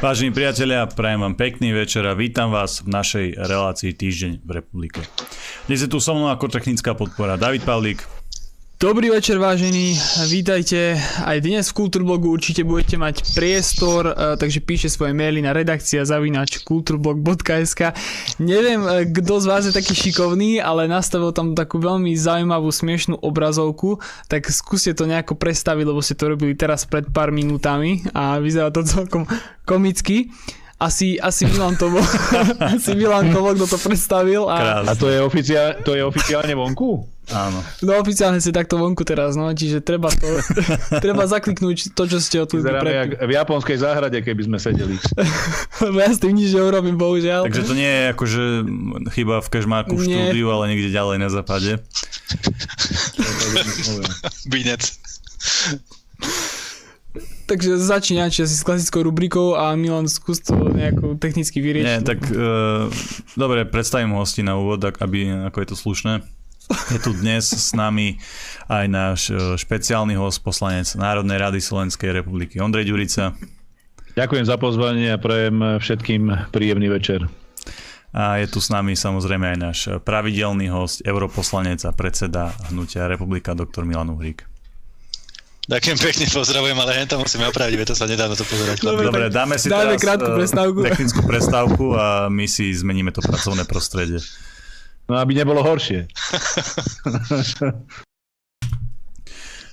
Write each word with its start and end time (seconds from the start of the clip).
Vážení 0.00 0.30
priatelia, 0.32 0.86
prajem 0.86 1.20
vám 1.20 1.34
pekný 1.34 1.72
večer 1.72 2.06
a 2.06 2.14
vítam 2.14 2.48
vás 2.48 2.80
v 2.80 2.88
našej 2.92 3.26
relácii 3.36 3.92
Týždeň 3.92 4.32
v 4.44 4.50
republike. 4.50 5.00
Dnes 5.66 5.80
je 5.82 5.88
tu 5.90 6.00
so 6.00 6.16
mnou 6.16 6.32
ako 6.32 6.48
technická 6.48 6.96
podpora 6.96 7.36
David 7.36 7.64
Pavlík. 7.64 8.19
Dobrý 8.80 9.12
večer 9.12 9.36
vážení, 9.36 9.92
vítajte. 10.32 10.96
Aj 11.20 11.36
dnes 11.36 11.68
v 11.68 11.84
Kultúrblogu 11.84 12.32
určite 12.32 12.64
budete 12.64 12.96
mať 12.96 13.36
priestor, 13.36 14.08
e, 14.08 14.40
takže 14.40 14.64
píšte 14.64 14.88
svoje 14.88 15.12
maily 15.12 15.44
na 15.44 15.52
redakcia 15.52 16.00
zavinač 16.08 16.64
kulturblog.sk. 16.64 17.92
Neviem, 18.40 18.80
e, 18.80 19.04
kto 19.12 19.36
z 19.36 19.46
vás 19.52 19.68
je 19.68 19.76
taký 19.76 19.92
šikovný, 19.92 20.64
ale 20.64 20.88
nastavil 20.88 21.28
tam 21.36 21.52
takú 21.52 21.76
veľmi 21.76 22.16
zaujímavú 22.16 22.72
smiešnú 22.72 23.20
obrazovku, 23.20 24.00
tak 24.32 24.48
skúste 24.48 24.96
to 24.96 25.04
nejako 25.04 25.36
predstaviť, 25.36 25.84
lebo 25.84 26.00
ste 26.00 26.16
to 26.16 26.32
robili 26.32 26.56
teraz 26.56 26.88
pred 26.88 27.04
pár 27.12 27.36
minútami 27.36 28.00
a 28.16 28.40
vyzerá 28.40 28.72
to 28.72 28.80
celkom 28.80 29.28
komicky 29.68 30.32
asi, 30.80 31.20
asi 31.20 31.44
Milan 31.44 31.76
to 31.76 31.92
bol, 31.92 32.00
asi 32.74 32.96
Milan 32.96 33.28
to 33.28 33.44
bol, 33.44 33.52
kto 33.52 33.68
to 33.68 33.78
predstavil. 33.84 34.48
A, 34.48 34.80
a 34.88 34.92
to, 34.96 35.12
je 35.12 35.20
oficiál, 35.20 35.76
to 35.84 35.92
je 35.92 36.00
oficiálne 36.00 36.56
vonku? 36.56 37.04
Áno. 37.30 37.60
No 37.84 38.00
oficiálne 38.00 38.40
si 38.42 38.50
takto 38.50 38.80
vonku 38.80 39.04
teraz, 39.04 39.36
no, 39.36 39.52
čiže 39.52 39.84
treba 39.84 40.08
to, 40.08 40.26
treba 41.04 41.28
zakliknúť 41.28 41.92
to, 41.92 42.02
čo 42.08 42.18
ste 42.18 42.42
tu 42.48 42.58
jak 42.64 43.20
v 43.20 43.30
japonskej 43.30 43.76
záhrade, 43.76 44.18
keby 44.24 44.48
sme 44.48 44.58
sedeli. 44.58 44.96
ja 46.00 46.08
s 46.10 46.18
tým 46.18 46.34
nič 46.34 46.56
neurobím, 46.56 46.96
bohužiaľ. 46.96 47.44
Takže 47.44 47.68
to 47.68 47.76
nie 47.76 47.86
je 47.86 48.04
akože 48.16 48.42
chyba 49.14 49.44
v 49.44 49.48
kežmáku 49.52 49.94
v 49.94 50.02
štúdiu, 50.08 50.48
ale 50.48 50.74
niekde 50.74 50.90
ďalej 50.90 51.16
na 51.20 51.28
západe. 51.28 51.78
Binec. 54.48 54.96
Takže 57.50 57.82
začínate 57.82 58.46
s 58.46 58.62
klasickou 58.62 59.02
rubrikou 59.02 59.58
a 59.58 59.74
Milan 59.74 60.06
skús 60.06 60.38
to 60.38 60.54
nejako 60.54 61.18
technicky 61.18 61.58
vyriešiť. 61.58 61.82
Nie, 61.82 61.98
tak 61.98 62.22
uh, 62.30 62.86
dobre, 63.34 63.66
predstavím 63.66 64.14
hosti 64.14 64.46
na 64.46 64.54
úvod, 64.54 64.86
aby, 64.86 65.50
ako 65.50 65.58
je 65.58 65.68
to 65.74 65.74
slušné. 65.74 66.12
Je 66.94 67.02
tu 67.02 67.10
dnes 67.10 67.42
s 67.42 67.74
nami 67.74 68.22
aj 68.70 68.86
náš 68.86 69.20
uh, 69.34 69.58
špeciálny 69.58 70.14
host, 70.14 70.46
poslanec 70.46 70.86
Národnej 70.94 71.42
rady 71.42 71.58
Slovenskej 71.58 72.14
republiky 72.14 72.62
Ondrej 72.62 72.86
Ďurica. 72.86 73.34
Ďakujem 74.14 74.46
za 74.46 74.54
pozvanie 74.54 75.10
a 75.10 75.18
prajem 75.18 75.82
všetkým 75.82 76.54
príjemný 76.54 76.86
večer. 76.86 77.26
A 78.14 78.38
je 78.38 78.46
tu 78.46 78.62
s 78.62 78.70
nami 78.70 78.94
samozrejme 78.94 79.54
aj 79.54 79.58
náš 79.58 79.78
pravidelný 80.06 80.70
host, 80.70 81.02
europoslanec 81.02 81.82
a 81.82 81.90
predseda 81.90 82.54
Hnutia 82.70 83.10
Republika, 83.10 83.58
doktor 83.58 83.82
Milan 83.86 84.14
Uhrík. 84.14 84.49
Ďakujem 85.70 85.98
pekne, 86.02 86.26
pozdravujem, 86.26 86.74
ale 86.82 86.90
hen 86.98 87.06
to 87.06 87.14
musíme 87.22 87.46
opraviť, 87.46 87.86
to 87.86 87.94
sa 87.94 88.10
nedá 88.10 88.26
na 88.26 88.34
to 88.34 88.42
pozerať. 88.42 88.82
Dobre, 88.82 89.06
Dobre 89.06 89.30
dáme 89.30 89.54
si 89.54 89.70
dáme 89.70 89.94
teraz 89.94 90.02
krátku 90.02 90.26
eh, 90.26 90.36
prestávku. 90.42 90.78
technickú 90.82 91.20
prestávku 91.22 91.84
a 91.94 92.26
my 92.26 92.50
si 92.50 92.74
zmeníme 92.74 93.14
to 93.14 93.22
pracovné 93.22 93.62
prostredie. 93.70 94.18
No 95.06 95.14
aby 95.14 95.38
nebolo 95.38 95.62
horšie. 95.62 96.10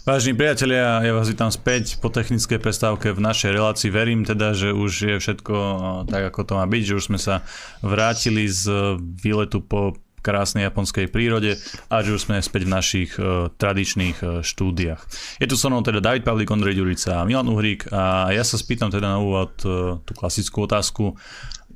Vážení 0.05 0.37
priatelia, 0.37 1.01
ja 1.01 1.17
vás 1.17 1.33
vítam 1.33 1.49
späť 1.49 1.97
po 1.97 2.13
technickej 2.13 2.61
prestávke 2.61 3.11
v 3.11 3.19
našej 3.19 3.57
relácii. 3.57 3.89
Verím 3.89 4.21
teda, 4.21 4.53
že 4.53 4.77
už 4.77 4.91
je 5.01 5.15
všetko 5.17 5.55
eh, 5.57 6.13
tak, 6.13 6.29
ako 6.29 6.39
to 6.45 6.53
má 6.61 6.65
byť, 6.69 6.93
že 6.93 6.93
už 6.93 7.09
sme 7.09 7.17
sa 7.17 7.41
vrátili 7.81 8.45
z 8.45 8.69
výletu 9.01 9.65
po 9.65 9.97
krásnej 10.21 10.67
japonskej 10.67 11.07
prírode 11.07 11.55
a 11.87 11.95
že 12.03 12.15
už 12.15 12.29
sme 12.29 12.43
späť 12.43 12.67
v 12.67 12.73
našich 12.73 13.11
uh, 13.17 13.53
tradičných 13.55 14.17
uh, 14.21 14.29
štúdiách. 14.43 15.01
Je 15.39 15.47
tu 15.47 15.55
so 15.55 15.69
mnou 15.69 15.85
teda 15.85 16.03
David 16.03 16.27
Pavlík, 16.27 16.49
Ondrej 16.49 16.77
Ďurica 16.77 17.21
a 17.21 17.25
Milan 17.27 17.47
Uhrík 17.47 17.89
a 17.93 18.33
ja 18.33 18.43
sa 18.43 18.59
spýtam 18.59 18.89
teda 18.89 19.15
na 19.15 19.19
úvod 19.21 19.53
uh, 19.63 20.01
tú 20.03 20.11
klasickú 20.17 20.65
otázku. 20.65 21.15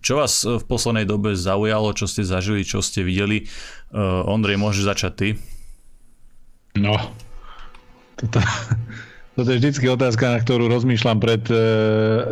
Čo 0.01 0.17
vás 0.17 0.41
v 0.41 0.63
poslednej 0.65 1.05
dobe 1.05 1.37
zaujalo, 1.37 1.93
čo 1.93 2.09
ste 2.09 2.25
zažili, 2.25 2.65
čo 2.65 2.81
ste 2.81 3.05
videli? 3.05 3.45
Uh, 3.93 4.25
Ondrej, 4.25 4.57
môžeš 4.57 4.83
začať 4.89 5.13
ty? 5.13 5.29
No, 6.73 6.97
toto, 8.17 8.39
toto 9.37 9.49
je 9.49 9.59
vždycky 9.59 9.85
otázka, 9.89 10.37
na 10.37 10.39
ktorú 10.39 10.69
rozmýšľam 10.69 11.17
pred 11.17 11.43
uh, 11.49 11.59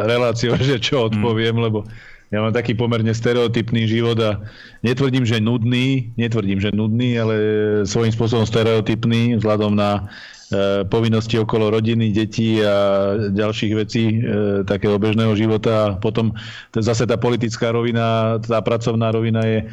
reláciou, 0.06 0.58
že 0.70 0.82
čo 0.82 1.10
odpoviem, 1.10 1.58
mm. 1.58 1.64
lebo 1.64 1.86
ja 2.30 2.46
mám 2.46 2.54
taký 2.54 2.78
pomerne 2.78 3.10
stereotypný 3.10 3.90
život 3.90 4.18
a 4.22 4.38
netvrdím, 4.86 5.26
že 5.26 5.42
nudný, 5.42 6.14
netvrdím, 6.14 6.62
že 6.62 6.70
nudný, 6.70 7.18
ale 7.18 7.36
svojím 7.90 8.14
spôsobom 8.14 8.46
stereotypný 8.46 9.42
vzhľadom 9.42 9.74
na 9.74 9.98
e, 9.98 10.02
povinnosti 10.86 11.42
okolo 11.42 11.74
rodiny, 11.74 12.14
detí 12.14 12.62
a 12.62 13.18
ďalších 13.34 13.74
vecí 13.74 14.22
e, 14.22 14.62
takého 14.62 15.02
bežného 15.02 15.34
života. 15.34 15.74
A 15.74 15.96
potom 15.98 16.38
zase 16.78 17.10
tá 17.10 17.18
politická 17.18 17.74
rovina, 17.74 18.38
tá 18.46 18.62
pracovná 18.62 19.10
rovina 19.10 19.42
je 19.50 19.66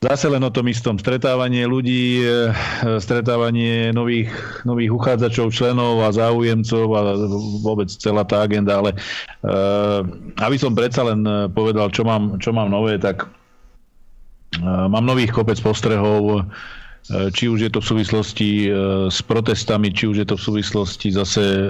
Zase 0.00 0.32
len 0.32 0.40
o 0.40 0.48
tom 0.48 0.64
istom. 0.64 0.96
Stretávanie 0.96 1.68
ľudí, 1.68 2.24
e, 2.24 2.56
stretávanie 3.04 3.92
nových, 3.92 4.32
nových 4.64 4.96
uchádzačov, 4.96 5.52
členov 5.52 6.00
a 6.00 6.08
záujemcov 6.08 6.86
a 6.96 7.00
vôbec 7.60 7.92
celá 7.92 8.24
tá 8.24 8.40
agenda. 8.40 8.80
Ale 8.80 8.96
uh, 9.44 10.00
aby 10.40 10.56
som 10.56 10.72
predsa 10.72 11.04
len 11.04 11.20
povedal, 11.52 11.92
čo 11.92 12.08
mám, 12.08 12.40
čo 12.40 12.48
mám 12.56 12.72
nové, 12.72 12.96
tak 12.96 13.28
uh, 14.64 14.88
mám 14.88 15.04
nových 15.04 15.36
kopec 15.36 15.60
postrehov 15.60 16.48
E, 16.48 16.79
či 17.08 17.50
už 17.50 17.66
je 17.66 17.70
to 17.72 17.82
v 17.82 17.90
súvislosti 17.90 18.50
e, 18.64 18.68
s 19.10 19.18
protestami, 19.26 19.90
či 19.90 20.06
už 20.06 20.22
je 20.22 20.26
to 20.30 20.36
v 20.38 20.46
súvislosti 20.46 21.10
zase 21.10 21.42
e, 21.42 21.62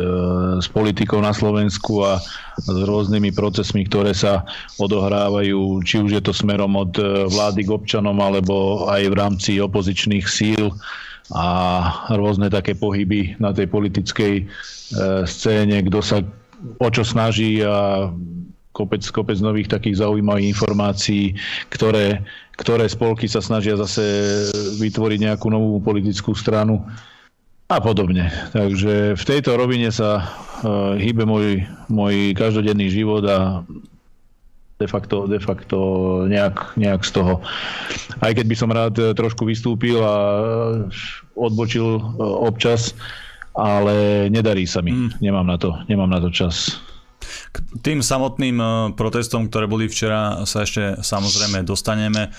s 0.60 0.68
politikou 0.68 1.16
na 1.24 1.32
Slovensku 1.32 2.04
a 2.04 2.20
s 2.60 2.68
rôznymi 2.68 3.32
procesmi, 3.32 3.88
ktoré 3.88 4.12
sa 4.12 4.44
odohrávajú, 4.76 5.80
či 5.86 6.04
už 6.04 6.20
je 6.20 6.22
to 6.22 6.36
smerom 6.36 6.76
od 6.76 6.92
vlády 7.32 7.64
k 7.64 7.72
občanom, 7.72 8.20
alebo 8.20 8.84
aj 8.92 9.02
v 9.08 9.14
rámci 9.16 9.52
opozičných 9.56 10.26
síl 10.28 10.68
a 11.32 11.46
rôzne 12.18 12.50
také 12.52 12.76
pohyby 12.76 13.38
na 13.38 13.54
tej 13.54 13.70
politickej 13.70 14.50
scéne, 15.24 15.78
kto 15.86 15.98
sa 16.02 16.20
o 16.82 16.88
čo 16.90 17.06
snaží 17.06 17.62
a 17.64 18.10
kopec, 18.80 19.04
kopec 19.12 19.36
nových 19.44 19.68
takých 19.68 20.00
zaujímavých 20.00 20.56
informácií, 20.56 21.36
ktoré 21.68 22.24
ktoré 22.60 22.84
spolky 22.92 23.24
sa 23.24 23.40
snažia 23.40 23.72
zase 23.80 24.04
vytvoriť 24.76 25.32
nejakú 25.32 25.48
novú 25.48 25.80
politickú 25.80 26.36
stranu 26.36 26.84
a 27.72 27.80
podobne. 27.80 28.28
Takže 28.52 29.16
v 29.16 29.24
tejto 29.24 29.56
rovine 29.56 29.88
sa 29.88 30.20
uh, 30.20 30.92
hýbe 31.00 31.24
môj, 31.24 31.64
môj 31.88 32.36
každodenný 32.36 32.92
život 32.92 33.24
a 33.24 33.64
de 34.76 34.88
facto, 34.88 35.24
de 35.24 35.40
facto 35.40 35.76
nejak, 36.28 36.76
nejak 36.76 37.00
z 37.00 37.10
toho. 37.16 37.40
Aj 38.20 38.32
keď 38.36 38.44
by 38.44 38.56
som 38.56 38.72
rád 38.72 38.96
trošku 39.16 39.48
vystúpil 39.48 39.96
a 40.04 40.16
odbočil 41.36 42.00
občas, 42.20 42.92
ale 43.56 44.28
nedarí 44.28 44.68
sa 44.68 44.84
mi. 44.84 44.92
Mm. 44.92 45.10
Nemám, 45.20 45.46
na 45.48 45.56
to, 45.56 45.76
nemám 45.88 46.12
na 46.12 46.20
to 46.20 46.28
čas. 46.32 46.80
K 47.50 47.56
tým 47.80 48.00
samotným 48.04 48.56
e, 48.58 48.66
protestom, 48.94 49.46
ktoré 49.50 49.66
boli 49.66 49.86
včera, 49.86 50.42
sa 50.44 50.66
ešte 50.66 51.00
samozrejme 51.00 51.62
dostaneme. 51.64 52.28
E, 52.28 52.30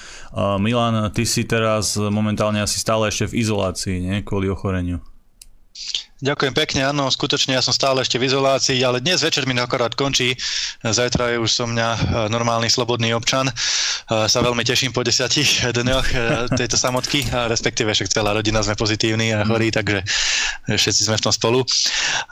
Milan, 0.57 1.11
ty 1.15 1.23
si 1.23 1.47
teraz 1.47 1.95
momentálne 1.97 2.61
asi 2.61 2.77
stále 2.79 3.09
ešte 3.09 3.31
v 3.31 3.43
izolácii, 3.43 3.97
nie? 4.01 4.15
Kvôli 4.21 4.51
ochoreniu. 4.51 5.03
Ďakujem 6.21 6.53
pekne, 6.53 6.85
áno, 6.85 7.09
skutočne 7.09 7.57
ja 7.57 7.65
som 7.65 7.73
stále 7.73 8.05
ešte 8.05 8.21
v 8.21 8.29
izolácii, 8.29 8.77
ale 8.85 9.01
dnes 9.01 9.25
večer 9.25 9.49
mi 9.49 9.57
akorát 9.57 9.97
končí. 9.97 10.37
Zajtra 10.85 11.33
je 11.33 11.41
už 11.41 11.49
som 11.49 11.73
mňa 11.73 11.89
e, 11.97 11.99
normálny 12.29 12.69
slobodný 12.69 13.09
občan. 13.17 13.49
E, 13.49 13.53
sa 14.29 14.39
veľmi 14.45 14.61
teším 14.61 14.93
po 14.93 15.01
desiatich 15.01 15.65
dňoch 15.81 16.07
e, 16.13 16.17
tejto 16.61 16.77
samotky, 16.77 17.25
respektíve 17.25 17.89
však 17.89 18.13
celá 18.13 18.37
rodina 18.37 18.61
sme 18.61 18.77
pozitívni 18.77 19.33
a 19.33 19.41
chorí, 19.49 19.73
takže 19.73 20.05
všetci 20.69 21.09
sme 21.09 21.17
v 21.17 21.25
tom 21.25 21.33
spolu. 21.33 21.65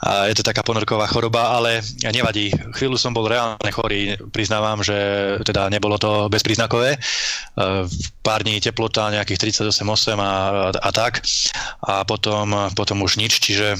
A 0.06 0.30
je 0.30 0.38
to 0.38 0.46
taká 0.46 0.62
ponorková 0.62 1.10
choroba, 1.10 1.58
ale 1.58 1.82
nevadí. 2.06 2.54
Chvíľu 2.78 2.94
som 2.94 3.10
bol 3.10 3.26
reálne 3.26 3.74
chorý, 3.74 4.14
priznávam, 4.30 4.86
že 4.86 4.94
teda 5.42 5.66
nebolo 5.66 5.98
to 5.98 6.30
bezpríznakové. 6.30 6.94
Pár 8.22 8.40
dní 8.46 8.62
teplota 8.62 9.10
nejakých 9.10 9.50
38,8 9.50 10.14
a, 10.14 10.32
a 10.78 10.90
tak. 10.94 11.26
A 11.82 12.06
potom, 12.06 12.70
potom 12.78 13.02
už 13.02 13.18
nič, 13.18 13.42
čiže 13.42 13.79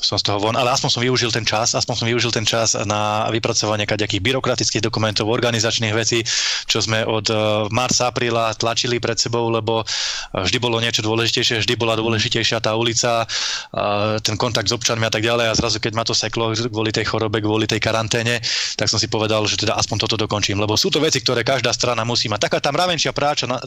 som 0.00 0.20
z 0.20 0.24
toho 0.28 0.38
von, 0.38 0.56
ale 0.56 0.72
aspoň 0.72 0.90
som 0.92 1.02
využil 1.02 1.32
ten 1.32 1.44
čas, 1.46 1.72
aspoň 1.72 1.94
som 1.96 2.06
využil 2.06 2.32
ten 2.32 2.44
čas 2.44 2.76
na 2.84 3.26
vypracovanie 3.32 3.88
kaďakých 3.88 4.22
byrokratických 4.22 4.84
dokumentov, 4.84 5.28
organizačných 5.28 5.94
vecí, 5.96 6.20
čo 6.68 6.84
sme 6.84 7.02
od 7.02 7.26
eh, 7.32 7.36
marca, 7.72 8.12
apríla 8.12 8.52
tlačili 8.56 9.00
pred 9.00 9.16
sebou, 9.16 9.48
lebo 9.48 9.82
eh, 9.82 10.44
vždy 10.44 10.58
bolo 10.60 10.80
niečo 10.80 11.00
dôležitejšie, 11.00 11.64
vždy 11.64 11.74
bola 11.80 11.96
dôležitejšia 11.96 12.60
tá 12.60 12.76
ulica, 12.76 13.24
eh, 13.24 14.20
ten 14.20 14.36
kontakt 14.36 14.68
s 14.68 14.76
občanmi 14.76 15.08
a 15.08 15.12
tak 15.12 15.24
ďalej 15.24 15.46
a 15.50 15.58
zrazu 15.58 15.80
keď 15.80 15.92
ma 15.96 16.04
to 16.04 16.12
seklo 16.12 16.52
kvôli 16.52 16.92
tej 16.92 17.08
chorobe, 17.08 17.40
kvôli 17.40 17.64
tej 17.64 17.80
karanténe, 17.80 18.40
tak 18.76 18.90
som 18.92 19.00
si 19.00 19.08
povedal, 19.08 19.44
že 19.48 19.56
teda 19.56 19.74
aspoň 19.80 19.96
toto 20.04 20.16
dokončím, 20.20 20.60
lebo 20.60 20.76
sú 20.76 20.92
to 20.92 21.00
veci, 21.00 21.24
ktoré 21.24 21.42
každá 21.46 21.72
strana 21.72 22.04
musí 22.04 22.28
mať. 22.28 22.50
Taká 22.50 22.58
tá 22.60 22.70
mravenčia 22.70 23.16
práca 23.16 23.48
na, 23.48 23.58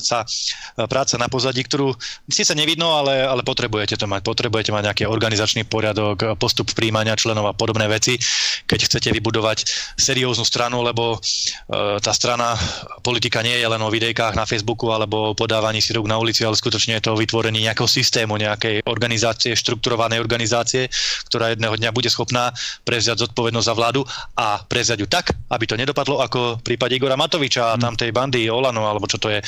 práca 0.85 1.15
na 1.17 1.27
pozadí, 1.27 1.65
ktorú 1.65 1.95
síce 2.29 2.53
nevidno, 2.53 2.93
ale, 2.95 3.25
ale 3.25 3.41
potrebujete 3.41 3.97
to 3.97 4.05
mať. 4.05 4.21
Potrebujete 4.23 4.71
mať 4.75 4.83
nejaký 4.91 5.03
organizačný 5.07 5.65
poriadok, 5.65 6.18
postup 6.39 6.71
príjmania 6.75 7.15
členov 7.15 7.49
a 7.49 7.57
podobné 7.57 7.87
veci, 7.87 8.19
keď 8.69 8.79
chcete 8.85 9.09
vybudovať 9.15 9.65
serióznu 9.97 10.45
stranu, 10.45 10.85
lebo 10.85 11.17
e, 11.17 11.97
tá 11.99 12.13
strana 12.13 12.53
politika 13.01 13.41
nie 13.41 13.57
je 13.57 13.67
len 13.67 13.81
o 13.81 13.89
videjkách 13.89 14.37
na 14.37 14.45
Facebooku 14.45 14.93
alebo 14.93 15.33
o 15.33 15.37
podávaní 15.37 15.81
si 15.81 15.95
rúk 15.95 16.05
na 16.05 16.21
ulici, 16.21 16.45
ale 16.45 16.59
skutočne 16.59 16.99
je 16.99 17.09
to 17.09 17.13
o 17.15 17.19
vytvorení 17.19 17.65
nejakého 17.65 17.89
systému, 17.89 18.37
nejakej 18.37 18.85
organizácie, 18.85 19.57
štrukturovanej 19.57 20.21
organizácie, 20.21 20.91
ktorá 21.31 21.53
jedného 21.53 21.75
dňa 21.75 21.91
bude 21.95 22.11
schopná 22.11 22.53
prevziať 22.85 23.29
zodpovednosť 23.29 23.67
za 23.67 23.75
vládu 23.75 24.01
a 24.37 24.61
prevziať 24.63 24.99
ju 25.01 25.07
tak, 25.09 25.33
aby 25.49 25.65
to 25.65 25.79
nedopadlo 25.79 26.21
ako 26.21 26.61
v 26.61 26.65
prípade 26.65 26.95
Igora 26.95 27.17
Matoviča 27.17 27.73
a 27.73 27.79
tam 27.79 27.97
tej 27.97 28.13
bandy 28.13 28.49
Olano, 28.51 28.85
alebo 28.85 29.09
čo 29.09 29.17
to 29.17 29.31
je, 29.31 29.39
e, 29.39 29.45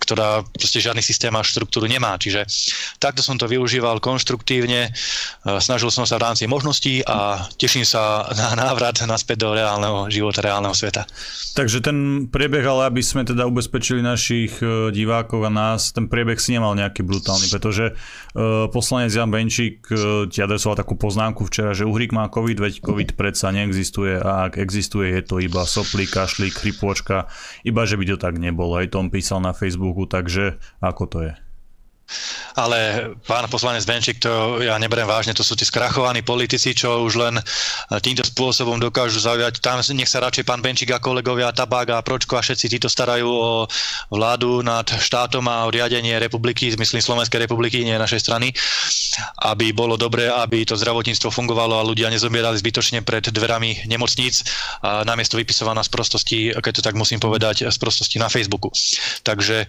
ktorá 0.00 0.42
proste 0.54 0.82
žiadny 0.82 1.04
systém 1.04 1.32
a 1.34 1.44
štruktúru 1.44 1.86
nemá. 1.86 2.16
Čiže 2.18 2.46
takto 2.98 3.20
som 3.22 3.38
to 3.38 3.46
využíval 3.46 4.02
konštruktívne, 4.02 4.88
e, 4.88 4.90
snažil 5.90 6.06
som 6.06 6.06
sa 6.06 6.22
v 6.22 6.26
rámci 6.30 6.44
možností 6.46 7.02
a 7.02 7.50
teším 7.58 7.82
sa 7.82 8.30
na 8.38 8.54
návrat 8.54 9.02
naspäť 9.02 9.42
do 9.42 9.48
reálneho 9.58 10.06
života, 10.06 10.38
reálneho 10.38 10.70
sveta. 10.70 11.02
Takže 11.58 11.82
ten 11.82 12.30
priebeh, 12.30 12.62
ale 12.62 12.86
aby 12.86 13.02
sme 13.02 13.26
teda 13.26 13.42
ubezpečili 13.50 13.98
našich 13.98 14.62
e, 14.62 14.94
divákov 14.94 15.42
a 15.42 15.50
nás, 15.50 15.90
ten 15.90 16.06
priebeh 16.06 16.38
si 16.38 16.54
nemal 16.54 16.78
nejaký 16.78 17.02
brutálny, 17.02 17.50
pretože 17.50 17.98
poslanec 18.70 19.10
Jan 19.10 19.34
Benčík 19.34 19.82
ti 20.30 20.38
adresoval 20.38 20.78
takú 20.78 20.94
poznámku 20.94 21.42
včera, 21.50 21.74
že 21.74 21.82
Uhrik 21.82 22.14
má 22.14 22.30
COVID, 22.30 22.62
veď 22.62 22.74
COVID 22.78 23.18
predsa 23.18 23.50
neexistuje 23.50 24.22
a 24.22 24.46
ak 24.46 24.62
existuje, 24.62 25.10
je 25.18 25.22
to 25.26 25.42
iba 25.42 25.66
soplí, 25.66 26.06
kašlík, 26.06 26.54
chrypôčka, 26.54 27.26
iba 27.66 27.82
že 27.82 27.98
by 27.98 28.04
to 28.06 28.16
tak 28.22 28.38
nebolo. 28.38 28.78
Aj 28.78 28.86
Tom 28.86 29.10
písal 29.10 29.42
na 29.42 29.50
Facebooku, 29.50 30.06
takže 30.06 30.62
ako 30.78 31.04
to 31.10 31.18
je? 31.26 31.34
Ale 32.56 33.10
pán 33.24 33.46
poslanec 33.46 33.86
Benčík, 33.86 34.20
to 34.20 34.60
ja 34.60 34.76
neberiem 34.76 35.08
vážne, 35.08 35.32
to 35.32 35.46
sú 35.46 35.54
tí 35.54 35.64
skrachovaní 35.64 36.20
politici, 36.20 36.74
čo 36.74 37.04
už 37.06 37.12
len 37.16 37.34
týmto 38.02 38.26
spôsobom 38.26 38.76
dokážu 38.76 39.22
zaujať. 39.22 39.62
Tam 39.62 39.80
nech 39.94 40.10
sa 40.10 40.20
radšej 40.20 40.44
pán 40.44 40.60
Benčík 40.60 40.90
a 40.92 41.02
kolegovia 41.02 41.54
Tabák 41.54 41.94
a 41.94 42.04
Pročko 42.04 42.36
a 42.36 42.44
všetci 42.44 42.66
títo 42.76 42.88
starajú 42.90 43.28
o 43.30 43.50
vládu 44.10 44.60
nad 44.60 44.84
štátom 44.84 45.46
a 45.46 45.64
o 45.66 45.72
riadenie 45.72 46.18
republiky, 46.18 46.74
myslím 46.74 47.00
Slovenskej 47.00 47.46
republiky, 47.46 47.82
nie 47.86 47.96
našej 47.96 48.20
strany, 48.20 48.52
aby 49.46 49.72
bolo 49.72 49.94
dobré, 49.96 50.28
aby 50.28 50.66
to 50.66 50.74
zdravotníctvo 50.76 51.30
fungovalo 51.30 51.78
a 51.78 51.86
ľudia 51.86 52.10
nezomierali 52.10 52.58
zbytočne 52.58 53.02
pred 53.06 53.30
dverami 53.30 53.86
nemocníc 53.86 54.42
a 54.82 55.06
namiesto 55.06 55.38
vypisovaná 55.38 55.80
z 55.86 55.90
prostosti, 55.90 56.38
keď 56.52 56.72
to 56.80 56.82
tak 56.84 56.98
musím 56.98 57.22
povedať, 57.22 57.68
z 57.70 57.78
prostosti 57.78 58.18
na 58.18 58.28
Facebooku. 58.28 58.72
Takže 59.22 59.66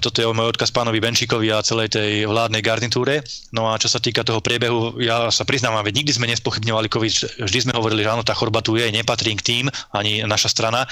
toto 0.00 0.16
je 0.18 0.26
môj 0.30 0.56
odkaz 0.56 0.72
pánovi 0.72 0.98
Benčíkovi 1.02 1.50
a 1.52 1.65
celej 1.66 1.98
tej 1.98 2.30
vládnej 2.30 2.62
garnitúre. 2.62 3.26
No 3.50 3.66
a 3.66 3.80
čo 3.82 3.90
sa 3.90 3.98
týka 3.98 4.22
toho 4.22 4.38
priebehu, 4.38 5.02
ja 5.02 5.26
sa 5.34 5.42
priznám, 5.42 5.82
veď 5.82 6.06
nikdy 6.06 6.12
sme 6.14 6.30
nespochybňovali 6.30 6.86
COVID, 6.86 7.42
vždy 7.42 7.58
sme 7.58 7.74
hovorili, 7.74 8.06
že 8.06 8.14
áno, 8.14 8.22
tá 8.22 8.38
choroba 8.38 8.62
tu 8.62 8.78
je, 8.78 8.86
nepatrí 8.86 9.34
k 9.34 9.42
tým, 9.42 9.64
ani 9.90 10.22
naša 10.22 10.54
strana, 10.54 10.86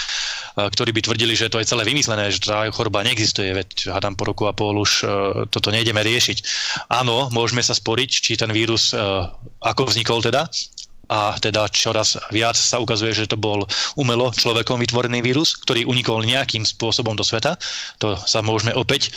ktorí 0.59 0.91
by 0.91 1.00
tvrdili, 1.06 1.38
že 1.38 1.47
to 1.47 1.62
je 1.62 1.71
celé 1.71 1.87
vymyslené, 1.87 2.35
že 2.35 2.43
tá 2.43 2.67
choroba 2.75 3.06
neexistuje, 3.06 3.55
veď 3.55 3.94
hádam 3.94 4.19
po 4.19 4.26
roku 4.26 4.50
a 4.50 4.56
pol 4.56 4.82
už 4.82 4.93
e, 5.03 5.06
toto 5.53 5.71
nejdeme 5.71 6.03
riešiť. 6.03 6.38
Áno, 6.91 7.31
môžeme 7.31 7.62
sa 7.62 7.76
sporiť, 7.76 8.11
či 8.11 8.32
ten 8.35 8.50
vírus, 8.50 8.91
e, 8.91 8.99
ako 9.62 9.87
vznikol 9.87 10.19
teda, 10.25 10.50
a 11.09 11.37
teda 11.37 11.69
čoraz 11.69 12.17
viac 12.33 12.56
sa 12.56 12.81
ukazuje, 12.81 13.12
že 13.12 13.31
to 13.31 13.37
bol 13.37 13.65
umelo 13.97 14.33
človekom 14.33 14.81
vytvorený 14.81 15.21
vírus, 15.21 15.56
ktorý 15.61 15.85
unikol 15.85 16.25
nejakým 16.25 16.65
spôsobom 16.65 17.17
do 17.17 17.25
sveta. 17.25 17.56
To 18.01 18.17
sa 18.17 18.41
môžeme 18.41 18.73
opäť 18.73 19.12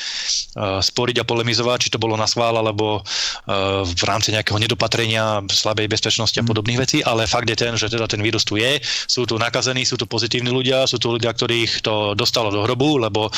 uh, 0.56 0.80
sporiť 0.84 1.24
a 1.24 1.28
polemizovať, 1.28 1.88
či 1.88 1.94
to 1.94 2.02
bolo 2.02 2.20
na 2.20 2.28
schvál 2.28 2.56
alebo 2.60 3.02
uh, 3.02 3.84
v 3.88 4.04
rámci 4.04 4.36
nejakého 4.36 4.60
nedopatrenia, 4.60 5.44
slabej 5.48 5.88
bezpečnosti 5.88 6.38
a 6.38 6.44
mm. 6.44 6.50
podobných 6.50 6.80
vecí, 6.80 6.98
ale 7.02 7.26
fakt 7.26 7.48
je 7.50 7.58
ten, 7.58 7.74
že 7.76 7.90
teda 7.90 8.06
ten 8.06 8.22
vírus 8.22 8.44
tu 8.44 8.60
je, 8.60 8.80
sú 8.84 9.26
tu 9.26 9.40
nakazení, 9.40 9.88
sú 9.88 9.96
tu 9.96 10.06
pozitívni 10.06 10.52
ľudia, 10.52 10.86
sú 10.86 11.00
tu 11.00 11.12
ľudia, 11.12 11.32
ktorých 11.32 11.82
to 11.82 12.14
dostalo 12.14 12.52
do 12.52 12.64
hrobu, 12.64 13.00
lebo 13.02 13.32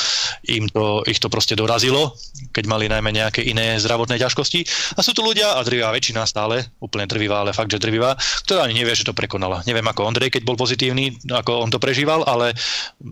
im 0.50 0.68
to, 0.69 1.06
ich 1.06 1.22
to 1.22 1.30
proste 1.30 1.56
dorazilo, 1.56 2.13
keď 2.52 2.63
mali 2.66 2.86
najmä 2.90 3.10
nejaké 3.13 3.45
iné 3.45 3.78
zdravotné 3.78 4.19
ťažkosti. 4.19 4.66
A 4.98 5.00
sú 5.06 5.13
tu 5.13 5.22
ľudia, 5.22 5.56
a 5.56 5.63
drvivá 5.63 5.94
väčšina 5.94 6.25
stále, 6.25 6.66
úplne 6.84 7.07
drvivá, 7.07 7.42
ale 7.45 7.56
fakt, 7.56 7.72
že 7.72 7.81
drvivá, 7.81 8.16
ktorá 8.45 8.68
ani 8.68 8.80
nevie, 8.80 8.95
že 8.95 9.07
to 9.07 9.18
prekonala. 9.18 9.65
Neviem 9.65 9.86
ako 9.88 10.07
Ondrej, 10.07 10.33
keď 10.33 10.44
bol 10.45 10.59
pozitívny, 10.59 11.18
ako 11.31 11.63
on 11.65 11.69
to 11.74 11.81
prežíval, 11.81 12.24
ale 12.24 12.56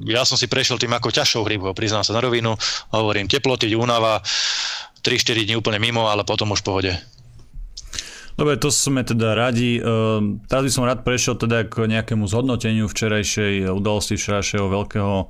ja 0.08 0.24
som 0.24 0.40
si 0.40 0.46
prešiel 0.46 0.78
tým 0.78 0.94
ako 0.94 1.12
ťažšou 1.12 1.44
chrípkou, 1.48 1.74
priznám 1.74 2.06
sa 2.06 2.16
na 2.16 2.22
rovinu, 2.24 2.56
hovorím 2.94 3.30
teploty, 3.32 3.72
únava, 3.74 4.24
3-4 5.02 5.48
dní 5.48 5.56
úplne 5.56 5.80
mimo, 5.80 6.12
ale 6.12 6.28
potom 6.28 6.52
už 6.52 6.62
v 6.62 6.68
pohode. 6.68 6.94
Dobre, 8.38 8.54
to 8.62 8.70
sme 8.70 9.02
teda 9.02 9.34
radi. 9.34 9.82
Ehm, 9.82 10.46
teraz 10.46 10.62
by 10.62 10.72
som 10.72 10.86
rád 10.86 11.02
prešiel 11.02 11.42
teda 11.42 11.66
k 11.66 11.90
nejakému 11.90 12.30
zhodnoteniu 12.30 12.86
včerajšej 12.86 13.66
udalosti, 13.74 14.14
včerajšieho 14.14 14.70
veľkého 14.70 15.16
e, 15.18 15.26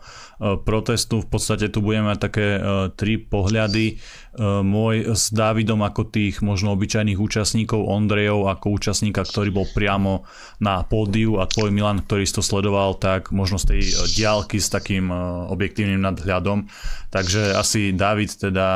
protestu. 0.67 1.23
V 1.23 1.27
podstate 1.31 1.71
tu 1.71 1.79
budeme 1.79 2.11
mať 2.11 2.19
také 2.19 2.59
e, 2.59 2.61
tri 3.00 3.15
pohľady. 3.15 3.95
E, 4.35 4.62
môj 4.62 5.15
s 5.15 5.31
Dávidom 5.31 5.79
ako 5.81 6.12
tých 6.12 6.44
možno 6.44 6.75
obyčajných 6.75 7.18
účastníkov, 7.18 7.88
Ondrejov 7.88 8.51
ako 8.51 8.75
účastníka, 8.75 9.24
ktorý 9.24 9.50
bol 9.50 9.65
priamo 9.71 10.27
na 10.59 10.83
pódiu 10.83 11.39
a 11.39 11.47
tvoj 11.47 11.71
Milan, 11.71 12.03
ktorý 12.03 12.27
si 12.27 12.35
to 12.35 12.44
sledoval, 12.44 13.00
tak 13.00 13.31
možno 13.31 13.56
z 13.57 13.65
tej 13.74 13.81
e, 13.81 13.94
diálky 14.13 14.59
s 14.59 14.68
takým 14.68 15.09
e, 15.09 15.15
objektívnym 15.50 16.03
nadhľadom. 16.03 16.68
Takže 17.07 17.56
asi 17.56 17.95
David 17.95 18.35
teda 18.35 18.68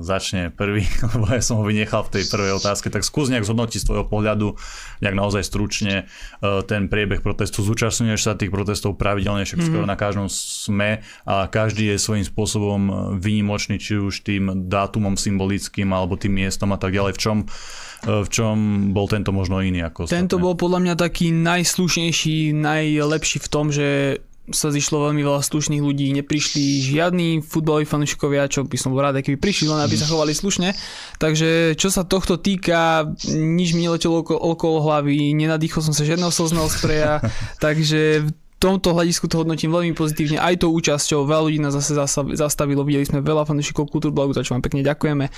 začne 0.00 0.48
prvý, 0.48 0.88
lebo 1.12 1.28
ja 1.28 1.44
som 1.44 1.60
ho 1.60 1.68
vynechal 1.68 2.08
v 2.08 2.18
tej 2.18 2.24
prvej 2.32 2.56
otázke. 2.56 2.88
Tak 2.88 3.04
skús 3.04 3.28
nejak 3.28 3.44
zhodnotiť 3.44 3.84
z 3.84 3.86
tvojho 3.86 4.08
pohľadu, 4.08 4.56
nejak 5.04 5.12
naozaj 5.12 5.44
stručne 5.44 6.08
ten 6.40 6.88
priebeh 6.88 7.20
protestu. 7.20 7.60
Zúčastňuješ 7.60 8.20
sa 8.24 8.40
tých 8.40 8.48
protestov 8.48 8.96
pravidelne, 8.96 9.44
však 9.44 9.60
mm-hmm. 9.60 9.76
skoro 9.76 9.84
na 9.84 10.00
každom 10.00 10.32
sme 10.32 11.04
a 11.28 11.44
každý 11.44 11.92
je 11.92 12.00
svojím 12.00 12.24
spôsobom 12.24 12.80
výnimočný, 13.20 13.76
či 13.76 14.00
už 14.00 14.24
tým 14.24 14.64
dátum 14.72 14.93
dátumom 14.94 15.18
symbolickým 15.18 15.90
alebo 15.90 16.14
tým 16.14 16.38
miestom 16.38 16.70
a 16.70 16.78
tak 16.78 16.94
ďalej. 16.94 17.18
V 17.18 17.20
čom, 17.20 17.36
e, 17.42 18.22
v 18.22 18.28
čom 18.30 18.56
bol 18.94 19.10
tento 19.10 19.34
možno 19.34 19.58
iný 19.58 19.82
ako 19.82 20.06
Tento 20.06 20.38
bol 20.38 20.54
podľa 20.54 20.78
mňa 20.86 20.94
taký 20.94 21.34
najslušnejší, 21.34 22.54
najlepší 22.54 23.42
v 23.42 23.48
tom, 23.50 23.74
že 23.74 24.22
sa 24.52 24.68
zišlo 24.68 25.08
veľmi 25.08 25.24
veľa 25.24 25.40
slušných 25.40 25.80
ľudí, 25.80 26.12
neprišli 26.20 26.84
žiadni 26.84 27.40
futbaloví 27.40 27.88
fanúšikovia, 27.88 28.44
čo 28.52 28.68
by 28.68 28.76
som 28.76 28.92
bol 28.92 29.00
rád, 29.00 29.24
keby 29.24 29.40
prišli, 29.40 29.72
len 29.72 29.80
aby 29.80 29.96
sa 29.96 30.04
chovali 30.04 30.36
slušne. 30.36 30.76
Takže 31.16 31.72
čo 31.80 31.88
sa 31.88 32.04
tohto 32.04 32.36
týka, 32.36 33.08
nič 33.32 33.72
mi 33.72 33.88
neletelo 33.88 34.20
okolo, 34.20 34.36
okolo 34.52 34.84
hlavy, 34.84 35.32
nenadýchol 35.32 35.80
som 35.80 35.96
sa 35.96 36.04
žiadneho 36.04 36.28
slzného 36.28 36.68
spreja, 36.68 37.24
takže 37.64 38.28
tomto 38.64 38.96
hľadisku 38.96 39.28
to 39.28 39.44
hodnotím 39.44 39.68
veľmi 39.68 39.92
pozitívne, 39.92 40.40
aj 40.40 40.64
tou 40.64 40.72
účasťou, 40.72 41.28
veľa 41.28 41.42
ľudí 41.44 41.60
nás 41.60 41.76
zase 41.76 41.92
zastavilo, 42.32 42.80
videli 42.80 43.04
sme 43.04 43.20
veľa 43.20 43.44
fanúšikov 43.44 43.92
Kultúrblogu, 43.92 44.32
za 44.32 44.40
čo 44.40 44.56
vám 44.56 44.64
pekne 44.64 44.80
ďakujeme. 44.80 45.28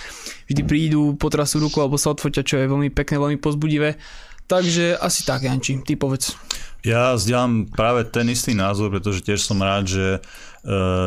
Vždy 0.46 0.62
prídu, 0.62 1.18
potrasú 1.18 1.58
ruku 1.58 1.82
alebo 1.82 1.98
sa 1.98 2.14
odfotia, 2.14 2.46
čo 2.46 2.62
je 2.62 2.70
veľmi 2.70 2.94
pekné, 2.94 3.18
veľmi 3.18 3.38
pozbudivé. 3.42 3.98
Takže 4.46 4.94
asi 4.94 5.26
tak, 5.26 5.42
Janči, 5.42 5.82
ty 5.82 5.98
povedz. 5.98 6.38
Ja 6.86 7.18
zdieľam 7.18 7.66
práve 7.66 8.06
ten 8.06 8.30
istý 8.30 8.54
názor, 8.54 8.94
pretože 8.94 9.26
tiež 9.26 9.42
som 9.42 9.58
rád, 9.58 9.90
že 9.90 10.22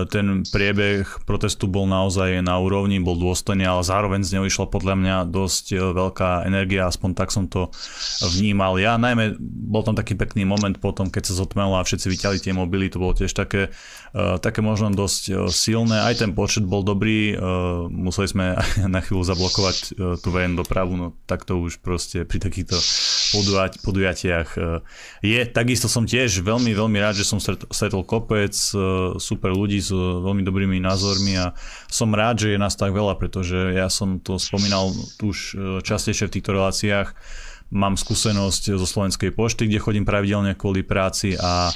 ten 0.07 0.47
priebeh 0.47 1.03
protestu 1.27 1.67
bol 1.67 1.83
naozaj 1.83 2.39
na 2.39 2.55
úrovni, 2.55 3.03
bol 3.03 3.19
dôstojný, 3.19 3.67
ale 3.67 3.83
zároveň 3.83 4.23
z 4.23 4.39
neho 4.39 4.47
išla 4.47 4.71
podľa 4.71 4.95
mňa 4.95 5.15
dosť 5.27 5.65
eh, 5.75 5.79
veľká 5.83 6.47
energia, 6.47 6.87
aspoň 6.87 7.09
tak 7.11 7.29
som 7.35 7.51
to 7.51 7.67
vnímal. 8.23 8.79
Ja 8.79 8.95
najmä, 8.95 9.35
bol 9.39 9.83
tam 9.83 9.99
taký 9.99 10.15
pekný 10.15 10.47
moment 10.47 10.79
potom, 10.79 11.11
keď 11.11 11.27
sa 11.27 11.43
zotmelo 11.43 11.75
a 11.75 11.83
všetci 11.83 12.07
vyťali 12.07 12.37
tie 12.39 12.53
mobily, 12.55 12.87
to 12.87 13.03
bolo 13.03 13.11
tiež 13.11 13.35
také, 13.35 13.75
eh, 14.15 14.35
také 14.39 14.63
možno 14.63 14.95
dosť 14.95 15.51
silné. 15.51 16.07
Aj 16.07 16.15
ten 16.15 16.31
počet 16.31 16.63
bol 16.63 16.81
dobrý, 16.81 17.35
museli 17.91 18.27
sme 18.31 18.45
na 18.95 18.99
chvíľu 19.03 19.27
zablokovať 19.27 19.77
tú 20.23 20.27
VN 20.31 20.55
dopravu, 20.55 20.95
no 20.95 21.07
tak 21.27 21.43
to 21.43 21.59
už 21.59 21.83
proste 21.83 22.23
pri 22.23 22.39
takýchto 22.39 22.79
podujatiach 23.83 24.49
je. 25.21 25.39
Takisto 25.51 25.85
som 25.91 26.07
tiež 26.07 26.41
veľmi, 26.41 26.71
veľmi 26.73 26.97
rád, 26.97 27.19
že 27.19 27.27
som 27.27 27.37
stretol 27.41 28.07
kopec 28.07 28.55
super 29.17 29.48
super 29.49 29.57
ľudí 29.57 29.81
s 29.81 29.89
veľmi 29.89 30.45
dobrými 30.45 30.77
názormi 30.77 31.33
a 31.41 31.57
som 31.89 32.13
rád, 32.13 32.45
že 32.45 32.53
je 32.53 32.61
nás 32.61 32.77
tak 32.77 32.93
veľa, 32.93 33.17
pretože 33.17 33.73
ja 33.73 33.89
som 33.89 34.21
to 34.21 34.37
spomínal 34.37 34.93
už 35.25 35.37
e, 35.37 35.81
častejšie 35.81 36.29
v 36.29 36.33
týchto 36.37 36.53
reláciách. 36.53 37.17
Mám 37.73 37.97
skúsenosť 37.97 38.77
zo 38.77 38.85
Slovenskej 38.85 39.33
pošty, 39.33 39.65
kde 39.65 39.81
chodím 39.81 40.05
pravidelne 40.05 40.53
kvôli 40.53 40.85
práci 40.85 41.33
a 41.37 41.73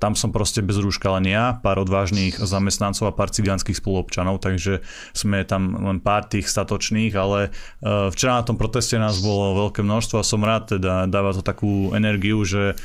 tam 0.00 0.16
som 0.16 0.32
proste 0.32 0.64
bez 0.64 0.80
rúška 0.80 1.12
len 1.20 1.28
ja, 1.28 1.60
pár 1.60 1.84
odvážnych 1.84 2.40
zamestnancov 2.40 3.12
a 3.12 3.16
pár 3.16 3.28
cigánskych 3.28 3.76
spoluobčanov, 3.76 4.40
takže 4.40 4.80
sme 5.12 5.44
tam 5.44 5.76
len 5.76 6.00
pár 6.00 6.24
tých 6.24 6.48
statočných, 6.48 7.12
ale 7.12 7.52
včera 7.84 8.40
na 8.40 8.44
tom 8.48 8.56
proteste 8.56 8.96
nás 8.96 9.20
bolo 9.20 9.68
veľké 9.68 9.84
množstvo 9.84 10.16
a 10.16 10.24
som 10.24 10.40
rád, 10.40 10.80
teda 10.80 11.04
dáva 11.04 11.36
to 11.36 11.44
takú 11.44 11.92
energiu, 11.92 12.40
že 12.48 12.80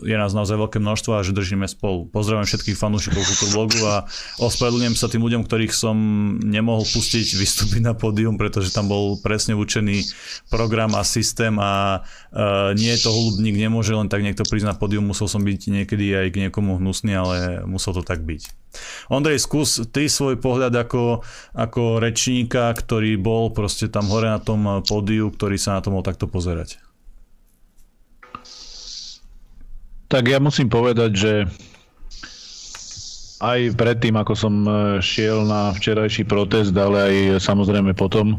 je 0.00 0.16
nás 0.16 0.32
naozaj 0.32 0.56
veľké 0.56 0.78
množstvo 0.80 1.18
a 1.18 1.24
že 1.26 1.36
držíme 1.36 1.68
spolu. 1.68 2.08
Pozdravujem 2.08 2.48
všetkých 2.48 2.78
fanúšikov 2.78 3.22
Futurblogu 3.22 3.80
a 3.84 4.08
ospravedlňujem 4.40 4.96
sa 4.96 5.10
tým 5.10 5.22
ľuďom, 5.22 5.44
ktorých 5.44 5.74
som 5.74 5.96
nemohol 6.40 6.82
pustiť 6.86 7.36
vystúpiť 7.36 7.84
na 7.84 7.94
pódium, 7.94 8.40
pretože 8.40 8.72
tam 8.74 8.90
bol 8.90 9.20
presne 9.20 9.54
učený 9.54 10.02
program 10.50 10.96
a 10.96 11.06
systém 11.06 11.54
a 11.60 12.02
nie 12.74 12.90
je 12.96 13.00
to 13.04 13.10
hľubník, 13.14 13.54
nemôže 13.58 13.94
len 13.94 14.08
tak 14.08 14.24
niekto 14.24 14.42
prísť 14.46 14.70
na 14.70 14.78
pódium, 14.78 15.06
musel 15.06 15.30
som 15.30 15.42
byť 15.42 15.60
niekedy 15.70 16.10
aj 16.14 16.26
k 16.32 16.40
niekomu 16.48 16.78
hnusný, 16.78 17.12
ale 17.14 17.62
musel 17.68 17.94
to 17.94 18.02
tak 18.06 18.22
byť. 18.26 18.72
Ondrej, 19.10 19.42
skús 19.42 19.82
ty 19.90 20.06
svoj 20.06 20.38
pohľad 20.38 20.70
ako, 20.70 21.26
ako 21.58 21.98
rečníka, 21.98 22.70
ktorý 22.70 23.18
bol 23.18 23.50
proste 23.50 23.90
tam 23.90 24.06
hore 24.06 24.30
na 24.30 24.38
tom 24.38 24.82
pódiu, 24.86 25.26
ktorý 25.34 25.58
sa 25.58 25.78
na 25.78 25.82
to 25.82 25.90
mohol 25.90 26.06
takto 26.06 26.30
pozerať. 26.30 26.78
Tak 30.10 30.26
ja 30.26 30.42
musím 30.42 30.66
povedať, 30.66 31.10
že 31.14 31.32
aj 33.40 33.78
predtým, 33.78 34.18
ako 34.20 34.34
som 34.36 34.54
e, 34.66 34.70
šiel 35.00 35.46
na 35.46 35.72
včerajší 35.72 36.26
protest, 36.28 36.76
ale 36.76 36.98
aj 36.98 37.14
samozrejme 37.40 37.96
potom 37.96 38.34
e, 38.34 38.38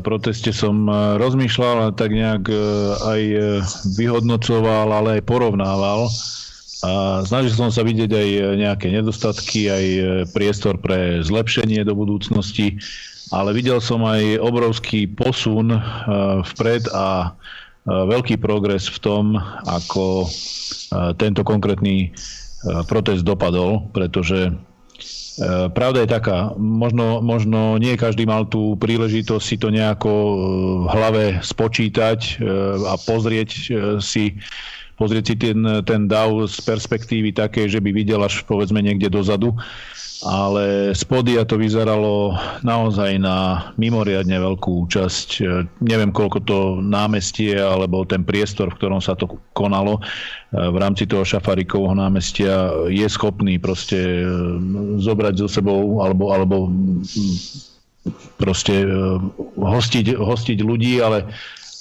proteste 0.00 0.54
som 0.54 0.86
e, 0.86 1.20
rozmýšľal 1.20 1.76
a 1.90 1.94
tak 1.98 2.14
nejak 2.14 2.46
aj 3.04 3.22
vyhodnocoval, 3.98 4.88
ale 4.94 5.20
aj 5.20 5.28
porovnával. 5.28 6.08
A 6.84 7.24
snažil 7.26 7.52
som 7.52 7.74
sa 7.74 7.80
vidieť 7.80 8.10
aj 8.12 8.28
nejaké 8.60 8.92
nedostatky, 8.92 9.72
aj 9.72 9.84
priestor 10.36 10.76
pre 10.76 11.24
zlepšenie 11.24 11.80
do 11.80 11.96
budúcnosti, 11.96 12.76
ale 13.32 13.56
videl 13.56 13.80
som 13.80 14.04
aj 14.04 14.36
obrovský 14.36 15.08
posun 15.08 15.72
vpred 16.44 16.84
a 16.92 17.32
veľký 17.84 18.40
progres 18.40 18.88
v 18.88 18.98
tom, 19.00 19.24
ako 19.68 20.28
tento 21.20 21.44
konkrétny 21.44 22.12
protest 22.88 23.24
dopadol, 23.24 23.92
pretože 23.92 24.52
Pravda 25.74 26.06
je 26.06 26.14
taká, 26.14 26.54
možno, 26.54 27.18
možno 27.18 27.74
nie 27.82 27.98
každý 27.98 28.22
mal 28.22 28.46
tú 28.46 28.78
príležitosť 28.78 29.42
si 29.42 29.56
to 29.58 29.66
nejako 29.74 30.12
v 30.78 30.86
hlave 30.86 31.24
spočítať 31.42 32.38
a 32.86 32.94
pozrieť 33.02 33.50
si, 33.98 34.38
pozrieť 34.94 35.24
si 35.26 35.34
ten, 35.34 35.58
ten 35.82 36.06
DAO 36.06 36.46
z 36.46 36.54
perspektívy 36.62 37.34
také, 37.34 37.66
že 37.66 37.82
by 37.82 37.90
videl 37.90 38.22
až 38.22 38.46
povedzme 38.46 38.78
niekde 38.78 39.10
dozadu 39.10 39.58
ale 40.22 40.94
spodia 40.94 41.42
to 41.42 41.58
vyzeralo 41.58 42.38
naozaj 42.62 43.18
na 43.18 43.68
mimoriadne 43.74 44.38
veľkú 44.38 44.86
časť. 44.86 45.28
Neviem, 45.82 46.14
koľko 46.14 46.38
to 46.46 46.58
námestie 46.78 47.58
alebo 47.58 48.06
ten 48.06 48.22
priestor, 48.22 48.70
v 48.70 48.78
ktorom 48.78 49.02
sa 49.02 49.18
to 49.18 49.26
konalo 49.56 49.98
v 50.54 50.76
rámci 50.78 51.10
toho 51.10 51.26
Šafarikovho 51.26 51.98
námestia 51.98 52.70
je 52.86 53.06
schopný 53.10 53.58
proste 53.58 54.22
e, 54.22 54.26
zobrať 55.02 55.34
so 55.42 55.48
sebou 55.50 55.98
alebo, 55.98 56.30
alebo 56.30 56.70
proste 58.38 58.86
e, 58.86 59.18
hostiť, 59.58 60.14
hostiť 60.14 60.58
ľudí, 60.62 61.02
ale 61.02 61.26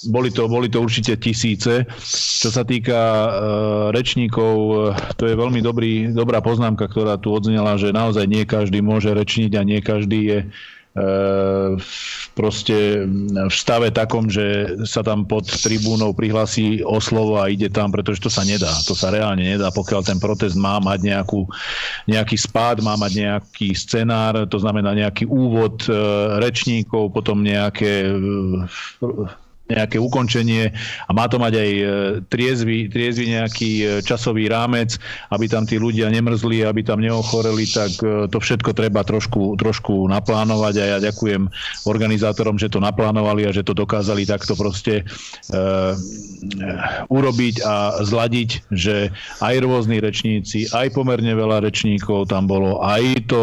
boli 0.09 0.29
to, 0.31 0.49
boli 0.49 0.67
to 0.67 0.83
určite 0.83 1.15
tisíce. 1.19 1.87
Čo 2.41 2.49
sa 2.49 2.63
týka 2.67 2.99
e, 2.99 3.29
rečníkov, 3.95 4.55
e, 4.55 4.75
to 5.15 5.29
je 5.29 5.35
veľmi 5.37 5.63
dobrý, 5.63 6.11
dobrá 6.11 6.43
poznámka, 6.43 6.89
ktorá 6.89 7.15
tu 7.15 7.31
odznela, 7.31 7.79
že 7.79 7.95
naozaj 7.95 8.25
nie 8.27 8.43
každý 8.43 8.83
môže 8.83 9.11
rečniť 9.13 9.51
a 9.55 9.61
nie 9.63 9.79
každý 9.79 10.19
je 10.27 10.39
e, 10.43 10.47
proste 12.33 13.05
v 13.29 13.53
stave 13.53 13.93
takom, 13.93 14.27
že 14.27 14.77
sa 14.89 15.05
tam 15.05 15.23
pod 15.23 15.45
tribúnou 15.45 16.11
prihlasí 16.11 16.81
o 16.81 16.97
slovo 16.97 17.37
a 17.37 17.47
ide 17.47 17.69
tam, 17.69 17.93
pretože 17.93 18.19
to 18.19 18.29
sa 18.33 18.41
nedá. 18.41 18.73
To 18.89 18.97
sa 18.97 19.13
reálne 19.13 19.45
nedá, 19.45 19.69
pokiaľ 19.69 20.01
ten 20.03 20.17
protest 20.17 20.57
má 20.57 20.81
mať 20.81 20.99
nejakú, 21.13 21.45
nejaký 22.09 22.35
spád, 22.35 22.81
má 22.81 22.97
mať 22.97 23.11
nejaký 23.21 23.77
scenár, 23.77 24.49
to 24.49 24.57
znamená 24.57 24.97
nejaký 24.97 25.29
úvod 25.29 25.85
rečníkov, 26.41 27.13
potom 27.13 27.45
nejaké 27.45 28.17
nejaké 29.71 29.95
ukončenie 29.95 30.75
a 31.07 31.11
má 31.15 31.31
to 31.31 31.39
mať 31.39 31.53
aj 31.55 31.71
e, 31.71 31.83
triezvy, 32.27 32.91
triezvy 32.91 33.31
nejaký 33.31 33.71
e, 33.79 33.85
časový 34.03 34.51
rámec, 34.51 34.99
aby 35.31 35.45
tam 35.47 35.63
tí 35.63 35.79
ľudia 35.79 36.11
nemrzli, 36.11 36.67
aby 36.67 36.83
tam 36.83 36.99
neochoreli, 36.99 37.63
tak 37.71 37.91
e, 38.03 38.27
to 38.27 38.37
všetko 38.43 38.75
treba 38.75 39.07
trošku, 39.07 39.55
trošku 39.55 40.11
naplánovať 40.11 40.73
a 40.83 40.85
ja 40.95 40.97
ďakujem 40.99 41.47
organizátorom, 41.87 42.59
že 42.59 42.67
to 42.67 42.83
naplánovali 42.83 43.47
a 43.47 43.55
že 43.55 43.63
to 43.63 43.71
dokázali 43.71 44.27
takto 44.27 44.55
proste 44.55 45.03
uh, 45.51 45.95
urobiť 47.09 47.55
a 47.63 48.03
zladiť, 48.03 48.49
že 48.71 49.09
aj 49.39 49.55
rôzni 49.63 49.97
rečníci, 49.99 50.69
aj 50.71 50.93
pomerne 50.93 51.33
veľa 51.33 51.63
rečníkov 51.63 52.29
tam 52.29 52.47
bolo, 52.47 52.83
aj 52.83 53.27
to 53.27 53.41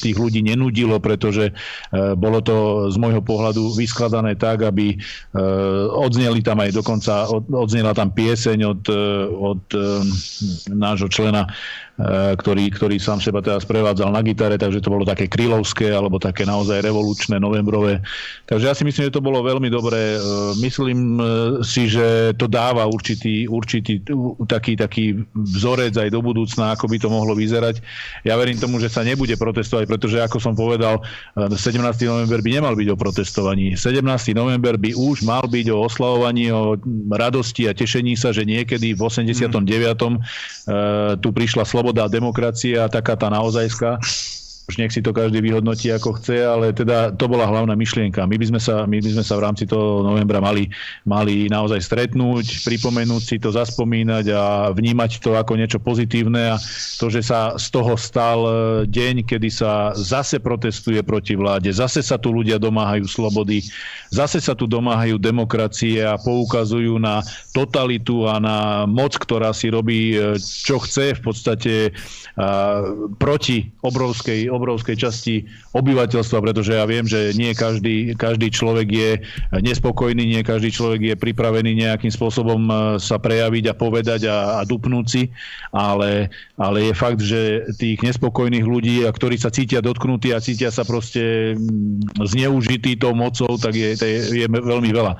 tých 0.00 0.16
ľudí 0.16 0.44
nenudilo, 0.44 0.98
pretože 0.98 1.52
uh, 1.52 2.16
bolo 2.16 2.40
to 2.40 2.88
z 2.88 2.96
môjho 2.96 3.22
pohľadu 3.22 3.76
vyskladané 3.76 4.36
tak, 4.36 4.64
aby 4.66 4.96
Eh, 5.30 5.49
odzneli 5.90 6.42
tam 6.42 6.60
aj 6.60 6.72
dokonca, 6.72 7.26
odznela 7.52 7.94
tam 7.94 8.10
pieseň 8.10 8.58
od, 8.66 8.82
eh, 8.88 9.26
od 9.30 9.62
eh, 9.74 9.80
nášho 10.70 11.08
člena 11.08 11.46
Eh, 11.46 11.89
ktorý, 12.40 12.72
ktorý 12.72 12.96
sám 12.96 13.20
seba 13.20 13.44
teraz 13.44 13.68
prevádzal 13.68 14.08
na 14.08 14.24
gitare, 14.24 14.56
takže 14.56 14.80
to 14.80 14.88
bolo 14.88 15.04
také 15.04 15.28
krylovské 15.28 15.92
alebo 15.92 16.16
také 16.16 16.48
naozaj 16.48 16.80
revolučné, 16.80 17.36
novembrové. 17.36 18.00
Takže 18.48 18.64
ja 18.66 18.74
si 18.74 18.88
myslím, 18.88 19.12
že 19.12 19.16
to 19.16 19.20
bolo 19.20 19.44
veľmi 19.44 19.68
dobré. 19.68 20.16
Eh, 20.16 20.20
myslím 20.64 21.20
eh, 21.20 21.24
si, 21.60 21.92
že 21.92 22.32
to 22.40 22.48
dáva 22.48 22.88
určitý, 22.88 23.44
určitý 23.44 24.00
taký, 24.48 24.80
taký 24.80 25.20
vzorec 25.36 25.92
aj 26.00 26.08
do 26.08 26.24
budúcna, 26.24 26.72
ako 26.72 26.88
by 26.88 26.96
to 26.96 27.12
mohlo 27.12 27.36
vyzerať. 27.36 27.84
Ja 28.24 28.40
verím 28.40 28.56
tomu, 28.56 28.80
že 28.80 28.88
sa 28.88 29.04
nebude 29.04 29.36
protestovať, 29.36 29.84
pretože 29.84 30.16
ako 30.24 30.40
som 30.40 30.56
povedal, 30.56 31.04
17. 31.36 31.76
november 32.08 32.40
by 32.40 32.50
nemal 32.50 32.74
byť 32.74 32.88
o 32.88 32.96
protestovaní. 32.96 33.76
17. 33.76 34.00
november 34.32 34.80
by 34.80 34.96
už 34.96 35.20
mal 35.22 35.44
byť 35.44 35.66
o 35.68 35.84
oslavovaní, 35.84 36.48
o 36.48 36.80
radosti 37.12 37.68
a 37.68 37.76
tešení 37.76 38.16
sa, 38.16 38.32
že 38.32 38.48
niekedy 38.48 38.96
v 38.96 39.00
89. 39.04 39.52
Mm. 40.00 40.16
tu 41.20 41.28
prišla 41.34 41.66
sloboda 41.66 41.89
sloboda 41.90 42.06
demokracia, 42.06 42.86
taká 42.86 43.18
tá 43.18 43.26
naozajská. 43.26 43.98
Už 44.70 44.78
nech 44.78 44.94
si 44.94 45.02
to 45.02 45.10
každý 45.10 45.42
vyhodnotí 45.42 45.90
ako 45.90 46.22
chce, 46.22 46.46
ale 46.46 46.70
teda 46.70 47.10
to 47.10 47.26
bola 47.26 47.50
hlavná 47.50 47.74
myšlienka. 47.74 48.22
My 48.22 48.38
by 48.38 48.46
sme 48.54 48.60
sa, 48.62 48.86
my 48.86 49.02
by 49.02 49.10
sme 49.18 49.24
sa 49.26 49.34
v 49.34 49.42
rámci 49.42 49.66
toho 49.66 50.06
novembra 50.06 50.38
mali, 50.38 50.70
mali 51.02 51.50
naozaj 51.50 51.82
stretnúť, 51.82 52.62
pripomenúť 52.62 53.22
si 53.26 53.36
to, 53.42 53.50
zaspomínať 53.50 54.30
a 54.30 54.70
vnímať 54.70 55.18
to 55.18 55.34
ako 55.34 55.58
niečo 55.58 55.82
pozitívne 55.82 56.54
a 56.54 56.56
to, 57.02 57.10
že 57.10 57.26
sa 57.26 57.58
z 57.58 57.66
toho 57.74 57.98
stal 57.98 58.38
e, 58.46 58.52
deň, 58.86 59.26
kedy 59.26 59.50
sa 59.50 59.90
zase 59.98 60.38
protestuje 60.38 61.02
proti 61.02 61.34
vláde, 61.34 61.74
zase 61.74 61.98
sa 61.98 62.14
tu 62.14 62.30
ľudia 62.30 62.62
domáhajú 62.62 63.10
slobody, 63.10 63.66
zase 64.14 64.38
sa 64.38 64.54
tu 64.54 64.70
domáhajú 64.70 65.18
demokracie 65.18 65.98
a 66.06 66.14
poukazujú 66.14 67.02
na 67.02 67.26
totalitu 67.50 68.30
a 68.30 68.38
na 68.38 68.86
moc, 68.86 69.18
ktorá 69.18 69.50
si 69.50 69.66
robí 69.66 70.14
e, 70.14 70.38
čo 70.38 70.78
chce 70.78 71.18
v 71.18 71.22
podstate 71.26 71.74
proti 73.18 73.68
obrovskej, 73.84 74.48
obrovskej 74.48 74.48
časti 74.96 75.46
obyvateľstva, 75.76 76.38
pretože 76.42 76.74
ja 76.74 76.84
viem, 76.88 77.06
že 77.06 77.32
nie 77.38 77.54
každý, 77.54 78.18
každý 78.18 78.50
človek 78.50 78.88
je 78.90 79.10
nespokojný, 79.62 80.26
nie 80.26 80.42
každý 80.42 80.74
človek 80.74 81.14
je 81.14 81.14
pripravený 81.14 81.78
nejakým 81.86 82.10
spôsobom 82.10 82.60
e, 82.66 82.72
sa 82.98 83.22
prejaviť 83.22 83.64
a 83.70 83.78
povedať 83.78 84.20
a, 84.26 84.36
a 84.58 84.66
dupnúť 84.66 85.06
si, 85.06 85.22
ale, 85.70 86.34
ale 86.58 86.90
je 86.90 86.92
fakt, 86.92 87.22
že 87.22 87.70
tých 87.78 88.02
nespokojných 88.02 88.66
ľudí, 88.66 89.06
ktorí 89.06 89.38
sa 89.38 89.54
cítia 89.54 89.78
dotknutí 89.78 90.34
a 90.34 90.42
cítia 90.42 90.74
sa 90.74 90.82
proste 90.82 91.54
mm, 91.54 92.26
zneužití 92.26 92.98
tou 92.98 93.14
mocou, 93.14 93.54
tak 93.54 93.78
je, 93.78 93.94
je, 93.94 94.18
je 94.42 94.46
veľmi 94.50 94.90
veľa. 94.90 95.14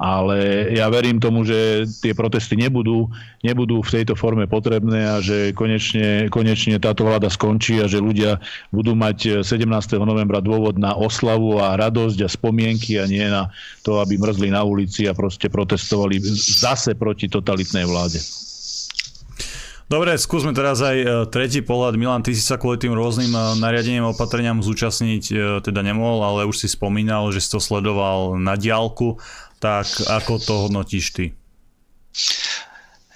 Ale 0.00 0.72
ja 0.72 0.88
verím 0.88 1.20
tomu, 1.20 1.44
že 1.44 1.84
tie 2.00 2.16
protesty 2.16 2.56
nebudú, 2.56 3.12
nebudú 3.44 3.84
v 3.84 4.00
tejto 4.00 4.16
forme 4.16 4.48
potrebné 4.48 5.04
a 5.04 5.20
že 5.20 5.52
konečne, 5.52 6.32
konečne 6.32 6.80
táto 6.80 7.04
vláda 7.04 7.28
skončí 7.28 7.76
a 7.84 7.86
že 7.86 8.00
ľudia 8.00 8.40
budú 8.72 8.79
mať 8.84 9.44
17. 9.44 9.66
novembra 10.00 10.40
dôvod 10.40 10.80
na 10.80 10.96
oslavu 10.96 11.60
a 11.60 11.76
radosť 11.76 12.18
a 12.24 12.28
spomienky 12.28 12.96
a 12.96 13.04
nie 13.04 13.22
na 13.26 13.52
to, 13.84 14.00
aby 14.00 14.16
mrzli 14.16 14.48
na 14.48 14.64
ulici 14.64 15.04
a 15.04 15.12
proste 15.12 15.52
protestovali 15.52 16.16
zase 16.34 16.96
proti 16.96 17.28
totalitnej 17.28 17.84
vláde. 17.84 18.20
Dobre, 19.90 20.14
skúsme 20.14 20.54
teraz 20.54 20.78
aj 20.86 20.96
e, 21.02 21.06
tretí 21.34 21.66
pohľad. 21.66 21.98
Milan, 21.98 22.22
ty 22.22 22.30
si 22.30 22.38
sa 22.38 22.54
kvôli 22.54 22.78
tým 22.78 22.94
rôznym 22.94 23.34
e, 23.34 23.58
nariadeniam 23.58 24.14
opatreniam 24.14 24.62
zúčastniť 24.62 25.24
e, 25.26 25.34
teda 25.66 25.82
nemohol, 25.82 26.22
ale 26.22 26.46
už 26.46 26.62
si 26.62 26.70
spomínal, 26.70 27.34
že 27.34 27.42
si 27.42 27.50
to 27.50 27.58
sledoval 27.58 28.38
na 28.38 28.54
diálku. 28.54 29.18
Tak 29.58 29.90
ako 30.06 30.38
to 30.38 30.54
hodnotíš 30.70 31.10
ty? 31.10 31.26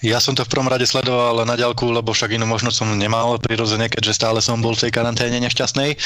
Ja 0.05 0.21
som 0.21 0.37
to 0.37 0.45
v 0.45 0.53
prvom 0.53 0.69
rade 0.69 0.85
sledoval 0.85 1.49
na 1.49 1.57
ďalku, 1.57 1.89
lebo 1.89 2.13
však 2.13 2.37
inú 2.37 2.45
možnosť 2.45 2.77
som 2.77 2.93
nemal 2.93 3.41
prirodzene, 3.41 3.89
keďže 3.89 4.13
stále 4.13 4.45
som 4.45 4.61
bol 4.61 4.77
v 4.77 4.85
tej 4.85 4.93
karanténe 4.93 5.41
nešťastnej. 5.41 5.97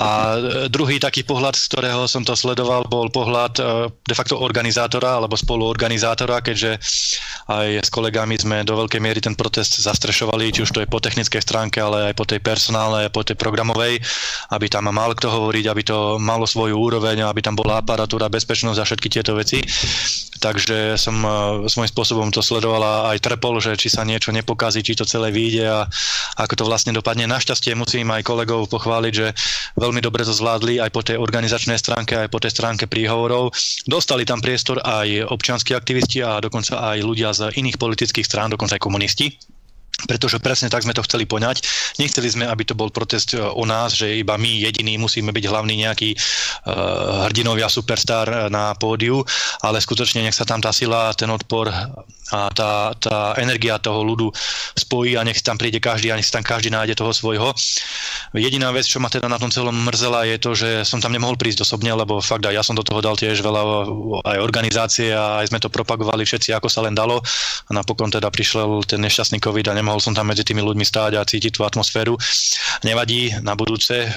A 0.00 0.10
e, 0.32 0.72
druhý 0.72 0.96
taký 0.96 1.28
pohľad, 1.28 1.52
z 1.52 1.68
ktorého 1.68 2.08
som 2.08 2.24
to 2.24 2.32
sledoval, 2.32 2.88
bol 2.88 3.12
pohľad 3.12 3.52
e, 3.60 3.62
de 3.92 4.16
facto 4.16 4.40
organizátora 4.40 5.20
alebo 5.20 5.36
spoluorganizátora, 5.36 6.40
keďže 6.40 6.80
aj 7.52 7.84
s 7.84 7.90
kolegami 7.92 8.40
sme 8.40 8.64
do 8.64 8.80
veľkej 8.80 9.04
miery 9.04 9.20
ten 9.20 9.36
protest 9.36 9.76
zastrešovali, 9.76 10.48
či 10.48 10.64
už 10.64 10.72
to 10.72 10.80
je 10.80 10.88
po 10.88 11.04
technickej 11.04 11.44
stránke, 11.44 11.84
ale 11.84 12.10
aj 12.10 12.14
po 12.16 12.24
tej 12.24 12.40
personálnej, 12.40 13.12
po 13.12 13.28
tej 13.28 13.36
programovej, 13.36 14.00
aby 14.56 14.66
tam 14.72 14.88
mal 14.88 15.12
kto 15.12 15.28
hovoriť, 15.28 15.64
aby 15.68 15.82
to 15.84 16.16
malo 16.16 16.48
svoju 16.48 16.80
úroveň, 16.80 17.28
aby 17.28 17.44
tam 17.44 17.52
bola 17.52 17.84
aparatúra, 17.84 18.32
bezpečnosť 18.32 18.80
a 18.80 18.88
všetky 18.88 19.08
tieto 19.12 19.36
veci. 19.36 19.60
Takže 20.40 20.96
som 20.96 21.16
e, 21.20 21.28
svojím 21.68 21.92
spôsobom 21.92 22.28
to 22.32 22.40
sledovala 22.40 23.12
aj 23.12 23.33
trpol, 23.34 23.58
že 23.58 23.74
či 23.74 23.90
sa 23.90 24.06
niečo 24.06 24.30
nepokazí, 24.30 24.86
či 24.86 24.94
to 24.94 25.02
celé 25.02 25.34
vyjde 25.34 25.66
a 25.66 25.78
ako 26.38 26.54
to 26.54 26.64
vlastne 26.64 26.94
dopadne. 26.94 27.26
Našťastie 27.26 27.74
musím 27.74 28.14
aj 28.14 28.22
kolegov 28.22 28.70
pochváliť, 28.70 29.12
že 29.12 29.34
veľmi 29.74 29.98
dobre 29.98 30.22
to 30.22 30.30
zvládli 30.30 30.78
aj 30.78 30.90
po 30.94 31.02
tej 31.02 31.18
organizačnej 31.18 31.76
stránke, 31.76 32.14
aj 32.14 32.30
po 32.30 32.38
tej 32.38 32.54
stránke 32.54 32.86
príhovorov. 32.86 33.50
Dostali 33.90 34.22
tam 34.22 34.38
priestor 34.38 34.78
aj 34.80 35.26
občianskí 35.34 35.74
aktivisti 35.74 36.22
a 36.22 36.38
dokonca 36.38 36.94
aj 36.94 36.98
ľudia 37.02 37.34
z 37.34 37.50
iných 37.58 37.76
politických 37.76 38.24
strán, 38.24 38.54
dokonca 38.54 38.78
aj 38.78 38.82
komunisti 38.82 39.53
pretože 40.04 40.40
presne 40.40 40.70
tak 40.70 40.84
sme 40.84 40.96
to 40.96 41.04
chceli 41.04 41.24
poňať. 41.28 41.64
Nechceli 42.00 42.28
sme, 42.28 42.44
aby 42.46 42.62
to 42.64 42.76
bol 42.76 42.88
protest 42.92 43.34
e, 43.34 43.40
o 43.40 43.64
nás, 43.64 43.96
že 43.96 44.20
iba 44.20 44.36
my 44.38 44.50
jediní 44.68 44.96
musíme 45.00 45.32
byť 45.32 45.44
hlavný 45.50 45.74
nejaký 45.84 46.14
uh, 46.14 47.26
hrdinovia 47.28 47.68
superstar 47.68 48.48
na 48.48 48.72
pódiu, 48.76 49.24
ale 49.60 49.80
skutočne 49.80 50.22
nech 50.24 50.36
sa 50.36 50.46
tam 50.46 50.60
tá 50.60 50.70
sila, 50.70 51.12
ten 51.16 51.28
odpor 51.28 51.70
a 52.32 52.48
tá, 52.48 52.96
tá 52.96 53.36
energia 53.36 53.76
toho 53.76 54.00
ľudu 54.00 54.32
spojí 54.72 55.20
a 55.20 55.26
nech 55.26 55.44
tam 55.44 55.60
príde 55.60 55.76
každý 55.76 56.08
a 56.08 56.16
nech 56.16 56.24
tam 56.32 56.40
každý 56.40 56.72
nájde 56.72 56.96
toho 56.96 57.12
svojho. 57.12 57.52
Jediná 58.32 58.72
vec, 58.72 58.88
čo 58.88 58.96
ma 58.96 59.12
teda 59.12 59.28
na 59.28 59.36
tom 59.36 59.52
celom 59.52 59.76
mrzela, 59.76 60.24
je 60.24 60.36
to, 60.40 60.50
že 60.56 60.68
som 60.88 61.04
tam 61.04 61.12
nemohol 61.12 61.36
prísť 61.36 61.68
osobne, 61.68 61.92
lebo 61.92 62.24
fakt 62.24 62.48
aj 62.48 62.56
ja 62.56 62.64
som 62.64 62.72
do 62.72 62.80
toho 62.80 63.04
dal 63.04 63.14
tiež 63.20 63.44
veľa 63.44 63.62
aj 64.24 64.38
organizácie 64.40 65.12
a 65.12 65.44
aj 65.44 65.52
sme 65.52 65.60
to 65.60 65.68
propagovali 65.68 66.24
všetci, 66.24 66.56
ako 66.56 66.72
sa 66.72 66.80
len 66.80 66.96
dalo. 66.96 67.20
A 67.68 67.70
napokon 67.76 68.08
teda 68.08 68.32
prišiel 68.32 68.80
ten 68.88 69.04
nešťastný 69.04 69.36
COVID 69.44 69.68
a 69.68 69.76
nemohol 69.76 69.93
som 69.98 70.14
tam 70.14 70.30
medzi 70.30 70.46
tými 70.46 70.62
ľuďmi 70.62 70.86
stáť 70.86 71.18
a 71.18 71.26
cítiť 71.26 71.58
tú 71.58 71.66
atmosféru. 71.66 72.14
Nevadí, 72.86 73.34
na 73.42 73.58
budúce 73.58 74.06
e, 74.06 74.10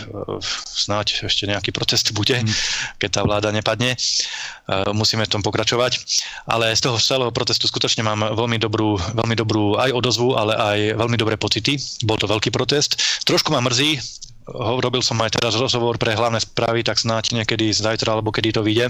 snáď 0.71 1.27
ešte 1.27 1.49
nejaký 1.49 1.73
protest 1.73 2.13
bude, 2.13 2.37
mm. 2.37 2.53
keď 3.01 3.09
tá 3.09 3.21
vláda 3.25 3.49
nepadne. 3.49 3.93
E, 3.93 3.97
musíme 4.93 5.25
v 5.25 5.33
tom 5.33 5.41
pokračovať. 5.41 5.99
Ale 6.47 6.73
z 6.73 6.81
toho 6.85 6.97
celého 7.01 7.31
protestu 7.33 7.67
skutočne 7.67 8.05
mám 8.05 8.23
veľmi 8.33 8.61
dobrú, 8.61 8.97
veľmi 8.97 9.35
dobrú 9.35 9.77
aj 9.77 9.91
odozvu, 9.93 10.37
ale 10.37 10.53
aj 10.55 10.79
veľmi 10.97 11.17
dobré 11.19 11.35
pocity. 11.35 11.77
Bol 12.05 12.17
to 12.17 12.29
veľký 12.29 12.53
protest. 12.53 12.97
Trošku 13.27 13.51
ma 13.51 13.59
mrzí, 13.59 13.99
robil 14.55 15.03
som 15.03 15.19
aj 15.19 15.37
teraz 15.37 15.59
rozhovor 15.59 15.99
pre 15.99 16.15
hlavné 16.15 16.39
správy, 16.39 16.81
tak 16.87 16.95
snáď 17.01 17.43
niekedy 17.43 17.75
zajtra 17.75 18.15
alebo 18.15 18.31
kedy 18.31 18.55
to 18.55 18.63
vyjde 18.63 18.87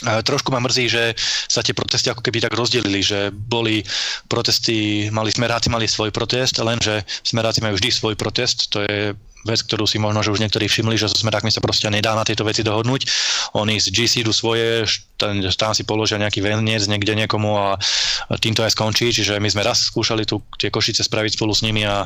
Trošku 0.00 0.48
ma 0.48 0.60
mrzí, 0.64 0.84
že 0.88 1.12
sa 1.48 1.60
tie 1.60 1.76
protesty 1.76 2.08
ako 2.08 2.24
keby 2.24 2.40
tak 2.40 2.56
rozdelili, 2.56 3.04
že 3.04 3.28
boli 3.28 3.84
protesty, 4.32 5.08
mali 5.12 5.28
smeráci 5.28 5.68
mali 5.68 5.84
svoj 5.84 6.08
protest, 6.08 6.56
lenže 6.56 7.04
smeráci 7.20 7.60
majú 7.60 7.76
vždy 7.76 7.90
svoj 7.92 8.14
protest, 8.16 8.72
to 8.72 8.80
je 8.80 9.12
vec, 9.44 9.60
ktorú 9.64 9.88
si 9.88 9.96
možno, 9.96 10.20
že 10.20 10.32
už 10.32 10.42
niektorí 10.42 10.68
všimli, 10.68 11.00
že 11.00 11.08
so 11.08 11.16
smerákmi 11.16 11.48
sa 11.48 11.64
proste 11.64 11.88
nedá 11.88 12.12
na 12.12 12.24
tejto 12.26 12.44
veci 12.44 12.60
dohodnúť. 12.60 13.08
Oni 13.56 13.80
z 13.80 13.88
GC 13.88 14.26
idú 14.26 14.32
svoje, 14.36 14.84
ten, 15.16 15.40
tam 15.56 15.72
si 15.72 15.84
položia 15.84 16.20
nejaký 16.20 16.44
veniec 16.44 16.84
niekde 16.84 17.16
niekomu 17.16 17.56
a 17.56 17.66
týmto 18.40 18.64
aj 18.64 18.76
skončí. 18.76 19.12
Čiže 19.12 19.40
my 19.40 19.48
sme 19.48 19.64
raz 19.64 19.88
skúšali 19.88 20.28
tu 20.28 20.40
tie 20.60 20.68
košice 20.68 21.04
spraviť 21.04 21.36
spolu 21.36 21.52
s 21.56 21.64
nimi 21.64 21.84
a 21.84 22.04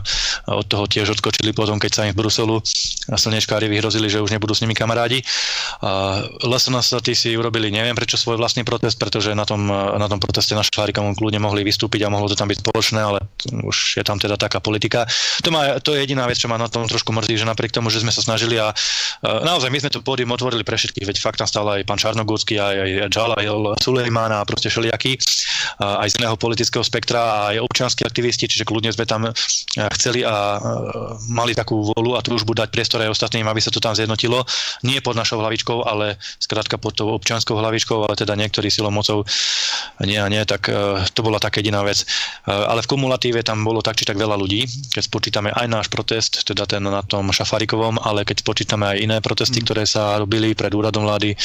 od 0.50 0.66
toho 0.66 0.86
tiež 0.86 1.14
odskočili 1.18 1.50
potom, 1.50 1.78
keď 1.78 1.90
sa 1.90 2.02
im 2.06 2.14
v 2.14 2.20
Bruselu 2.22 2.62
slnečkári 3.10 3.66
vyhrozili, 3.66 4.06
že 4.06 4.22
už 4.22 4.30
nebudú 4.30 4.54
s 4.54 4.62
nimi 4.62 4.74
kamarádi. 4.74 5.22
LSNS 6.42 7.02
tí 7.02 7.14
si 7.18 7.34
urobili, 7.34 7.74
neviem 7.74 7.94
prečo 7.94 8.18
svoj 8.18 8.38
vlastný 8.38 8.62
protest, 8.62 8.98
pretože 8.98 9.34
na 9.34 9.42
tom, 9.42 9.66
na 9.70 10.06
tom 10.06 10.22
proteste 10.22 10.54
na 10.54 10.62
Šlárikom 10.62 11.14
kľudne 11.18 11.42
mohli 11.42 11.66
vystúpiť 11.66 12.06
a 12.06 12.12
mohlo 12.12 12.30
to 12.30 12.38
tam 12.38 12.46
byť 12.46 12.58
spoločné, 12.62 13.00
ale 13.02 13.18
už 13.66 13.98
je 13.98 14.04
tam 14.06 14.18
teda 14.22 14.38
taká 14.38 14.62
politika. 14.62 15.06
To, 15.42 15.50
má, 15.50 15.80
to 15.82 15.94
je 15.94 16.06
jediná 16.06 16.28
vec, 16.28 16.38
čo 16.38 16.46
ma 16.50 16.60
na 16.60 16.70
tom 16.70 16.84
trošku 16.84 17.12
mrzí 17.12 17.24
mrzí, 17.25 17.40
že 17.40 17.49
napriek 17.49 17.73
tomu, 17.73 17.88
že 17.88 18.04
sme 18.04 18.12
sa 18.12 18.21
snažili 18.21 18.61
a 18.61 18.76
naozaj 19.25 19.73
my 19.73 19.81
sme 19.81 19.88
to 19.88 20.04
pódium 20.04 20.37
otvorili 20.37 20.61
pre 20.61 20.76
všetkých, 20.76 21.09
veď 21.09 21.16
fakt 21.16 21.40
tam 21.40 21.49
stál 21.49 21.64
aj 21.73 21.88
pán 21.88 21.97
Čarnogórsky, 21.97 22.61
aj, 22.61 23.09
aj 23.09 23.16
Jalal 23.40 23.73
Sulejman 23.81 24.28
a 24.28 24.45
proste 24.45 24.69
všelijakí, 24.69 25.16
aj 25.81 26.09
z 26.12 26.14
iného 26.21 26.37
politického 26.37 26.85
spektra, 26.85 27.49
aj 27.49 27.64
občianskí 27.64 28.04
aktivisti, 28.04 28.45
čiže 28.45 28.69
kľudne 28.69 28.93
sme 28.93 29.09
tam 29.09 29.33
chceli 29.97 30.21
a 30.21 30.61
mali 31.33 31.57
takú 31.57 31.88
volu 31.97 32.14
a 32.14 32.21
túžbu 32.21 32.52
dať 32.52 32.69
priestor 32.69 33.00
aj 33.00 33.17
ostatným, 33.17 33.49
aby 33.49 33.65
sa 33.65 33.73
to 33.73 33.80
tam 33.80 33.97
zjednotilo. 33.97 34.45
Nie 34.84 35.00
pod 35.00 35.17
našou 35.17 35.41
hlavičkou, 35.41 35.89
ale 35.89 36.21
skrátka 36.37 36.76
pod 36.76 36.93
tou 36.99 37.17
občianskou 37.17 37.56
hlavičkou, 37.56 38.04
ale 38.04 38.15
teda 38.19 38.37
niektorí 38.37 38.69
silou 38.69 38.93
mocou 38.93 39.25
nie 40.04 40.21
a 40.21 40.28
nie, 40.28 40.43
tak 40.45 40.69
to 41.15 41.21
bola 41.25 41.41
taká 41.41 41.65
jediná 41.65 41.80
vec. 41.87 42.04
Ale 42.45 42.84
v 42.84 42.91
kumulatíve 42.91 43.41
tam 43.47 43.65
bolo 43.65 43.80
tak 43.80 43.97
či 43.97 44.04
tak 44.04 44.21
veľa 44.21 44.37
ľudí, 44.37 44.67
keď 44.93 45.02
spočítame 45.06 45.49
aj 45.54 45.67
náš 45.71 45.87
protest, 45.89 46.45
teda 46.45 46.67
ten 46.67 46.82
na 46.84 47.00
tom 47.14 47.30
Šafarikovom, 47.30 48.02
ale 48.02 48.26
keď 48.26 48.42
počítame 48.42 48.90
aj 48.90 48.96
iné 48.98 49.16
protesty, 49.22 49.62
mm. 49.62 49.64
ktoré 49.70 49.82
sa 49.86 50.18
robili 50.18 50.58
pred 50.58 50.74
úradom 50.74 51.06
vlády, 51.06 51.38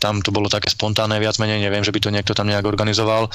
tam 0.00 0.24
to 0.24 0.32
bolo 0.32 0.48
také 0.48 0.72
spontánne 0.72 1.20
viac 1.20 1.36
menej, 1.36 1.60
neviem, 1.60 1.84
že 1.84 1.92
by 1.92 2.00
to 2.00 2.08
niekto 2.08 2.32
tam 2.32 2.48
nejak 2.48 2.64
organizoval. 2.64 3.28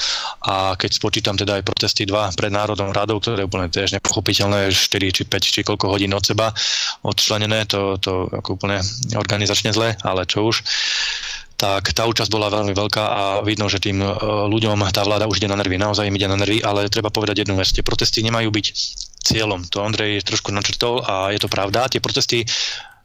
A 0.50 0.74
keď 0.74 0.90
spočítam 0.98 1.38
teda 1.38 1.62
aj 1.62 1.62
protesty 1.62 2.02
dva 2.02 2.34
pred 2.34 2.50
Národom 2.50 2.90
radou, 2.90 3.22
ktoré 3.22 3.46
je 3.46 3.48
úplne 3.48 3.70
tiež 3.70 3.94
nepochopiteľné, 3.94 4.74
4 4.74 5.14
či 5.14 5.22
5 5.22 5.54
či 5.54 5.60
koľko 5.62 5.86
hodín 5.94 6.10
od 6.10 6.26
seba 6.26 6.50
odčlenené, 7.06 7.70
to, 7.70 8.02
to 8.02 8.26
ako 8.34 8.58
úplne 8.58 8.82
organizačne 9.14 9.70
zle, 9.70 9.94
ale 10.02 10.26
čo 10.26 10.42
už 10.42 10.66
tak 11.56 11.96
tá 11.96 12.04
účasť 12.04 12.28
bola 12.28 12.52
veľmi 12.52 12.76
veľká 12.76 13.00
a 13.00 13.24
vidno, 13.40 13.64
že 13.72 13.80
tým 13.80 14.04
e, 14.04 14.06
ľuďom 14.52 14.76
tá 14.92 15.00
vláda 15.08 15.24
už 15.24 15.40
ide 15.40 15.48
na 15.48 15.56
nervy, 15.56 15.80
naozaj 15.80 16.04
im 16.04 16.12
ide 16.12 16.28
na 16.28 16.36
nervy, 16.36 16.60
ale 16.60 16.92
treba 16.92 17.08
povedať 17.08 17.48
jednu 17.48 17.56
vec, 17.56 17.72
tie 17.72 17.80
protesty 17.80 18.20
nemajú 18.20 18.52
byť 18.52 18.66
cieľom. 19.26 19.66
To 19.74 19.82
Andrej 19.82 20.22
trošku 20.22 20.54
načrtol 20.54 21.02
a 21.02 21.34
je 21.34 21.42
to 21.42 21.50
pravda. 21.50 21.90
Tie 21.90 21.98
protesty 21.98 22.46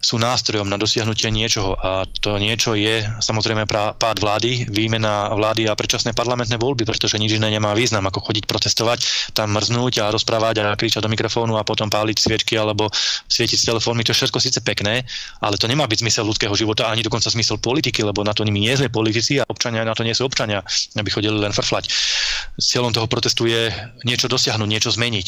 sú 0.02 0.18
nástrojom 0.18 0.66
na 0.66 0.82
dosiahnutie 0.82 1.30
niečoho 1.30 1.78
a 1.78 2.10
to 2.10 2.42
niečo 2.42 2.74
je 2.74 3.06
samozrejme 3.22 3.70
pád 3.70 4.18
vlády, 4.18 4.66
výmena 4.66 5.30
vlády 5.30 5.70
a 5.70 5.78
predčasné 5.78 6.18
parlamentné 6.18 6.58
voľby, 6.58 6.90
pretože 6.90 7.22
nič 7.22 7.38
iné 7.38 7.54
nemá 7.54 7.78
význam 7.78 8.10
ako 8.10 8.26
chodiť 8.26 8.50
protestovať, 8.50 9.00
tam 9.38 9.54
mrznúť 9.54 10.02
a 10.02 10.10
rozprávať 10.10 10.56
a 10.66 10.74
kričať 10.74 11.06
do 11.06 11.10
mikrofónu 11.14 11.54
a 11.54 11.62
potom 11.62 11.86
páliť 11.86 12.18
sviečky 12.18 12.58
alebo 12.58 12.90
svietiť 13.30 13.62
s 13.62 13.68
telefónmi. 13.70 14.02
To 14.10 14.12
je 14.12 14.26
všetko 14.26 14.42
síce 14.42 14.60
pekné, 14.66 15.06
ale 15.38 15.56
to 15.62 15.70
nemá 15.70 15.86
byť 15.86 16.02
zmysel 16.02 16.26
ľudského 16.26 16.58
života 16.58 16.90
ani 16.90 17.06
dokonca 17.06 17.30
zmysel 17.30 17.62
politiky, 17.62 18.02
lebo 18.02 18.26
na 18.26 18.34
to 18.34 18.42
nimi 18.42 18.58
nie 18.58 18.74
sme 18.74 18.90
politici 18.90 19.38
a 19.38 19.46
občania 19.46 19.86
na 19.86 19.94
to 19.94 20.02
nie 20.02 20.18
sú 20.18 20.26
občania, 20.26 20.66
aby 20.98 21.10
chodili 21.14 21.38
len 21.38 21.54
frflať. 21.54 21.94
Cieľom 22.58 22.90
toho 22.90 23.06
protestu 23.06 23.46
je 23.46 23.70
niečo 24.02 24.26
dosiahnuť, 24.26 24.66
niečo 24.66 24.90
zmeniť. 24.90 25.28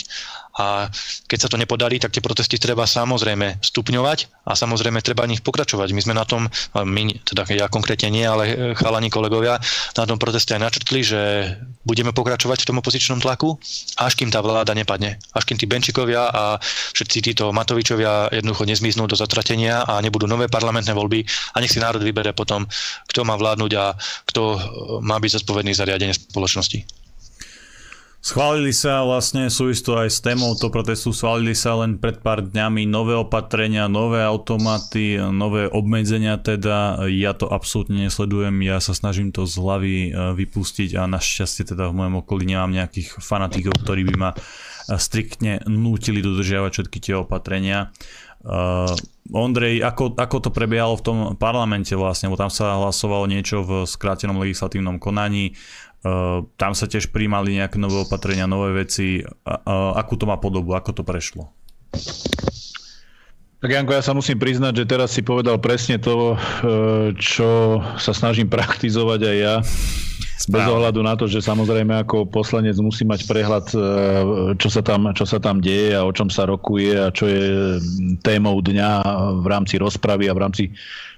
A 0.54 0.86
keď 1.26 1.40
sa 1.42 1.50
to 1.50 1.58
nepodarí, 1.58 1.98
tak 1.98 2.14
tie 2.14 2.22
protesty 2.22 2.62
treba 2.62 2.86
samozrejme 2.86 3.58
stupňovať 3.58 4.46
a 4.46 4.54
samozrejme 4.54 5.02
treba 5.02 5.26
nich 5.26 5.42
pokračovať. 5.42 5.90
My 5.98 6.02
sme 6.06 6.14
na 6.14 6.30
tom, 6.30 6.46
my, 6.78 7.04
teda 7.26 7.50
ja 7.50 7.66
konkrétne 7.66 8.14
nie, 8.14 8.22
ale 8.22 8.74
chalani 8.78 9.10
kolegovia 9.10 9.58
na 9.98 10.06
tom 10.06 10.22
proteste 10.22 10.54
aj 10.54 10.62
načrtli, 10.62 11.02
že 11.02 11.22
budeme 11.82 12.14
pokračovať 12.14 12.64
v 12.64 12.68
tom 12.70 12.78
opozičnom 12.86 13.18
tlaku, 13.18 13.58
až 13.98 14.14
kým 14.14 14.30
tá 14.30 14.46
vláda 14.46 14.78
nepadne. 14.78 15.18
Až 15.34 15.44
kým 15.50 15.58
tí 15.58 15.66
Benčikovia 15.66 16.30
a 16.30 16.62
všetci 16.94 17.34
títo 17.34 17.50
Matovičovia 17.50 18.30
jednoducho 18.30 18.70
nezmiznú 18.70 19.10
do 19.10 19.18
zatratenia 19.18 19.90
a 19.90 19.98
nebudú 20.06 20.30
nové 20.30 20.54
parlamentné 20.54 20.94
voľby 20.94 21.26
a 21.58 21.66
nech 21.66 21.74
si 21.74 21.82
národ 21.82 22.06
vybere 22.06 22.30
potom, 22.38 22.70
kto 23.10 23.26
má 23.26 23.34
vládnuť 23.34 23.72
a 23.74 23.98
kto 24.30 24.42
má 25.02 25.18
byť 25.18 25.42
zodpovedný 25.42 25.74
za 25.74 25.90
riadenie 25.90 26.14
spoločnosti. 26.14 27.03
Schválili 28.24 28.72
sa 28.72 29.04
vlastne, 29.04 29.52
súvisto 29.52 30.00
aj 30.00 30.08
s 30.08 30.24
témou 30.24 30.56
toho 30.56 30.72
protestu, 30.72 31.12
schválili 31.12 31.52
sa 31.52 31.76
len 31.84 32.00
pred 32.00 32.24
pár 32.24 32.40
dňami 32.40 32.88
nové 32.88 33.20
opatrenia, 33.20 33.92
nové 33.92 34.24
automaty, 34.24 35.20
nové 35.20 35.68
obmedzenia 35.68 36.40
teda. 36.40 37.04
Ja 37.12 37.36
to 37.36 37.52
absolútne 37.52 38.08
nesledujem, 38.08 38.64
ja 38.64 38.80
sa 38.80 38.96
snažím 38.96 39.36
to 39.36 39.44
z 39.44 39.60
hlavy 39.60 39.96
e, 40.08 40.12
vypustiť 40.40 40.96
a 40.96 41.04
našťastie 41.04 41.76
teda 41.76 41.92
v 41.92 42.00
mojom 42.00 42.24
okolí 42.24 42.48
nemám 42.48 42.72
nejakých 42.72 43.20
fanatikov, 43.20 43.76
ktorí 43.84 44.08
by 44.08 44.16
ma 44.16 44.32
e, 44.32 44.40
striktne 44.96 45.60
nútili 45.68 46.24
dodržiavať 46.24 46.72
všetky 46.80 47.00
tie 47.04 47.20
opatrenia. 47.20 47.92
Uh, 48.44 48.92
Ondrej, 49.32 49.80
ako, 49.80 50.20
ako 50.20 50.38
to 50.44 50.50
prebiehalo 50.52 51.00
v 51.00 51.06
tom 51.08 51.18
parlamente 51.40 51.96
vlastne, 51.96 52.28
bo 52.28 52.36
tam 52.36 52.52
sa 52.52 52.76
hlasovalo 52.76 53.24
niečo 53.24 53.64
v 53.64 53.88
skrátenom 53.88 54.36
legislatívnom 54.36 55.00
konaní, 55.00 55.56
Uh, 56.04 56.44
tam 56.60 56.76
sa 56.76 56.84
tiež 56.84 57.16
príjmali 57.16 57.58
nejaké 57.64 57.80
nové 57.80 58.04
opatrenia, 58.04 58.44
nové 58.44 58.84
veci. 58.84 59.24
Uh, 59.24 59.96
akú 59.96 60.20
to 60.20 60.28
má 60.28 60.36
podobu, 60.36 60.76
ako 60.76 60.92
to 60.92 61.04
prešlo? 61.08 61.48
Tak 63.64 63.72
Janko, 63.72 63.96
ja 63.96 64.04
sa 64.04 64.12
musím 64.12 64.36
priznať, 64.36 64.84
že 64.84 64.86
teraz 64.92 65.16
si 65.16 65.24
povedal 65.24 65.56
presne 65.56 65.96
to, 65.96 66.36
čo 67.16 67.80
sa 67.96 68.12
snažím 68.12 68.52
praktizovať 68.52 69.20
aj 69.24 69.38
ja. 69.40 69.56
Bez 70.52 70.68
ohľadu 70.68 71.00
na 71.00 71.16
to, 71.16 71.32
že 71.32 71.40
samozrejme 71.40 72.04
ako 72.04 72.28
poslanec 72.28 72.76
musí 72.84 73.08
mať 73.08 73.24
prehľad, 73.24 73.66
e, 73.72 73.78
čo 74.60 74.68
sa, 74.68 74.84
tam, 74.84 75.08
čo 75.16 75.24
sa 75.24 75.40
tam 75.40 75.64
deje 75.64 75.96
a 75.96 76.04
o 76.04 76.12
čom 76.12 76.28
sa 76.28 76.44
rokuje 76.44 77.00
a 77.00 77.08
čo 77.16 77.32
je 77.32 77.80
témou 78.20 78.60
dňa 78.60 78.90
v 79.40 79.46
rámci 79.48 79.80
rozpravy 79.80 80.28
a 80.28 80.36
v 80.36 80.42
rámci 80.44 80.64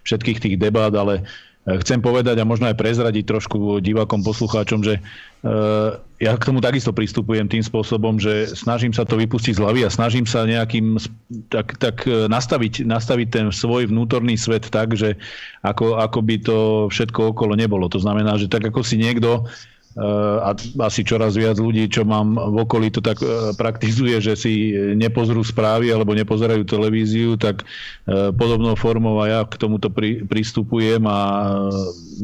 všetkých 0.05 0.37
tých 0.37 0.55
debát, 0.61 0.93
ale 0.93 1.25
Chcem 1.65 1.97
povedať 1.97 2.37
a 2.37 2.45
možno 2.45 2.69
aj 2.69 2.77
prezradiť 2.77 3.25
trošku 3.25 3.81
divákom, 3.81 4.21
poslucháčom, 4.21 4.85
že 4.85 5.01
eh, 5.01 5.89
ja 6.21 6.31
k 6.37 6.45
tomu 6.45 6.61
takisto 6.61 6.93
pristupujem 6.93 7.49
tým 7.49 7.65
spôsobom, 7.65 8.21
že 8.21 8.53
snažím 8.53 8.93
sa 8.93 9.01
to 9.01 9.17
vypustiť 9.17 9.57
z 9.57 9.61
hlavy 9.65 9.81
a 9.81 9.89
snažím 9.89 10.29
sa 10.29 10.45
nejakým 10.45 11.01
tak, 11.49 11.81
tak 11.81 12.05
eh, 12.05 12.29
nastaviť, 12.29 12.85
nastaviť 12.85 13.27
ten 13.33 13.45
svoj 13.49 13.89
vnútorný 13.89 14.37
svet 14.37 14.69
tak, 14.69 14.93
že 14.93 15.17
ako, 15.65 15.97
ako 16.05 16.19
by 16.21 16.35
to 16.37 16.57
všetko 16.93 17.33
okolo 17.33 17.57
nebolo. 17.57 17.89
To 17.89 17.97
znamená, 17.97 18.37
že 18.37 18.45
tak 18.45 18.69
ako 18.69 18.85
si 18.85 19.01
niekto 19.01 19.49
a 19.95 20.51
asi 20.83 21.07
čoraz 21.07 21.39
viac 21.39 21.55
ľudí, 21.55 21.87
čo 21.87 22.03
mám 22.03 22.35
v 22.35 22.67
okolí, 22.67 22.91
to 22.91 22.99
tak 22.99 23.15
e, 23.23 23.55
praktizuje, 23.55 24.19
že 24.19 24.35
si 24.35 24.75
nepozrú 24.91 25.39
správy 25.39 25.87
alebo 25.87 26.11
nepozerajú 26.11 26.67
televíziu, 26.67 27.39
tak 27.39 27.63
e, 27.63 28.35
podobnou 28.35 28.75
formou 28.75 29.23
aj 29.23 29.29
ja 29.31 29.41
k 29.47 29.55
tomuto 29.55 29.87
pri, 29.87 30.27
pristupujem 30.27 30.99
a 31.07 31.19
e, 31.23 31.47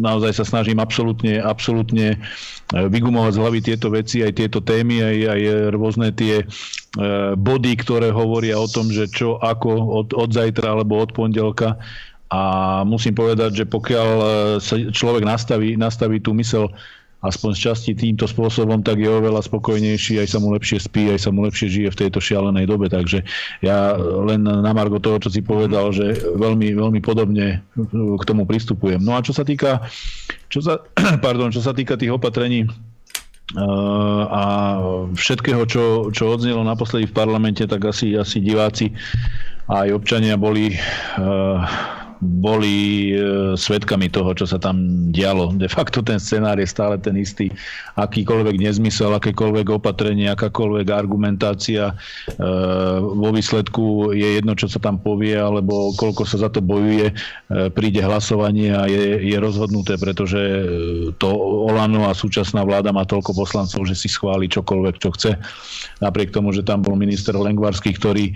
naozaj 0.04 0.36
sa 0.36 0.44
snažím 0.44 0.84
absolútne, 0.84 1.40
absolútne 1.40 2.20
vygumovať 2.72 3.32
z 3.36 3.40
hlavy 3.40 3.60
tieto 3.64 3.88
veci, 3.88 4.20
aj 4.20 4.36
tieto 4.36 4.60
témy, 4.60 5.04
aj, 5.04 5.18
aj 5.32 5.42
rôzne 5.76 6.08
tie 6.16 6.48
body, 7.36 7.74
ktoré 7.84 8.16
hovoria 8.16 8.56
o 8.56 8.68
tom, 8.68 8.88
že 8.88 9.12
čo 9.12 9.36
ako 9.44 9.72
od, 9.92 10.08
od 10.16 10.30
zajtra 10.32 10.80
alebo 10.80 11.04
od 11.04 11.12
pondelka. 11.12 11.76
A 12.32 12.40
musím 12.88 13.12
povedať, 13.12 13.60
že 13.60 13.66
pokiaľ 13.68 14.10
sa 14.64 14.80
človek 14.88 15.28
nastaví, 15.28 15.76
nastaví 15.76 16.24
tú 16.24 16.32
mysel 16.40 16.72
aspoň 17.22 17.50
z 17.54 17.60
časti 17.70 17.92
týmto 17.94 18.26
spôsobom, 18.26 18.82
tak 18.82 18.98
je 18.98 19.10
oveľa 19.10 19.46
spokojnejší, 19.46 20.18
aj 20.18 20.28
sa 20.34 20.38
mu 20.42 20.50
lepšie 20.58 20.82
spí, 20.82 21.14
aj 21.14 21.20
sa 21.22 21.30
mu 21.30 21.46
lepšie 21.46 21.70
žije 21.70 21.90
v 21.94 22.00
tejto 22.06 22.18
šialenej 22.18 22.66
dobe. 22.66 22.90
Takže 22.90 23.22
ja 23.62 23.94
len 23.98 24.42
na 24.42 24.72
margo 24.74 24.98
toho, 24.98 25.22
čo 25.22 25.30
si 25.30 25.46
povedal, 25.46 25.94
že 25.94 26.18
veľmi, 26.18 26.74
veľmi 26.74 27.00
podobne 27.00 27.62
k 27.94 28.24
tomu 28.26 28.50
pristupujem. 28.50 29.02
No 29.02 29.14
a 29.14 29.22
čo 29.22 29.38
sa 29.38 29.46
týka, 29.46 29.86
čo 30.50 30.66
sa, 30.66 30.82
pardon, 31.26 31.54
čo 31.54 31.62
sa 31.62 31.72
týka 31.78 31.96
tých 31.96 32.14
opatrení, 32.14 32.66
Uh, 33.52 34.24
a 34.32 34.44
všetkého, 35.12 35.68
čo, 35.68 36.08
čo 36.16 36.32
odznelo 36.32 36.64
naposledy 36.64 37.12
v 37.12 37.18
parlamente, 37.20 37.68
tak 37.68 37.84
asi, 37.84 38.16
asi 38.16 38.40
diváci 38.40 38.96
aj 39.68 39.92
občania 39.92 40.40
boli 40.40 40.72
uh, 40.72 41.60
boli 42.22 43.10
e, 43.10 43.58
svetkami 43.58 44.06
toho, 44.14 44.38
čo 44.38 44.46
sa 44.46 44.62
tam 44.62 45.10
dialo. 45.10 45.58
De 45.58 45.66
facto 45.66 46.06
ten 46.06 46.22
scenár 46.22 46.62
je 46.62 46.70
stále 46.70 47.02
ten 47.02 47.18
istý. 47.18 47.50
Akýkoľvek 47.98 48.62
nezmysel, 48.62 49.10
akékoľvek 49.18 49.82
opatrenie, 49.82 50.30
akákoľvek 50.30 50.88
argumentácia 50.94 51.90
e, 51.90 51.94
vo 53.02 53.34
výsledku 53.34 54.14
je 54.14 54.38
jedno, 54.38 54.54
čo 54.54 54.70
sa 54.70 54.78
tam 54.78 55.02
povie, 55.02 55.34
alebo 55.34 55.98
koľko 55.98 56.22
sa 56.30 56.46
za 56.46 56.50
to 56.54 56.62
bojuje, 56.62 57.10
e, 57.10 57.14
príde 57.74 58.06
hlasovanie 58.06 58.70
a 58.70 58.86
je, 58.86 59.26
je 59.26 59.38
rozhodnuté, 59.42 59.98
pretože 59.98 60.38
to 61.18 61.28
Olano 61.74 62.06
a 62.06 62.14
súčasná 62.14 62.62
vláda 62.62 62.94
má 62.94 63.02
toľko 63.02 63.34
poslancov, 63.34 63.82
že 63.90 63.98
si 63.98 64.06
schváli 64.06 64.46
čokoľvek, 64.46 64.96
čo 65.02 65.10
chce. 65.18 65.32
Napriek 66.06 66.30
tomu, 66.30 66.54
že 66.54 66.62
tam 66.62 66.86
bol 66.86 66.94
minister 66.94 67.34
Lengvarský, 67.34 67.98
ktorý 67.98 68.34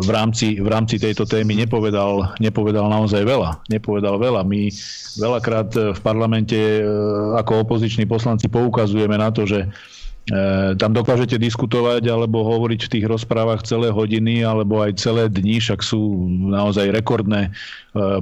v 0.00 0.10
rámci, 0.10 0.56
v 0.56 0.68
rámci 0.70 0.96
tejto 0.96 1.28
témy 1.28 1.52
nepovedal, 1.52 2.32
nepovedal 2.40 2.59
nepovedal 2.60 2.92
naozaj 2.92 3.24
veľa. 3.24 3.64
Nepovedal 3.72 4.20
veľa. 4.20 4.44
My 4.44 4.68
veľakrát 5.16 5.96
v 5.96 6.00
parlamente 6.04 6.60
e, 6.60 6.84
ako 7.40 7.64
opoziční 7.64 8.04
poslanci 8.04 8.52
poukazujeme 8.52 9.16
na 9.16 9.32
to, 9.32 9.48
že 9.48 9.64
e, 9.64 9.68
tam 10.76 10.92
dokážete 10.92 11.40
diskutovať 11.40 12.04
alebo 12.12 12.44
hovoriť 12.44 12.80
v 12.84 12.92
tých 12.92 13.04
rozprávach 13.08 13.64
celé 13.64 13.88
hodiny 13.88 14.44
alebo 14.44 14.84
aj 14.84 15.00
celé 15.00 15.32
dni, 15.32 15.56
však 15.56 15.80
sú 15.80 16.28
naozaj 16.52 16.92
rekordné 16.92 17.48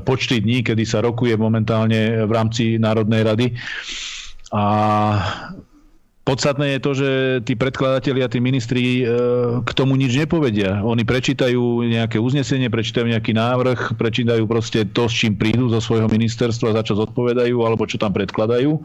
počty 0.06 0.38
dní, 0.38 0.62
kedy 0.62 0.86
sa 0.86 1.02
rokuje 1.02 1.34
momentálne 1.34 2.22
v 2.22 2.30
rámci 2.30 2.78
Národnej 2.78 3.26
rady. 3.26 3.46
A 4.54 4.64
Podstatné 6.28 6.76
je 6.76 6.84
to, 6.84 6.92
že 6.92 7.10
tí 7.48 7.56
predkladatelia, 7.56 8.28
tí 8.28 8.36
ministri 8.36 9.00
e, 9.00 9.04
k 9.64 9.70
tomu 9.72 9.96
nič 9.96 10.12
nepovedia. 10.12 10.84
Oni 10.84 11.00
prečítajú 11.00 11.88
nejaké 11.88 12.20
uznesenie, 12.20 12.68
prečítajú 12.68 13.08
nejaký 13.08 13.32
návrh, 13.32 13.96
prečítajú 13.96 14.44
proste 14.44 14.84
to, 14.84 15.08
s 15.08 15.24
čím 15.24 15.40
prídu 15.40 15.72
zo 15.72 15.80
svojho 15.80 16.04
ministerstva, 16.04 16.76
za 16.76 16.84
čo 16.84 17.00
zodpovedajú, 17.00 17.56
alebo 17.64 17.88
čo 17.88 17.96
tam 17.96 18.12
predkladajú 18.12 18.76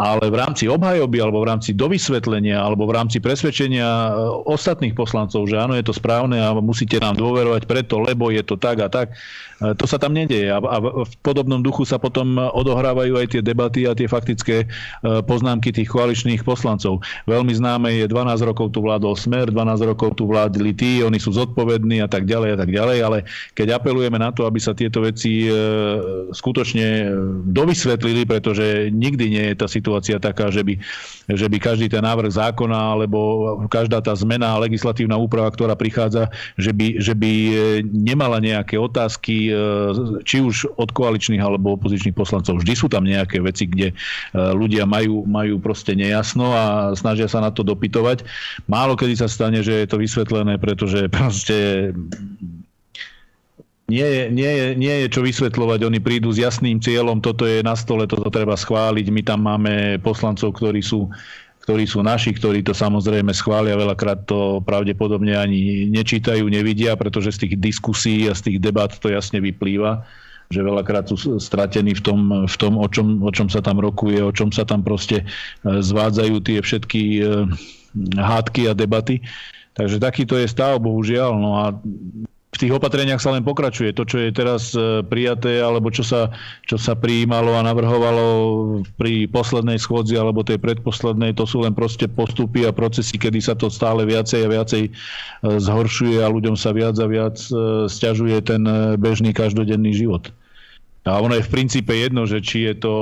ale 0.00 0.32
v 0.32 0.36
rámci 0.40 0.64
obhajoby 0.64 1.20
alebo 1.20 1.44
v 1.44 1.52
rámci 1.52 1.76
dovysvetlenia 1.76 2.56
alebo 2.56 2.88
v 2.88 2.96
rámci 2.96 3.20
presvedčenia 3.20 3.84
e, 3.84 4.10
ostatných 4.48 4.96
poslancov, 4.96 5.44
že 5.44 5.60
áno, 5.60 5.76
je 5.76 5.84
to 5.84 5.92
správne 5.92 6.40
a 6.40 6.56
musíte 6.56 6.96
nám 6.96 7.20
dôverovať 7.20 7.68
preto, 7.68 8.00
lebo 8.00 8.32
je 8.32 8.40
to 8.40 8.56
tak 8.56 8.80
a 8.80 8.88
tak, 8.88 9.12
e, 9.60 9.76
to 9.76 9.84
sa 9.84 10.00
tam 10.00 10.16
nedieje. 10.16 10.48
A 10.48 10.56
v 10.80 11.14
podobnom 11.20 11.60
duchu 11.60 11.84
sa 11.84 12.00
potom 12.00 12.40
odohrávajú 12.40 13.20
aj 13.20 13.26
tie 13.36 13.42
debaty 13.44 13.84
a 13.84 13.92
tie 13.92 14.08
faktické 14.08 14.64
e, 14.64 14.66
poznámky 15.20 15.68
tých 15.68 15.92
koaličných 15.92 16.48
poslancov. 16.48 17.04
Veľmi 17.28 17.52
známe 17.52 17.92
je 18.00 18.08
12 18.08 18.40
rokov 18.48 18.72
tu 18.72 18.80
vládol 18.80 19.12
Smer, 19.20 19.52
12 19.52 19.84
rokov 19.84 20.16
tu 20.16 20.24
vládli 20.24 20.72
tí, 20.72 21.04
oni 21.04 21.20
sú 21.20 21.36
zodpovední 21.36 22.00
a 22.00 22.08
tak 22.08 22.24
ďalej 22.24 22.56
a 22.56 22.58
tak 22.64 22.72
ďalej, 22.72 22.98
ale 23.04 23.18
keď 23.52 23.76
apelujeme 23.76 24.16
na 24.16 24.32
to, 24.32 24.48
aby 24.48 24.56
sa 24.56 24.72
tieto 24.72 25.04
veci 25.04 25.44
skutočne 26.30 27.12
dovysvetlili, 27.52 28.24
pretože 28.24 28.88
nikdy 28.88 29.24
nie 29.28 29.44
je 29.52 29.58
tá 29.60 29.66
situácia 29.68 29.89
situácia 29.90 30.22
taká, 30.22 30.54
že 30.54 30.62
by, 30.62 30.78
že 31.26 31.50
by 31.50 31.58
každý 31.58 31.90
ten 31.90 32.06
návrh 32.06 32.30
zákona 32.30 32.94
alebo 32.94 33.18
každá 33.66 33.98
tá 33.98 34.14
zmena 34.14 34.54
legislatívna 34.62 35.18
úprava, 35.18 35.50
ktorá 35.50 35.74
prichádza, 35.74 36.30
že 36.54 36.70
by, 36.70 37.02
že 37.02 37.18
by 37.18 37.32
e, 37.34 37.54
nemala 37.90 38.38
nejaké 38.38 38.78
otázky, 38.78 39.50
e, 39.50 39.52
či 40.22 40.38
už 40.38 40.78
od 40.78 40.94
koaličných 40.94 41.42
alebo 41.42 41.74
opozičných 41.74 42.14
poslancov. 42.14 42.62
Vždy 42.62 42.74
sú 42.78 42.86
tam 42.86 43.02
nejaké 43.02 43.42
veci, 43.42 43.66
kde 43.66 43.90
e, 43.90 43.94
ľudia 44.38 44.86
majú, 44.86 45.26
majú 45.26 45.58
proste 45.58 45.98
nejasno 45.98 46.54
a 46.54 46.94
snažia 46.94 47.26
sa 47.26 47.42
na 47.42 47.50
to 47.50 47.66
dopytovať. 47.66 48.22
Málo 48.70 48.94
kedy 48.94 49.18
sa 49.18 49.26
stane, 49.26 49.66
že 49.66 49.82
je 49.82 49.90
to 49.90 49.98
vysvetlené, 49.98 50.54
pretože 50.62 51.10
proste 51.10 51.90
nie 53.90 54.06
je, 54.06 54.22
nie, 54.30 54.50
nie 54.78 54.94
je 55.04 55.06
čo 55.10 55.26
vysvetľovať, 55.26 55.82
oni 55.82 55.98
prídu 55.98 56.30
s 56.30 56.38
jasným 56.38 56.78
cieľom, 56.78 57.18
toto 57.18 57.42
je 57.42 57.66
na 57.66 57.74
stole, 57.74 58.06
toto 58.06 58.30
treba 58.30 58.54
schváliť, 58.54 59.06
my 59.10 59.22
tam 59.26 59.40
máme 59.50 59.98
poslancov, 59.98 60.54
ktorí 60.54 60.78
sú 60.78 61.10
ktorí 61.60 61.84
sú 61.84 62.00
naši, 62.00 62.32
ktorí 62.34 62.64
to 62.64 62.72
samozrejme 62.72 63.30
schvália, 63.36 63.76
veľakrát 63.76 64.24
to 64.24 64.64
pravdepodobne 64.64 65.36
ani 65.36 65.86
nečítajú, 65.92 66.48
nevidia, 66.48 66.96
pretože 66.96 67.36
z 67.36 67.46
tých 67.46 67.54
diskusí 67.60 68.26
a 68.26 68.34
z 68.34 68.48
tých 68.48 68.58
debat 68.64 68.90
to 68.90 69.12
jasne 69.12 69.38
vyplýva, 69.38 70.02
že 70.50 70.66
veľakrát 70.66 71.06
sú 71.12 71.38
stratení 71.38 71.94
v 71.94 72.02
tom, 72.02 72.20
v 72.48 72.56
tom 72.58 72.74
o, 72.80 72.88
čom, 72.88 73.22
o 73.22 73.30
čom 73.30 73.46
sa 73.46 73.60
tam 73.62 73.78
rokuje, 73.78 74.18
o 74.18 74.32
čom 74.32 74.50
sa 74.50 74.64
tam 74.66 74.82
proste 74.82 75.22
e, 75.22 75.24
zvádzajú 75.62 76.36
tie 76.42 76.58
všetky 76.58 77.02
e, 77.20 77.22
hádky 78.18 78.66
a 78.66 78.74
debaty. 78.74 79.22
Takže 79.76 80.02
takýto 80.02 80.34
je 80.40 80.50
stav, 80.50 80.82
bohužiaľ. 80.82 81.38
No 81.38 81.50
a 81.60 81.64
v 82.50 82.56
tých 82.58 82.74
opatreniach 82.74 83.22
sa 83.22 83.30
len 83.30 83.46
pokračuje. 83.46 83.94
To, 83.94 84.02
čo 84.02 84.18
je 84.18 84.34
teraz 84.34 84.74
e, 84.74 85.06
prijaté, 85.06 85.62
alebo 85.62 85.86
čo 85.94 86.02
sa, 86.02 86.34
čo 86.66 86.74
sa 86.74 86.98
prijímalo 86.98 87.54
a 87.54 87.62
navrhovalo 87.62 88.26
pri 88.98 89.30
poslednej 89.30 89.78
schôdzi 89.78 90.18
alebo 90.18 90.42
tej 90.42 90.58
predposlednej, 90.58 91.38
to 91.38 91.46
sú 91.46 91.62
len 91.62 91.78
proste 91.78 92.10
postupy 92.10 92.66
a 92.66 92.74
procesy, 92.74 93.22
kedy 93.22 93.38
sa 93.38 93.54
to 93.54 93.70
stále 93.70 94.02
viacej 94.02 94.42
a 94.42 94.48
viacej 94.50 94.82
e, 94.86 94.90
zhoršuje 95.46 96.18
a 96.18 96.32
ľuďom 96.32 96.58
sa 96.58 96.74
viac 96.74 96.98
a 96.98 97.06
viac 97.06 97.38
e, 97.38 97.86
stiažuje 97.86 98.42
ten 98.42 98.66
bežný 98.98 99.30
každodenný 99.30 99.94
život. 99.94 100.34
A 101.06 101.22
ono 101.22 101.38
je 101.38 101.46
v 101.46 101.52
princípe 101.54 101.94
jedno, 101.94 102.26
že 102.26 102.42
či 102.42 102.66
je 102.66 102.74
to 102.76 102.94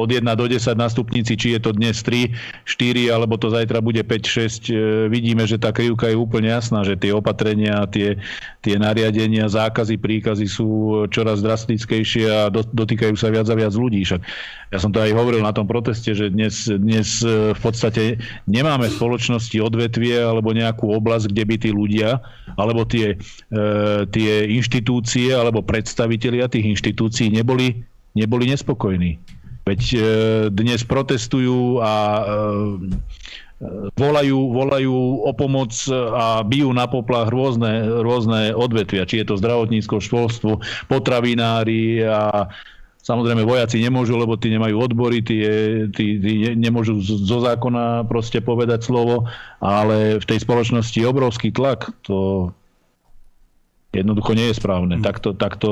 od 0.00 0.08
1 0.08 0.24
do 0.24 0.46
10 0.48 0.74
na 0.74 0.88
stupnici, 0.88 1.36
či 1.36 1.54
je 1.54 1.60
to 1.60 1.76
dnes 1.76 2.00
3, 2.00 2.32
4, 2.64 3.12
alebo 3.12 3.36
to 3.36 3.52
zajtra 3.52 3.84
bude 3.84 4.00
5, 4.00 4.08
6. 4.08 4.72
E, 4.72 4.80
vidíme, 5.12 5.44
že 5.44 5.60
tá 5.60 5.70
krivka 5.70 6.08
je 6.08 6.16
úplne 6.16 6.48
jasná, 6.48 6.80
že 6.80 6.96
tie 6.96 7.12
opatrenia, 7.12 7.84
tie, 7.92 8.16
tie 8.64 8.80
nariadenia, 8.80 9.46
zákazy, 9.46 10.00
príkazy 10.00 10.48
sú 10.48 11.04
čoraz 11.12 11.44
drastickejšie 11.44 12.24
a 12.28 12.48
dotýkajú 12.50 13.14
sa 13.14 13.28
viac 13.28 13.46
a 13.52 13.56
viac 13.56 13.76
ľudí. 13.76 14.02
Však 14.08 14.20
ja 14.70 14.78
som 14.78 14.94
to 14.94 15.02
aj 15.02 15.10
hovoril 15.10 15.42
na 15.42 15.50
tom 15.50 15.66
proteste, 15.66 16.14
že 16.14 16.30
dnes, 16.30 16.70
dnes 16.70 17.26
e, 17.26 17.50
v 17.50 17.60
podstate 17.60 18.22
nemáme 18.46 18.86
v 18.86 18.96
spoločnosti 18.96 19.58
odvetvie 19.58 20.14
alebo 20.22 20.54
nejakú 20.54 20.94
oblasť, 20.94 21.26
kde 21.34 21.44
by 21.44 21.54
tí 21.58 21.70
ľudia 21.74 22.22
alebo 22.54 22.86
tie, 22.86 23.18
e, 23.50 23.56
tie 24.14 24.46
inštitúcie 24.46 25.34
alebo 25.34 25.66
predstavitelia 25.66 26.46
tých 26.46 26.70
inštitúcií 26.70 27.34
neboli, 27.34 27.82
neboli 28.14 28.46
nespokojní. 28.46 29.39
Veď 29.64 29.80
e, 29.92 29.98
dnes 30.48 30.80
protestujú 30.86 31.84
a 31.84 31.94
e, 31.94 32.24
volajú, 33.94 34.38
volajú 34.56 34.96
o 35.28 35.32
pomoc 35.36 35.72
a 35.92 36.40
bijú 36.40 36.72
na 36.72 36.88
poplach 36.88 37.28
rôzne, 37.28 38.00
rôzne 38.00 38.56
odvetvia, 38.56 39.04
či 39.04 39.20
je 39.20 39.28
to 39.28 39.40
zdravotníctvo, 39.40 39.96
školstvo, 40.00 40.50
potravinári 40.88 42.04
a 42.08 42.48
Samozrejme 43.00 43.48
vojaci 43.48 43.80
nemôžu, 43.80 44.12
lebo 44.20 44.36
tí 44.36 44.52
nemajú 44.52 44.76
odbory, 44.76 45.24
tí, 45.24 45.40
tí, 45.96 46.20
tí 46.20 46.32
nemôžu 46.52 47.00
zo 47.00 47.40
zákona 47.40 48.04
proste 48.04 48.44
povedať 48.44 48.84
slovo, 48.84 49.24
ale 49.56 50.20
v 50.20 50.28
tej 50.28 50.44
spoločnosti 50.44 51.00
je 51.00 51.08
obrovský 51.08 51.48
tlak. 51.48 51.88
To 52.04 52.52
jednoducho 53.96 54.36
nie 54.36 54.52
je 54.52 54.60
správne. 54.60 55.00
Mm. 55.00 55.02
Takto, 55.02 55.32
takto 55.32 55.70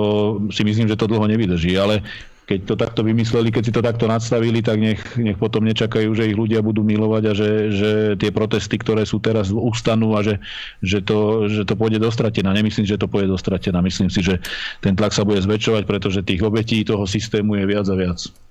si 0.49 0.65
myslím, 0.65 0.89
že 0.89 0.97
to 0.97 1.05
dlho 1.05 1.29
nevydrží, 1.29 1.77
ale 1.77 2.01
keď 2.49 2.61
to 2.65 2.75
takto 2.81 3.01
vymysleli, 3.05 3.53
keď 3.53 3.63
si 3.69 3.73
to 3.77 3.85
takto 3.85 4.09
nadstavili, 4.09 4.65
tak 4.65 4.81
nech, 4.81 5.05
nech 5.21 5.37
potom 5.37 5.69
nečakajú, 5.69 6.17
že 6.17 6.33
ich 6.33 6.37
ľudia 6.41 6.65
budú 6.65 6.81
milovať 6.81 7.23
a 7.29 7.33
že, 7.37 7.51
že 7.77 7.91
tie 8.17 8.33
protesty, 8.33 8.81
ktoré 8.81 9.05
sú 9.05 9.21
teraz, 9.21 9.53
ustanú 9.53 10.17
a 10.17 10.25
že, 10.25 10.41
že, 10.81 11.05
to, 11.05 11.45
že 11.53 11.69
to 11.69 11.77
pôjde 11.77 12.01
dostratená. 12.01 12.57
Nemyslím, 12.57 12.89
že 12.89 12.97
to 12.97 13.05
pôjde 13.05 13.29
dostratená. 13.29 13.85
Myslím 13.85 14.09
si, 14.09 14.25
že 14.25 14.41
ten 14.81 14.97
tlak 14.97 15.13
sa 15.13 15.29
bude 15.29 15.45
zväčšovať, 15.45 15.85
pretože 15.85 16.25
tých 16.25 16.41
obetí 16.41 16.81
toho 16.89 17.05
systému 17.05 17.61
je 17.61 17.65
viac 17.69 17.85
a 17.85 17.97
viac. 18.01 18.48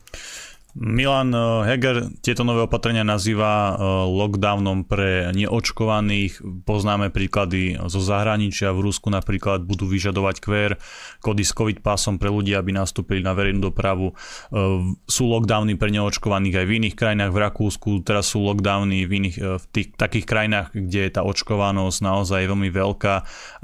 Milan 0.77 1.33
eh, 1.33 1.73
Heger 1.73 2.13
tieto 2.21 2.45
nové 2.45 2.61
opatrenia 2.61 3.01
nazýva 3.01 3.73
eh, 3.73 3.75
lockdownom 4.05 4.85
pre 4.85 5.33
neočkovaných. 5.33 6.63
Poznáme 6.69 7.09
príklady 7.09 7.81
zo 7.89 7.97
zahraničia. 7.97 8.69
V 8.77 8.85
Rusku 8.85 9.09
napríklad 9.09 9.65
budú 9.65 9.89
vyžadovať 9.89 10.35
QR, 10.37 10.77
kody 11.25 11.41
s 11.41 11.57
COVID 11.57 11.81
pasom 11.81 12.21
pre 12.21 12.29
ľudí, 12.29 12.53
aby 12.53 12.77
nastúpili 12.77 13.25
na 13.25 13.33
verejnú 13.33 13.73
dopravu. 13.73 14.13
Eh, 14.13 14.93
sú 15.09 15.23
lockdowny 15.25 15.81
pre 15.81 15.89
neočkovaných 15.89 16.61
aj 16.61 16.65
v 16.69 16.75
iných 16.77 16.95
krajinách. 16.95 17.33
V 17.33 17.41
Rakúsku 17.41 17.89
teraz 18.05 18.29
sú 18.29 18.45
lockdowny 18.45 19.09
v, 19.09 19.11
iných, 19.17 19.37
v 19.41 19.65
tých, 19.73 19.97
takých 19.97 20.29
krajinách, 20.29 20.77
kde 20.77 21.09
je 21.09 21.11
tá 21.11 21.25
očkovanosť 21.25 22.05
naozaj 22.05 22.45
veľmi 22.45 22.69
veľká, 22.69 23.15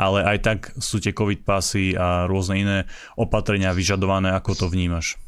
ale 0.01 0.25
aj 0.25 0.37
tak 0.41 0.59
sú 0.81 0.97
tie 0.97 1.13
COVID 1.13 1.45
pasy 1.45 1.93
a 1.93 2.25
rôzne 2.25 2.57
iné 2.57 2.77
opatrenia 3.13 3.69
vyžadované. 3.69 4.33
Ako 4.33 4.57
to 4.57 4.65
vnímaš? 4.65 5.22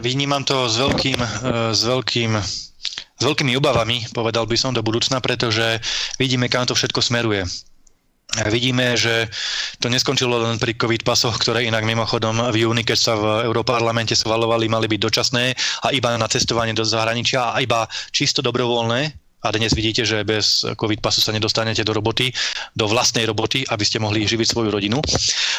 Vnímam 0.00 0.42
to 0.44 0.66
s 0.68 0.76
veľkým, 0.78 1.18
e, 1.20 1.28
s 1.74 1.82
veľkým 1.84 2.32
s 3.14 3.22
veľkými 3.22 3.54
obavami, 3.56 4.10
povedal 4.10 4.44
by 4.44 4.58
som, 4.58 4.74
do 4.74 4.82
budúcna, 4.82 5.22
pretože 5.22 5.78
vidíme, 6.18 6.50
kam 6.50 6.66
to 6.66 6.74
všetko 6.74 6.98
smeruje. 6.98 7.46
Vidíme, 8.50 8.98
že 8.98 9.30
to 9.78 9.86
neskončilo 9.86 10.42
len 10.42 10.58
pri 10.58 10.74
COVID 10.74 11.06
pasoch, 11.06 11.38
ktoré 11.38 11.70
inak 11.70 11.86
mimochodom 11.86 12.50
v 12.50 12.66
júni, 12.66 12.82
keď 12.82 12.98
sa 12.98 13.14
v 13.14 13.46
Európarlamente 13.46 14.18
schvalovali, 14.18 14.66
mali 14.66 14.90
byť 14.90 15.00
dočasné 15.00 15.44
a 15.86 15.94
iba 15.94 16.18
na 16.18 16.26
cestovanie 16.26 16.74
do 16.74 16.82
zahraničia 16.82 17.54
a 17.54 17.62
iba 17.62 17.86
čisto 18.10 18.42
dobrovoľné, 18.42 19.23
a 19.44 19.52
dnes 19.52 19.76
vidíte, 19.76 20.08
že 20.08 20.24
bez 20.24 20.64
COVID 20.64 21.04
pasu 21.04 21.20
sa 21.20 21.28
nedostanete 21.28 21.84
do 21.84 21.92
roboty, 21.92 22.32
do 22.72 22.88
vlastnej 22.88 23.28
roboty, 23.28 23.60
aby 23.68 23.84
ste 23.84 24.00
mohli 24.00 24.24
živiť 24.24 24.48
svoju 24.48 24.72
rodinu. 24.72 25.04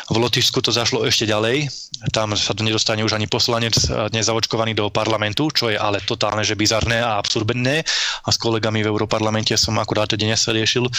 V 0.10 0.18
Lotyšsku 0.18 0.58
to 0.66 0.74
zašlo 0.74 1.06
ešte 1.06 1.30
ďalej. 1.30 1.70
Tam 2.10 2.34
sa 2.34 2.58
to 2.58 2.66
nedostane 2.66 3.06
už 3.06 3.14
ani 3.14 3.30
poslanec 3.30 3.78
nezaočkovaný 4.10 4.74
do 4.74 4.90
parlamentu, 4.90 5.54
čo 5.54 5.70
je 5.70 5.78
ale 5.78 6.02
totálne, 6.02 6.42
že 6.42 6.58
bizarné 6.58 6.98
a 6.98 7.22
absurdné. 7.22 7.86
A 8.26 8.30
s 8.34 8.42
kolegami 8.42 8.82
v 8.82 8.90
Európarlamente 8.90 9.54
som 9.54 9.78
akurát 9.78 10.10
dnes 10.18 10.42
riešil, 10.50 10.90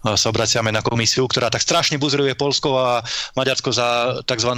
sa 0.00 0.26
obraciame 0.32 0.72
na 0.72 0.80
komisiu, 0.80 1.28
ktorá 1.28 1.52
tak 1.52 1.60
strašne 1.60 2.00
buzruje 2.00 2.32
Polsko 2.40 2.80
a 2.80 3.04
Maďarsko 3.36 3.68
za 3.68 3.88
tzv. 4.24 4.52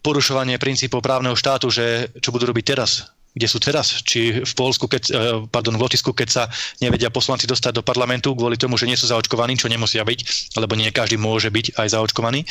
porušovanie 0.00 0.56
princípov 0.56 1.04
právneho 1.04 1.36
štátu, 1.36 1.68
že 1.68 2.08
čo 2.24 2.32
budú 2.32 2.48
robiť 2.48 2.64
teraz 2.72 3.12
kde 3.32 3.46
sú 3.48 3.56
teraz, 3.56 4.04
či 4.04 4.44
v 4.44 4.54
Polsku, 4.54 4.84
keď, 4.84 5.02
eh, 5.08 5.14
pardon, 5.48 5.76
v 5.80 5.82
Lotisku, 5.88 6.12
keď 6.12 6.28
sa 6.28 6.42
nevedia 6.84 7.08
poslanci 7.08 7.48
dostať 7.48 7.80
do 7.80 7.82
parlamentu 7.82 8.36
kvôli 8.36 8.60
tomu, 8.60 8.76
že 8.76 8.84
nie 8.84 8.98
sú 8.98 9.08
zaočkovaní, 9.08 9.56
čo 9.56 9.72
nemusia 9.72 10.04
byť, 10.04 10.20
lebo 10.60 10.76
nie 10.76 10.92
každý 10.92 11.16
môže 11.16 11.48
byť 11.48 11.80
aj 11.80 11.88
zaočkovaný, 11.96 12.44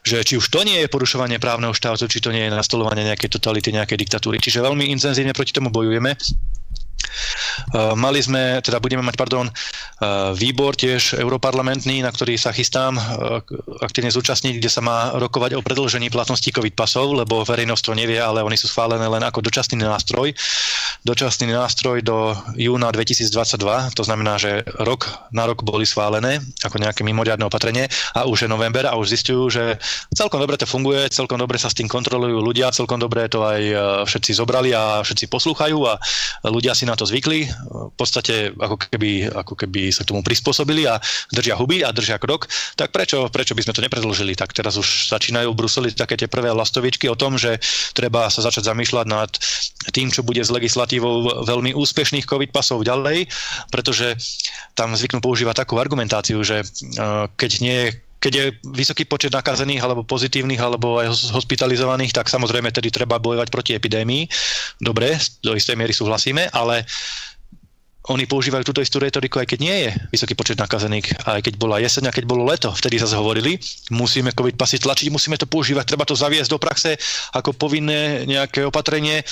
že 0.00 0.24
či 0.24 0.40
už 0.40 0.48
to 0.48 0.64
nie 0.64 0.80
je 0.80 0.88
porušovanie 0.88 1.36
právneho 1.36 1.76
štátu, 1.76 2.08
či 2.08 2.24
to 2.24 2.32
nie 2.32 2.48
je 2.48 2.52
nastolovanie 2.52 3.04
nejakej 3.04 3.28
totality, 3.28 3.76
nejakej 3.76 4.00
diktatúry. 4.00 4.40
Čiže 4.40 4.64
veľmi 4.64 4.88
intenzívne 4.88 5.36
proti 5.36 5.52
tomu 5.52 5.68
bojujeme. 5.68 6.16
Eh, 7.72 7.94
mali 7.96 8.20
sme, 8.20 8.60
teda 8.60 8.80
budeme 8.80 9.04
mať, 9.04 9.16
pardon, 9.16 9.46
eh, 9.48 9.54
výbor 10.36 10.76
tiež 10.76 11.16
europarlamentný, 11.20 12.04
na 12.04 12.12
ktorý 12.12 12.36
sa 12.36 12.52
chystám 12.52 12.96
eh, 12.96 13.04
aktívne 13.80 14.12
zúčastniť, 14.12 14.60
kde 14.60 14.70
sa 14.70 14.84
má 14.84 15.16
rokovať 15.16 15.56
o 15.56 15.64
predlžení 15.64 16.12
platnosti 16.12 16.48
COVID 16.48 16.74
pasov, 16.76 17.16
lebo 17.16 17.44
verejnosť 17.44 17.82
to 17.84 17.92
nevie, 17.96 18.20
ale 18.20 18.44
oni 18.44 18.56
sú 18.56 18.68
schválené 18.68 19.04
len 19.08 19.24
ako 19.24 19.44
dočasný 19.44 19.80
nástroj. 19.80 20.32
Dočasný 21.02 21.50
nástroj 21.50 22.04
do 22.06 22.36
júna 22.54 22.94
2022, 22.94 23.90
to 23.96 24.02
znamená, 24.06 24.38
že 24.38 24.62
rok 24.78 25.08
na 25.34 25.50
rok 25.50 25.66
boli 25.66 25.82
schválené 25.82 26.38
ako 26.62 26.78
nejaké 26.78 27.02
mimoriadne 27.02 27.42
opatrenie 27.42 27.90
a 28.14 28.22
už 28.28 28.46
je 28.46 28.48
november 28.48 28.86
a 28.86 28.94
už 28.94 29.10
zistujú, 29.10 29.50
že 29.50 29.82
celkom 30.14 30.38
dobre 30.38 30.54
to 30.54 30.68
funguje, 30.68 31.10
celkom 31.10 31.42
dobre 31.42 31.58
sa 31.58 31.66
s 31.66 31.74
tým 31.74 31.90
kontrolujú 31.90 32.38
ľudia, 32.38 32.70
celkom 32.70 33.02
dobre 33.02 33.26
to 33.26 33.42
aj 33.42 33.62
všetci 34.06 34.30
zobrali 34.38 34.70
a 34.70 35.02
všetci 35.02 35.26
poslúchajú 35.26 35.78
a 35.90 35.98
ľudia 36.46 36.70
si 36.78 36.81
na 36.86 36.98
to 36.98 37.08
zvykli, 37.08 37.46
v 37.48 37.94
podstate 37.94 38.52
ako 38.54 38.76
keby, 38.78 39.30
ako 39.30 39.54
keby 39.54 39.90
sa 39.90 40.04
k 40.04 40.10
tomu 40.14 40.20
prispôsobili 40.20 40.86
a 40.86 40.98
držia 41.30 41.58
huby 41.58 41.82
a 41.82 41.94
držia 41.94 42.18
krok, 42.20 42.48
tak 42.74 42.90
prečo, 42.90 43.28
prečo 43.28 43.56
by 43.56 43.62
sme 43.64 43.74
to 43.76 43.84
nepredložili? 43.84 44.36
Tak 44.36 44.54
teraz 44.54 44.78
už 44.78 45.10
začínajú 45.10 45.52
v 45.52 45.58
Bruseli 45.58 45.88
také 45.92 46.18
tie 46.18 46.30
prvé 46.30 46.50
lastovičky 46.52 47.08
o 47.08 47.18
tom, 47.18 47.40
že 47.40 47.58
treba 47.96 48.28
sa 48.28 48.44
začať 48.44 48.68
zamýšľať 48.68 49.06
nad 49.08 49.30
tým, 49.92 50.10
čo 50.10 50.26
bude 50.26 50.42
s 50.42 50.52
legislatívou 50.52 51.44
veľmi 51.44 51.74
úspešných 51.74 52.28
COVID 52.28 52.50
pasov 52.54 52.86
ďalej, 52.86 53.26
pretože 53.68 54.14
tam 54.78 54.94
zvyknú 54.94 55.20
používať 55.20 55.66
takú 55.66 55.78
argumentáciu, 55.78 56.40
že 56.42 56.62
eh, 56.62 57.26
keď 57.36 57.50
nie 57.62 57.76
je 57.76 57.88
keď 58.22 58.32
je 58.32 58.44
vysoký 58.70 59.02
počet 59.10 59.34
nakazených 59.34 59.82
alebo 59.82 60.06
pozitívnych 60.06 60.62
alebo 60.62 61.02
aj 61.02 61.34
hospitalizovaných, 61.34 62.14
tak 62.14 62.30
samozrejme 62.30 62.70
tedy 62.70 62.94
treba 62.94 63.18
bojovať 63.18 63.50
proti 63.50 63.74
epidémii. 63.74 64.30
Dobre, 64.78 65.18
do 65.42 65.58
istej 65.58 65.74
miery 65.74 65.90
súhlasíme, 65.90 66.46
ale 66.54 66.86
oni 68.10 68.26
používajú 68.26 68.66
túto 68.66 68.82
istú 68.82 68.98
retoriku, 68.98 69.38
aj 69.38 69.46
keď 69.54 69.58
nie 69.62 69.76
je 69.86 69.90
vysoký 70.10 70.34
počet 70.34 70.58
nakazených, 70.58 71.22
aj 71.22 71.38
keď 71.46 71.54
bola 71.54 71.78
jeseň 71.78 72.10
a 72.10 72.14
keď 72.14 72.26
bolo 72.26 72.42
leto. 72.42 72.74
Vtedy 72.74 72.98
sa 72.98 73.06
hovorili, 73.14 73.62
musíme 73.94 74.34
COVID 74.34 74.58
pasy 74.58 74.82
tlačiť, 74.82 75.06
musíme 75.06 75.38
to 75.38 75.46
používať, 75.46 75.94
treba 75.94 76.02
to 76.02 76.18
zaviesť 76.18 76.50
do 76.50 76.58
praxe 76.58 76.98
ako 77.30 77.54
povinné 77.54 78.26
nejaké 78.26 78.66
opatrenie 78.66 79.22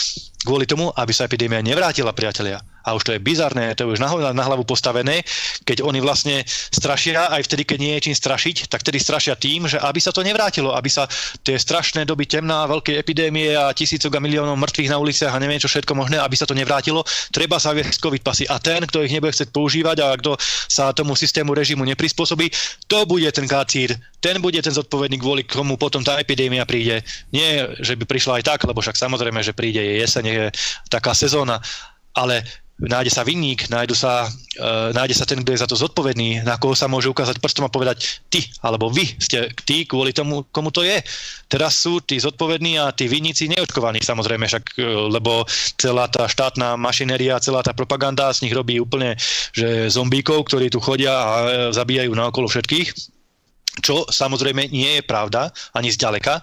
kvôli 0.44 0.64
tomu, 0.64 0.88
aby 0.96 1.12
sa 1.12 1.28
epidémia 1.28 1.60
nevrátila, 1.60 2.16
priatelia 2.16 2.60
a 2.84 2.96
už 2.96 3.02
to 3.04 3.12
je 3.16 3.20
bizarné, 3.20 3.76
to 3.76 3.84
je 3.84 3.92
už 3.96 4.00
na, 4.00 4.44
hlavu 4.44 4.64
postavené, 4.64 5.20
keď 5.68 5.84
oni 5.84 6.00
vlastne 6.00 6.42
strašia, 6.48 7.28
aj 7.28 7.44
vtedy, 7.44 7.62
keď 7.68 7.78
nie 7.80 7.92
je 8.00 8.04
čím 8.08 8.16
strašiť, 8.16 8.56
tak 8.72 8.80
vtedy 8.80 8.98
strašia 9.00 9.36
tým, 9.36 9.68
že 9.68 9.76
aby 9.76 10.00
sa 10.00 10.12
to 10.12 10.24
nevrátilo, 10.24 10.72
aby 10.72 10.88
sa 10.88 11.04
tie 11.44 11.60
strašné 11.60 12.08
doby 12.08 12.24
temná, 12.24 12.64
veľké 12.64 12.96
epidémie 12.96 13.52
a 13.52 13.72
tisícok 13.76 14.16
a 14.16 14.20
miliónov 14.24 14.56
mŕtvych 14.56 14.90
na 14.90 14.98
uliciach 15.00 15.32
a 15.36 15.42
neviem 15.42 15.60
čo 15.60 15.68
všetko 15.68 15.92
možné, 15.92 16.16
aby 16.20 16.36
sa 16.36 16.48
to 16.48 16.56
nevrátilo, 16.56 17.04
treba 17.32 17.60
sa 17.60 17.76
viesť 17.76 18.00
COVID 18.00 18.22
pasy. 18.24 18.44
A 18.48 18.56
ten, 18.56 18.80
kto 18.88 19.04
ich 19.04 19.12
nebude 19.12 19.36
chcieť 19.36 19.52
používať 19.52 19.96
a 20.00 20.16
kto 20.16 20.40
sa 20.68 20.96
tomu 20.96 21.12
systému 21.12 21.52
režimu 21.52 21.84
neprispôsobí, 21.84 22.48
to 22.88 23.04
bude 23.04 23.28
ten 23.36 23.44
kacír, 23.44 23.92
ten 24.20 24.40
bude 24.40 24.60
ten 24.60 24.72
zodpovedný, 24.72 25.16
kvôli 25.20 25.44
komu 25.44 25.76
potom 25.80 26.04
tá 26.04 26.20
epidémia 26.20 26.64
príde. 26.64 27.04
Nie, 27.32 27.72
že 27.80 27.96
by 27.96 28.04
prišla 28.04 28.40
aj 28.40 28.44
tak, 28.56 28.60
lebo 28.68 28.80
však 28.80 28.96
samozrejme, 28.96 29.40
že 29.40 29.56
príde 29.56 29.80
je 29.80 30.04
jeseň, 30.04 30.29
je 30.30 30.44
taká 30.88 31.14
sezóna, 31.14 31.58
ale 32.14 32.46
nájde 32.80 33.12
sa 33.12 33.22
vinník, 33.28 33.68
nájde 33.68 33.92
sa, 33.92 34.24
uh, 34.24 34.88
nájde 34.96 35.12
sa 35.12 35.28
ten, 35.28 35.44
kto 35.44 35.52
je 35.52 35.62
za 35.62 35.68
to 35.68 35.76
zodpovedný, 35.76 36.40
na 36.40 36.56
koho 36.56 36.72
sa 36.72 36.88
môže 36.88 37.12
ukázať 37.12 37.36
prstom 37.36 37.68
a 37.68 37.72
povedať 37.72 38.24
ty, 38.32 38.40
alebo 38.64 38.88
vy 38.88 39.04
ste 39.20 39.52
tí 39.68 39.84
kvôli 39.84 40.16
tomu, 40.16 40.48
komu 40.48 40.72
to 40.72 40.80
je. 40.80 40.96
Teraz 41.50 41.76
sú 41.76 42.00
tí 42.00 42.16
zodpovední 42.16 42.80
a 42.80 42.88
tí 42.96 43.04
vinníci 43.04 43.52
neočkovaní 43.52 44.00
samozrejme, 44.00 44.48
však, 44.48 44.64
uh, 44.80 45.12
lebo 45.12 45.44
celá 45.76 46.08
tá 46.08 46.24
štátna 46.24 46.80
mašinéria, 46.80 47.42
celá 47.44 47.60
tá 47.60 47.76
propaganda 47.76 48.32
z 48.32 48.48
nich 48.48 48.56
robí 48.56 48.80
úplne, 48.80 49.20
že 49.52 49.92
zombíkov, 49.92 50.48
ktorí 50.48 50.72
tu 50.72 50.80
chodia 50.80 51.12
a 51.12 51.28
uh, 51.28 51.44
zabíjajú 51.76 52.16
naokolo 52.16 52.48
všetkých 52.48 53.20
čo 53.78 54.02
samozrejme 54.10 54.66
nie 54.74 54.98
je 54.98 55.02
pravda 55.06 55.54
ani 55.78 55.94
zďaleka, 55.94 56.42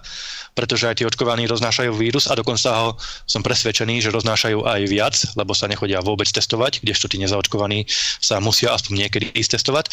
pretože 0.57 0.89
aj 0.89 0.97
tí 0.97 1.03
očkovaní 1.05 1.45
roznášajú 1.45 1.93
vírus 1.93 2.25
a 2.25 2.33
dokonca 2.33 2.69
ho 2.73 2.89
som 3.29 3.45
presvedčený, 3.45 4.01
že 4.01 4.09
roznášajú 4.09 4.65
aj 4.65 4.81
viac, 4.89 5.15
lebo 5.37 5.53
sa 5.53 5.69
nechodia 5.69 6.01
vôbec 6.01 6.25
testovať, 6.25 6.81
kdežto 6.81 7.05
tí 7.05 7.21
nezaočkovaní 7.21 7.85
sa 8.17 8.41
musia 8.41 8.73
aspoň 8.73 9.05
niekedy 9.05 9.29
ísť 9.37 9.61
testovať. 9.61 9.85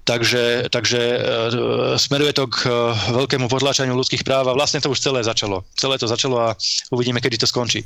Takže, 0.00 0.72
takže 0.72 0.96
e, 0.96 1.18
smeruje 2.00 2.32
to 2.32 2.48
k 2.48 2.66
e, 2.66 2.72
veľkému 3.12 3.52
potláčaniu 3.52 3.92
ľudských 3.92 4.24
práv 4.24 4.48
a 4.48 4.56
vlastne 4.56 4.80
to 4.80 4.88
už 4.88 4.98
celé 4.98 5.20
začalo. 5.20 5.62
Celé 5.76 6.00
to 6.00 6.08
začalo 6.08 6.40
a 6.40 6.48
uvidíme, 6.88 7.20
kedy 7.20 7.36
to 7.36 7.46
skončí. 7.46 7.84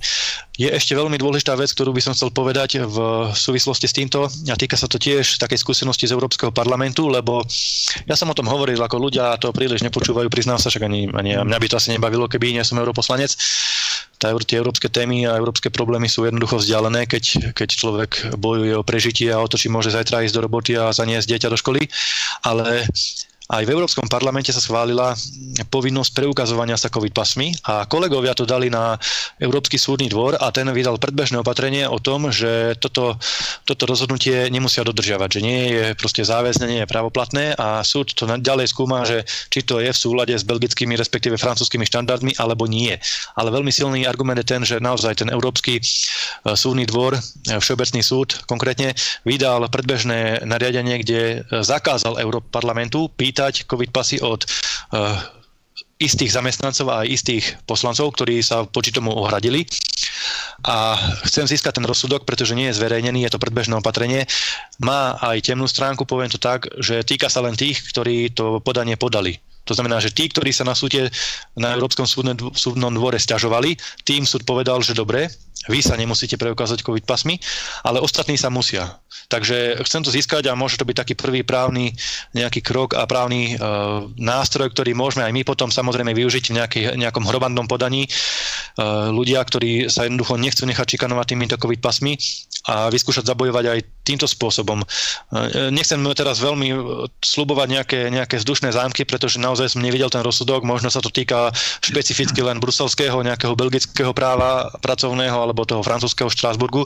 Je 0.54 0.70
ešte 0.70 0.94
veľmi 0.94 1.18
dôležitá 1.18 1.58
vec, 1.58 1.74
ktorú 1.74 1.90
by 1.90 2.00
som 2.00 2.14
chcel 2.14 2.30
povedať 2.30 2.86
v 2.86 2.96
súvislosti 3.34 3.90
s 3.90 3.96
týmto 3.98 4.30
a 4.30 4.54
týka 4.54 4.78
sa 4.78 4.86
to 4.86 4.96
tiež 4.96 5.42
takej 5.42 5.58
skúsenosti 5.58 6.06
z 6.06 6.14
Európskeho 6.14 6.54
parlamentu, 6.54 7.10
lebo 7.10 7.42
ja 8.06 8.14
som 8.14 8.30
o 8.30 8.38
tom 8.38 8.46
hovoril, 8.46 8.78
ako 8.78 9.10
ľudia 9.10 9.34
to 9.42 9.50
príliš 9.50 9.82
nepočúvajú, 9.82 10.30
priznám 10.30 10.62
sa, 10.62 10.70
však 10.70 10.86
ani, 10.86 11.10
ani 11.10 11.34
mňa 11.42 11.58
by 11.58 11.66
to 11.66 11.78
asi 11.82 11.90
nebavilo, 11.92 12.30
keby 12.30 12.54
nie 12.54 12.62
som 12.62 12.78
europoslanec 12.78 13.34
tie 14.18 14.56
európske 14.56 14.88
témy 14.88 15.28
a 15.28 15.36
európske 15.36 15.68
problémy 15.68 16.08
sú 16.08 16.24
jednoducho 16.24 16.56
vzdialené, 16.56 17.04
keď, 17.04 17.52
keď 17.52 17.68
človek 17.68 18.10
bojuje 18.40 18.72
o 18.76 18.86
prežitie 18.86 19.28
a 19.28 19.42
o 19.42 19.48
to, 19.50 19.60
či 19.60 19.68
môže 19.68 19.92
zajtra 19.92 20.24
ísť 20.24 20.34
do 20.34 20.44
roboty 20.44 20.72
a 20.80 20.94
zaniesť 20.96 21.28
dieťa 21.28 21.48
do 21.52 21.58
školy. 21.60 21.88
Ale 22.40 22.88
aj 23.44 23.68
v 23.68 23.76
Európskom 23.76 24.08
parlamente 24.08 24.56
sa 24.56 24.60
schválila 24.62 25.12
povinnosť 25.68 26.16
preukazovania 26.16 26.80
sa 26.80 26.88
COVID 26.88 27.12
pasmi 27.12 27.52
a 27.68 27.84
kolegovia 27.84 28.32
to 28.32 28.48
dali 28.48 28.72
na 28.72 28.96
Európsky 29.36 29.76
súdny 29.76 30.08
dvor 30.08 30.40
a 30.40 30.48
ten 30.48 30.64
vydal 30.72 30.96
predbežné 30.96 31.44
opatrenie 31.44 31.84
o 31.84 32.00
tom, 32.00 32.32
že 32.32 32.72
toto, 32.80 33.20
toto 33.68 33.84
rozhodnutie 33.84 34.48
nemusia 34.48 34.80
dodržiavať, 34.80 35.28
že 35.28 35.40
nie 35.44 35.60
je 35.76 35.84
proste 35.92 36.24
záväzne, 36.24 36.64
nie 36.72 36.80
je 36.82 36.88
pravoplatné 36.88 37.52
a 37.60 37.84
súd 37.84 38.16
to 38.16 38.24
ďalej 38.24 38.72
skúma, 38.72 39.04
že 39.04 39.28
či 39.52 39.60
to 39.60 39.76
je 39.76 39.92
v 39.92 39.98
súlade 39.98 40.32
s 40.32 40.48
belgickými, 40.48 40.96
respektíve 40.96 41.36
francúzskými 41.36 41.84
štandardmi 41.84 42.40
alebo 42.40 42.64
nie. 42.64 42.96
Ale 43.36 43.52
veľmi 43.52 43.68
silný 43.68 44.08
argument 44.08 44.40
je 44.40 44.48
ten, 44.48 44.64
že 44.64 44.80
naozaj 44.80 45.20
ten 45.20 45.28
Európsky 45.28 45.78
e, 45.78 45.82
súdny 46.56 46.88
dvor, 46.88 47.12
e, 47.12 47.20
Všeobecný 47.60 48.00
súd 48.00 48.40
konkrétne, 48.48 48.96
vydal 49.28 49.68
predbežné 49.68 50.48
nariadenie, 50.48 50.96
kde 51.04 51.20
zakázal 51.60 52.16
Európarlamentu 52.16 53.12
pýtať 53.12 53.33
COVID 53.66 53.90
pasy 53.90 54.22
od 54.22 54.46
uh, 54.46 55.18
istých 55.98 56.34
zamestnancov 56.34 56.86
a 56.90 57.06
aj 57.06 57.08
istých 57.10 57.44
poslancov, 57.66 58.14
ktorí 58.14 58.42
sa 58.42 58.66
voči 58.66 58.90
tomu 58.90 59.14
ohradili. 59.14 59.66
A 60.64 60.96
chcem 61.28 61.46
získať 61.46 61.78
ten 61.78 61.86
rozsudok, 61.86 62.26
pretože 62.26 62.56
nie 62.56 62.70
je 62.70 62.78
zverejnený, 62.78 63.26
je 63.26 63.32
to 63.34 63.42
predbežné 63.42 63.78
opatrenie. 63.78 64.26
Má 64.82 65.20
aj 65.22 65.52
temnú 65.52 65.68
stránku, 65.68 66.08
poviem 66.08 66.32
to 66.32 66.40
tak, 66.40 66.66
že 66.80 67.04
týka 67.06 67.28
sa 67.30 67.44
len 67.44 67.54
tých, 67.54 67.84
ktorí 67.94 68.32
to 68.32 68.58
podanie 68.64 68.96
podali. 68.98 69.38
To 69.64 69.72
znamená, 69.72 69.96
že 69.96 70.12
tí, 70.12 70.28
ktorí 70.28 70.52
sa 70.52 70.68
na 70.68 70.76
súde 70.76 71.08
na 71.56 71.72
Európskom 71.72 72.04
súdnom 72.52 72.92
dvore 72.92 73.16
stiažovali, 73.16 73.80
tým 74.04 74.28
súd 74.28 74.44
povedal, 74.44 74.84
že 74.84 74.92
dobre, 74.92 75.32
vy 75.68 75.80
sa 75.80 75.96
nemusíte 75.96 76.36
preukázať 76.36 76.84
COVID 76.84 77.04
pasmi, 77.08 77.40
ale 77.84 78.00
ostatní 78.00 78.36
sa 78.36 78.52
musia. 78.52 79.00
Takže 79.32 79.80
chcem 79.86 80.02
to 80.04 80.12
získať 80.12 80.50
a 80.50 80.58
môže 80.58 80.76
to 80.76 80.84
byť 80.84 80.96
taký 80.96 81.14
prvý 81.16 81.40
právny 81.46 81.96
nejaký 82.36 82.60
krok 82.60 82.92
a 82.98 83.08
právny 83.08 83.54
e, 83.54 83.64
nástroj, 84.20 84.74
ktorý 84.74 84.92
môžeme 84.92 85.24
aj 85.24 85.32
my 85.32 85.42
potom 85.46 85.72
samozrejme 85.72 86.12
využiť 86.12 86.44
v 86.50 86.56
nejaký, 86.60 86.80
nejakom 87.00 87.24
hrobandnom 87.24 87.64
podaní. 87.64 88.04
E, 88.04 88.10
ľudia, 89.08 89.40
ktorí 89.40 89.88
sa 89.88 90.04
jednoducho 90.04 90.36
nechcú 90.36 90.68
nechať 90.68 90.86
čikanovať 90.98 91.26
týmito 91.30 91.56
COVID 91.56 91.80
pasmi 91.80 92.18
a 92.68 92.88
vyskúšať 92.92 93.28
zabojovať 93.28 93.64
aj 93.70 93.78
týmto 94.04 94.26
spôsobom. 94.28 94.84
E, 94.84 94.86
nechcem 95.72 96.00
teraz 96.12 96.42
veľmi 96.42 96.68
slubovať 97.24 97.68
nejaké, 97.70 98.00
nejaké 98.12 98.36
vzdušné 98.42 98.76
zámky, 98.76 99.08
pretože 99.08 99.40
naozaj 99.40 99.72
som 99.72 99.80
nevidel 99.80 100.12
ten 100.12 100.20
rozsudok, 100.20 100.66
možno 100.66 100.92
sa 100.92 101.00
to 101.00 101.08
týka 101.08 101.48
špecificky 101.80 102.44
len 102.44 102.60
bruselského, 102.60 103.24
nejakého 103.24 103.56
belgického 103.56 104.12
práva 104.12 104.68
pracovného 104.84 105.38
alebo 105.54 105.70
toho 105.70 105.86
francúzského 105.86 106.26
Štrásburgu, 106.26 106.82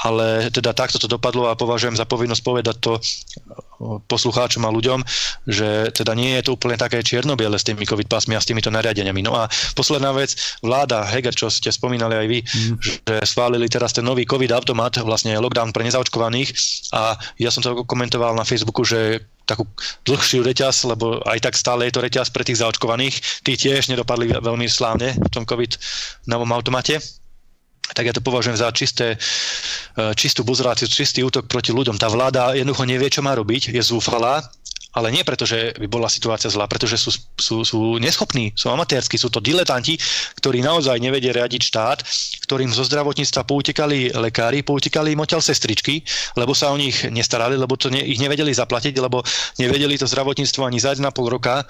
ale 0.00 0.48
teda 0.48 0.72
takto 0.72 0.96
to 0.96 1.04
dopadlo 1.04 1.52
a 1.52 1.54
považujem 1.60 2.00
za 2.00 2.08
povinnosť 2.08 2.40
povedať 2.40 2.76
to 2.80 2.96
poslucháčom 4.08 4.64
a 4.64 4.72
ľuďom, 4.72 5.04
že 5.44 5.92
teda 5.92 6.16
nie 6.16 6.32
je 6.40 6.48
to 6.48 6.56
úplne 6.56 6.80
také 6.80 7.04
čiernobiele 7.04 7.60
s 7.60 7.68
tými 7.68 7.84
COVID 7.84 8.08
pásmi 8.08 8.32
a 8.32 8.40
s 8.40 8.48
týmito 8.48 8.72
nariadeniami. 8.72 9.20
No 9.20 9.36
a 9.36 9.52
posledná 9.76 10.16
vec, 10.16 10.32
vláda 10.64 11.04
Heger, 11.04 11.36
čo 11.36 11.52
ste 11.52 11.68
spomínali 11.68 12.16
aj 12.16 12.26
vy, 12.26 12.38
mm. 12.40 12.74
že 12.80 13.14
schválili 13.28 13.68
teraz 13.68 13.92
ten 13.92 14.00
nový 14.00 14.24
COVID 14.24 14.48
automat, 14.56 14.96
vlastne 15.04 15.36
lockdown 15.36 15.76
pre 15.76 15.84
nezaočkovaných 15.84 16.56
a 16.96 17.20
ja 17.36 17.52
som 17.52 17.60
to 17.60 17.84
komentoval 17.84 18.32
na 18.32 18.48
Facebooku, 18.48 18.80
že 18.80 19.28
takú 19.46 19.62
dlhšiu 20.02 20.42
reťaz, 20.42 20.90
lebo 20.90 21.22
aj 21.22 21.38
tak 21.38 21.54
stále 21.54 21.86
je 21.86 21.94
to 21.94 22.02
reťaz 22.02 22.34
pre 22.34 22.42
tých 22.42 22.58
zaočkovaných. 22.58 23.46
Tí 23.46 23.54
tiež 23.54 23.92
nedopadli 23.94 24.34
veľmi 24.34 24.66
slávne 24.66 25.14
v 25.14 25.30
tom 25.30 25.46
COVID 25.46 25.78
novom 26.26 26.50
automate 26.50 26.98
tak 27.94 28.08
ja 28.08 28.14
to 28.14 28.24
považujem 28.24 28.58
za 28.58 28.72
čisté, 28.72 29.14
e, 29.14 29.18
čistú 30.16 30.42
buzráciu, 30.42 30.90
čistý 30.90 31.22
útok 31.22 31.46
proti 31.46 31.70
ľuďom. 31.70 32.00
Tá 32.00 32.10
vláda 32.10 32.56
jednoducho 32.56 32.88
nevie, 32.88 33.12
čo 33.12 33.22
má 33.22 33.36
robiť, 33.36 33.70
je 33.70 33.82
zúfalá, 33.82 34.42
ale 34.96 35.12
nie 35.12 35.28
preto, 35.28 35.44
že 35.44 35.76
by 35.76 35.92
bola 35.92 36.08
situácia 36.08 36.48
zlá, 36.48 36.64
pretože 36.64 36.96
sú, 36.96 37.12
sú, 37.36 37.56
sú 37.68 37.80
neschopní, 38.00 38.56
sú 38.56 38.72
amatérsky, 38.72 39.20
sú 39.20 39.28
to 39.28 39.44
diletanti, 39.44 40.00
ktorí 40.40 40.64
naozaj 40.64 40.96
nevedia 40.96 41.36
riadiť 41.36 41.62
štát, 41.68 41.98
ktorým 42.48 42.72
zo 42.72 42.80
zdravotníctva 42.80 43.44
poutekali 43.44 44.16
lekári, 44.16 44.64
poutekali 44.64 45.12
im 45.12 45.20
odtiaľ 45.20 45.44
sestričky, 45.44 46.00
lebo 46.40 46.56
sa 46.56 46.72
o 46.72 46.80
nich 46.80 47.04
nestarali, 47.12 47.60
lebo 47.60 47.76
to 47.76 47.92
ne, 47.92 48.00
ich 48.00 48.16
nevedeli 48.16 48.56
zaplatiť, 48.56 48.96
lebo 48.96 49.20
nevedeli 49.60 50.00
to 50.00 50.08
zdravotníctvo 50.08 50.64
ani 50.64 50.80
za 50.80 50.96
na 50.96 51.12
pol 51.12 51.28
roka 51.28 51.68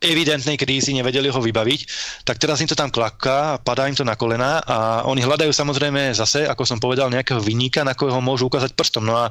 evidentnej 0.00 0.56
krízy, 0.56 0.96
nevedeli 0.96 1.28
ho 1.28 1.36
vybaviť, 1.36 1.80
tak 2.24 2.40
teraz 2.40 2.64
im 2.64 2.68
to 2.68 2.72
tam 2.72 2.88
klakká, 2.88 3.60
padá 3.60 3.84
im 3.84 3.92
to 3.92 4.00
na 4.00 4.16
kolena 4.16 4.64
a 4.64 5.04
oni 5.04 5.20
hľadajú 5.20 5.52
samozrejme 5.52 6.16
zase, 6.16 6.48
ako 6.48 6.64
som 6.64 6.80
povedal, 6.80 7.12
nejakého 7.12 7.36
vyníka, 7.36 7.84
na 7.84 7.92
koho 7.92 8.16
môžu 8.24 8.48
ukázať 8.48 8.72
prstom. 8.72 9.04
No 9.04 9.20
a 9.20 9.28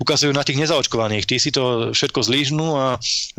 ukazujú 0.00 0.32
na 0.32 0.40
tých 0.40 0.56
nezaočkovaných. 0.56 1.28
Tí 1.28 1.36
si 1.36 1.52
to 1.52 1.92
všetko 1.92 2.24
zlížnú 2.24 2.66
a 2.80 2.86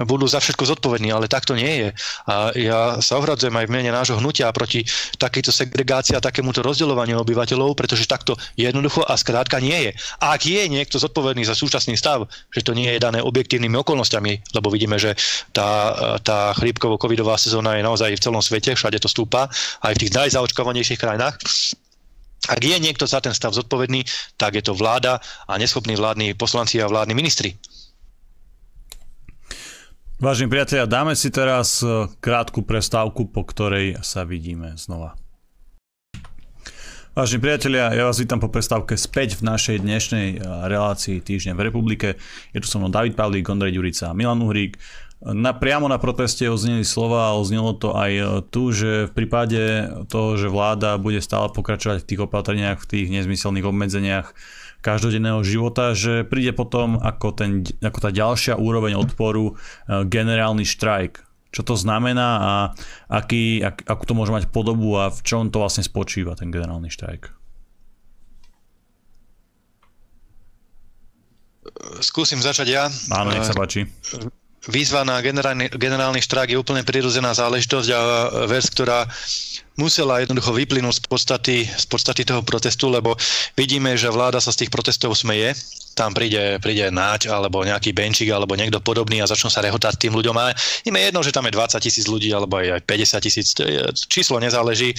budú 0.06 0.30
za 0.30 0.38
všetko 0.38 0.78
zodpovední, 0.78 1.10
ale 1.10 1.26
tak 1.26 1.50
to 1.50 1.58
nie 1.58 1.82
je. 1.82 1.90
A 2.30 2.54
ja 2.54 2.80
sa 3.02 3.18
ohradzujem 3.18 3.58
aj 3.58 3.66
v 3.66 3.74
mene 3.74 3.90
nášho 3.90 4.22
hnutia 4.22 4.54
proti 4.54 4.86
takejto 5.18 5.50
segregácii 5.50 6.14
a 6.14 6.22
takémuto 6.22 6.62
rozdeľovaniu 6.62 7.18
obyvateľov, 7.26 7.74
pretože 7.74 8.06
takto 8.06 8.38
jednoducho 8.54 9.02
a 9.02 9.18
skrátka 9.18 9.58
nie 9.58 9.90
je. 9.90 9.92
A 10.22 10.38
ak 10.38 10.46
je 10.46 10.62
niekto 10.70 11.02
zodpovedný 11.02 11.42
za 11.42 11.58
súčasný 11.58 11.98
stav, 11.98 12.30
že 12.54 12.62
to 12.62 12.78
nie 12.78 12.94
je 12.94 13.02
dané 13.02 13.18
objektívnymi 13.26 13.82
okolnostiami, 13.82 14.54
lebo 14.54 14.70
vidíme, 14.70 15.02
že 15.02 15.18
tá, 15.50 15.94
tá 16.22 16.54
chrípkovo-covidová 16.68 17.40
sezóna 17.40 17.80
je 17.80 17.88
naozaj 17.88 18.12
v 18.12 18.24
celom 18.28 18.44
svete, 18.44 18.76
všade 18.76 19.00
to 19.00 19.08
stúpa, 19.08 19.48
aj 19.88 19.96
v 19.96 20.02
tých 20.04 20.12
najzaočkovanejších 20.20 21.00
krajinách. 21.00 21.40
Ak 22.52 22.60
je 22.60 22.76
niekto 22.76 23.08
za 23.08 23.24
ten 23.24 23.32
stav 23.32 23.56
zodpovedný, 23.56 24.04
tak 24.36 24.60
je 24.60 24.64
to 24.68 24.76
vláda 24.76 25.24
a 25.48 25.56
neschopní 25.56 25.96
vládni 25.96 26.36
poslanci 26.36 26.84
a 26.84 26.92
vládni 26.92 27.16
ministri. 27.16 27.56
Vážení 30.18 30.50
priatelia, 30.50 30.90
dáme 30.90 31.14
si 31.14 31.30
teraz 31.30 31.86
e, 31.86 32.10
krátku 32.18 32.66
prestávku, 32.66 33.30
po 33.30 33.46
ktorej 33.46 34.02
sa 34.02 34.26
vidíme 34.26 34.74
znova. 34.74 35.14
Vážení 37.14 37.38
priatelia, 37.38 37.94
ja 37.94 38.10
vás 38.10 38.18
vítam 38.18 38.42
po 38.42 38.50
prestávke 38.50 38.98
späť 38.98 39.38
v 39.38 39.46
našej 39.46 39.78
dnešnej 39.86 40.28
e, 40.34 40.38
relácii 40.42 41.22
Týždeň 41.22 41.54
v 41.54 41.66
republike. 41.70 42.08
Je 42.50 42.60
tu 42.62 42.66
so 42.66 42.82
mnou 42.82 42.90
David 42.90 43.14
Pavlík, 43.14 43.46
Ondrej 43.46 43.78
Ďurica 43.78 44.10
a 44.10 44.18
Milan 44.18 44.42
Uhrík. 44.42 44.82
Na, 45.18 45.50
priamo 45.50 45.90
na 45.90 45.98
proteste 45.98 46.46
ozneli 46.46 46.86
slova 46.86 47.34
a 47.34 47.38
oznelo 47.42 47.74
to 47.74 47.98
aj 47.98 48.12
e, 48.14 48.24
tu, 48.54 48.70
že 48.70 49.10
v 49.10 49.12
prípade 49.18 49.90
toho, 50.14 50.38
že 50.38 50.46
vláda 50.46 51.02
bude 51.02 51.18
stále 51.26 51.50
pokračovať 51.50 52.06
v 52.06 52.08
tých 52.14 52.22
opatreniach, 52.30 52.78
v 52.86 52.86
tých 52.86 53.08
nezmyselných 53.10 53.66
obmedzeniach 53.66 54.38
každodenného 54.86 55.42
života, 55.42 55.98
že 55.98 56.22
príde 56.22 56.54
potom 56.54 57.02
ako, 57.02 57.34
ten, 57.34 57.66
ako 57.82 57.98
tá 57.98 58.14
ďalšia 58.14 58.62
úroveň 58.62 58.94
odporu 58.94 59.58
e, 59.58 60.06
generálny 60.06 60.70
štrajk. 60.70 61.26
Čo 61.50 61.66
to 61.66 61.74
znamená 61.74 62.30
a 62.38 62.54
aký, 63.10 63.66
ak, 63.66 63.90
akú 63.90 64.06
to 64.06 64.14
môže 64.14 64.30
mať 64.30 64.54
podobu 64.54 65.02
a 65.02 65.10
v 65.10 65.18
čom 65.26 65.50
to 65.50 65.58
vlastne 65.58 65.82
spočíva 65.82 66.38
ten 66.38 66.54
generálny 66.54 66.94
štrajk? 66.94 67.34
Skúsim 72.06 72.38
začať 72.38 72.68
ja. 72.70 72.86
Áno, 73.10 73.34
nech 73.34 73.50
sa 73.50 73.58
páči 73.58 73.90
výzva 74.68 75.08
na 75.08 75.20
generálny, 75.24 75.72
generálny 75.72 76.20
štrák 76.22 76.52
je 76.52 76.60
úplne 76.60 76.84
prirodzená 76.84 77.32
záležitosť 77.34 77.90
a 77.92 78.00
vec, 78.48 78.68
ktorá 78.72 79.08
musela 79.78 80.20
jednoducho 80.20 80.52
vyplynúť 80.52 80.96
z 80.98 81.02
podstaty, 81.06 81.58
z 81.70 81.86
podstaty 81.86 82.26
toho 82.26 82.42
protestu, 82.42 82.90
lebo 82.90 83.14
vidíme, 83.54 83.94
že 83.94 84.10
vláda 84.10 84.42
sa 84.42 84.50
z 84.52 84.66
tých 84.66 84.74
protestov 84.74 85.14
smeje. 85.14 85.54
Tam 85.94 86.14
príde, 86.14 86.62
príde 86.62 86.94
náť 86.94 87.30
alebo 87.30 87.66
nejaký 87.66 87.90
benčík 87.90 88.30
alebo 88.30 88.54
niekto 88.54 88.78
podobný 88.82 89.18
a 89.22 89.30
začnú 89.30 89.50
sa 89.50 89.66
rehotať 89.66 89.98
tým 89.98 90.14
ľuďom. 90.14 90.36
A 90.38 90.54
im 90.86 90.94
je 90.94 91.04
jedno, 91.10 91.22
že 91.26 91.34
tam 91.34 91.46
je 91.50 91.58
20 91.58 91.78
tisíc 91.82 92.06
ľudí 92.06 92.30
alebo 92.30 92.62
aj 92.62 92.86
50 92.86 93.26
tisíc. 93.26 93.48
Číslo 94.06 94.38
nezáleží, 94.38 94.94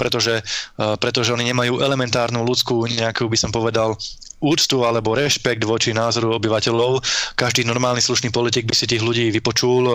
pretože, 0.00 0.40
pretože 0.76 1.36
oni 1.36 1.52
nemajú 1.52 1.84
elementárnu 1.84 2.40
ľudskú 2.44 2.88
nejakú, 2.88 3.28
by 3.28 3.36
som 3.36 3.52
povedal, 3.52 3.92
úctu 4.38 4.86
alebo 4.86 5.14
rešpekt 5.18 5.66
voči 5.66 5.90
názoru 5.90 6.38
obyvateľov. 6.38 7.02
Každý 7.34 7.66
normálny 7.66 8.02
slušný 8.02 8.30
politik 8.30 8.70
by 8.70 8.74
si 8.74 8.86
tých 8.86 9.02
ľudí 9.02 9.30
vypočul, 9.34 9.82
e, 9.86 9.94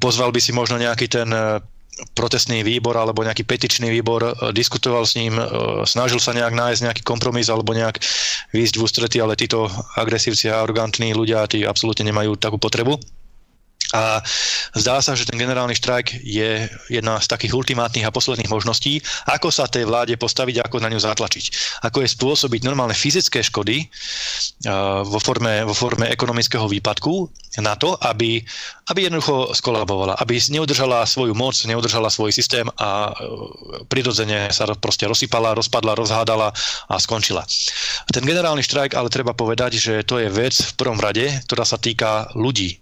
pozval 0.00 0.32
by 0.32 0.40
si 0.40 0.56
možno 0.56 0.80
nejaký 0.80 1.06
ten 1.08 1.28
e, 1.28 1.60
protestný 2.14 2.62
výbor 2.62 2.94
alebo 2.94 3.26
nejaký 3.26 3.44
petičný 3.44 3.92
výbor, 3.92 4.22
e, 4.24 4.32
diskutoval 4.56 5.04
s 5.04 5.18
ním, 5.18 5.36
snažil 5.84 6.20
sa 6.22 6.32
nejak 6.32 6.54
nájsť 6.56 6.84
nejaký 6.84 7.02
kompromis 7.04 7.52
alebo 7.52 7.76
nejak 7.76 8.00
výjsť 8.56 8.74
v 8.76 8.84
ústrety, 8.84 9.16
ale 9.20 9.36
títo 9.36 9.68
agresívci 10.00 10.48
a 10.48 10.64
arrogantní 10.64 11.12
ľudia, 11.12 11.48
tí 11.50 11.64
absolútne 11.68 12.08
nemajú 12.08 12.40
takú 12.40 12.56
potrebu. 12.56 13.17
A 13.96 14.20
zdá 14.76 15.00
sa, 15.00 15.16
že 15.16 15.24
ten 15.24 15.40
generálny 15.40 15.72
štrajk 15.72 16.20
je 16.20 16.68
jedna 16.92 17.16
z 17.20 17.26
takých 17.26 17.56
ultimátnych 17.56 18.04
a 18.04 18.12
posledných 18.12 18.52
možností, 18.52 19.00
ako 19.24 19.48
sa 19.48 19.64
tej 19.64 19.88
vláde 19.88 20.12
postaviť, 20.20 20.60
ako 20.60 20.76
na 20.84 20.92
ňu 20.92 21.00
zatlačiť. 21.00 21.44
Ako 21.88 22.04
je 22.04 22.12
spôsobiť 22.12 22.68
normálne 22.68 22.92
fyzické 22.92 23.40
škody 23.40 23.88
vo 25.08 25.18
forme, 25.22 25.64
vo 25.64 25.72
forme 25.72 26.12
ekonomického 26.12 26.68
výpadku 26.68 27.32
na 27.64 27.80
to, 27.80 27.96
aby, 28.04 28.44
aby 28.92 29.08
jednoducho 29.08 29.56
skolabovala, 29.56 30.20
aby 30.20 30.36
neudržala 30.36 31.08
svoju 31.08 31.32
moc, 31.32 31.56
neudržala 31.64 32.12
svoj 32.12 32.30
systém 32.30 32.68
a 32.76 33.16
prirodzene 33.88 34.52
sa 34.52 34.68
proste 34.76 35.08
rozsypala, 35.08 35.56
rozpadla, 35.56 35.96
rozhádala 35.96 36.52
a 36.92 36.94
skončila. 37.00 37.42
Ten 38.12 38.28
generálny 38.28 38.60
štrajk 38.60 38.92
ale 38.92 39.08
treba 39.08 39.32
povedať, 39.32 39.80
že 39.80 40.04
to 40.04 40.20
je 40.20 40.28
vec 40.28 40.54
v 40.54 40.72
prvom 40.76 41.00
rade, 41.00 41.24
ktorá 41.48 41.64
sa 41.64 41.80
týka 41.80 42.30
ľudí, 42.36 42.78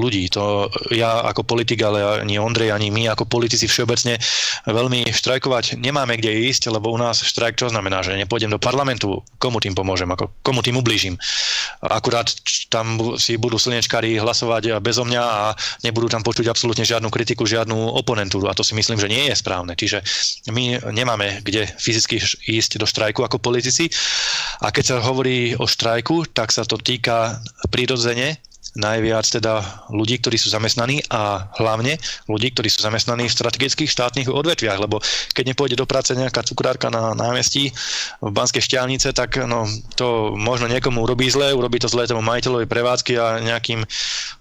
ľudí. 0.00 0.32
To 0.32 0.72
ja 0.90 1.20
ako 1.28 1.44
politik, 1.44 1.84
ale 1.84 2.24
ani 2.24 2.40
Ondrej, 2.40 2.72
ani 2.72 2.88
my 2.88 3.12
ako 3.12 3.28
politici 3.28 3.68
všeobecne 3.68 4.16
veľmi 4.64 5.06
štrajkovať 5.12 5.76
nemáme 5.76 6.16
kde 6.16 6.48
ísť, 6.48 6.72
lebo 6.72 6.90
u 6.90 6.98
nás 6.98 7.20
štrajk 7.20 7.60
čo 7.60 7.68
znamená, 7.68 8.00
že 8.00 8.16
nepôjdem 8.16 8.48
do 8.48 8.56
parlamentu, 8.56 9.20
komu 9.36 9.60
tým 9.60 9.76
pomôžem, 9.76 10.08
ako, 10.08 10.32
komu 10.40 10.64
tým 10.64 10.80
ublížim. 10.80 11.20
Akurát 11.84 12.32
tam 12.72 13.16
si 13.20 13.36
budú 13.36 13.60
slnečkári 13.60 14.16
hlasovať 14.16 14.80
bezo 14.80 15.04
mňa 15.04 15.22
a 15.22 15.52
nebudú 15.84 16.08
tam 16.08 16.24
počuť 16.24 16.48
absolútne 16.48 16.88
žiadnu 16.88 17.12
kritiku, 17.12 17.44
žiadnu 17.44 17.76
oponentúru 18.00 18.48
a 18.48 18.56
to 18.56 18.64
si 18.64 18.72
myslím, 18.72 18.96
že 18.96 19.12
nie 19.12 19.28
je 19.28 19.36
správne. 19.36 19.76
Čiže 19.76 20.00
my 20.48 20.92
nemáme 20.92 21.44
kde 21.44 21.68
fyzicky 21.76 22.22
ísť 22.48 22.80
do 22.80 22.86
štrajku 22.88 23.20
ako 23.20 23.36
politici 23.36 23.92
a 24.64 24.72
keď 24.72 24.84
sa 24.84 24.96
hovorí 25.04 25.52
o 25.56 25.68
štrajku, 25.68 26.32
tak 26.32 26.52
sa 26.52 26.64
to 26.64 26.80
týka 26.80 27.40
prirodzene 27.68 28.40
najviac 28.78 29.26
teda 29.26 29.86
ľudí, 29.90 30.22
ktorí 30.22 30.38
sú 30.38 30.52
zamestnaní 30.52 31.02
a 31.10 31.50
hlavne 31.58 31.98
ľudí, 32.30 32.54
ktorí 32.54 32.70
sú 32.70 32.86
zamestnaní 32.86 33.26
v 33.26 33.34
strategických 33.34 33.90
štátnych 33.90 34.28
odvetviach, 34.30 34.78
lebo 34.78 35.02
keď 35.34 35.54
nepôjde 35.54 35.76
do 35.78 35.86
práce 35.88 36.14
nejaká 36.14 36.46
cukrárka 36.46 36.86
na 36.86 37.14
námestí 37.18 37.74
v 38.22 38.30
Banskej 38.30 38.62
šťavnice, 38.62 39.10
tak 39.10 39.42
no, 39.42 39.66
to 39.98 40.38
možno 40.38 40.70
niekomu 40.70 41.02
urobí 41.02 41.26
zle, 41.26 41.50
urobí 41.50 41.82
to 41.82 41.90
zle 41.90 42.06
tomu 42.06 42.22
majiteľovi 42.22 42.66
prevádzky 42.70 43.12
a 43.18 43.42
nejakým 43.42 43.82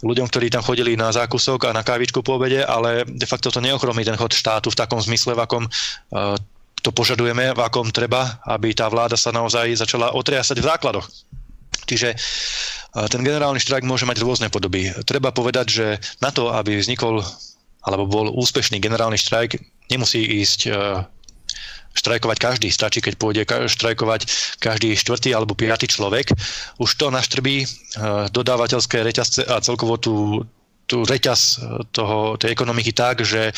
ľuďom, 0.05 0.27
ktorí 0.29 0.53
tam 0.53 0.61
chodili 0.61 0.93
na 0.93 1.09
zákusok 1.09 1.69
a 1.69 1.75
na 1.75 1.81
kávičku 1.81 2.21
po 2.21 2.37
obede, 2.37 2.61
ale 2.61 3.07
de 3.09 3.25
facto 3.25 3.49
to 3.49 3.63
neochromí 3.63 4.05
ten 4.05 4.17
chod 4.19 4.33
štátu 4.33 4.69
v 4.69 4.79
takom 4.79 5.01
zmysle, 5.01 5.33
v 5.33 5.41
akom 5.41 5.63
uh, 5.65 6.37
to 6.79 6.95
požadujeme, 6.95 7.51
v 7.51 7.59
akom 7.59 7.91
treba, 7.91 8.39
aby 8.47 8.71
tá 8.71 8.87
vláda 8.87 9.19
sa 9.19 9.35
naozaj 9.35 9.75
začala 9.75 10.15
otriasať 10.15 10.63
v 10.63 10.67
základoch. 10.69 11.07
Čiže 11.89 12.13
ten 13.09 13.21
generálny 13.21 13.61
štrajk 13.61 13.85
môže 13.85 14.09
mať 14.09 14.21
rôzne 14.21 14.47
podoby. 14.49 14.89
Treba 15.05 15.29
povedať, 15.29 15.67
že 15.69 15.85
na 16.21 16.33
to, 16.33 16.49
aby 16.53 16.77
vznikol 16.77 17.21
alebo 17.85 18.05
bol 18.09 18.27
úspešný 18.35 18.81
generálny 18.83 19.15
štrajk, 19.15 19.55
nemusí 19.87 20.19
ísť 20.19 20.59
e, 20.67 20.71
štrajkovať 21.95 22.37
každý. 22.37 22.67
Stačí, 22.69 22.99
keď 22.99 23.13
pôjde 23.15 23.43
štrajkovať 23.47 24.27
každý 24.59 24.99
štvrtý 24.99 25.31
alebo 25.31 25.55
piatý 25.55 25.87
človek. 25.87 26.35
Už 26.77 26.89
to 26.99 27.07
naštrbí 27.07 27.63
e, 27.63 27.67
dodávateľské 28.35 28.99
reťazce 28.99 29.47
a 29.47 29.63
celkovo 29.63 29.95
tú, 29.95 30.43
tú 30.89 31.05
reťaz 31.05 31.61
toho, 31.93 32.33
tej 32.41 32.49
ekonomiky 32.57 32.89
tak, 32.97 33.21
že 33.21 33.53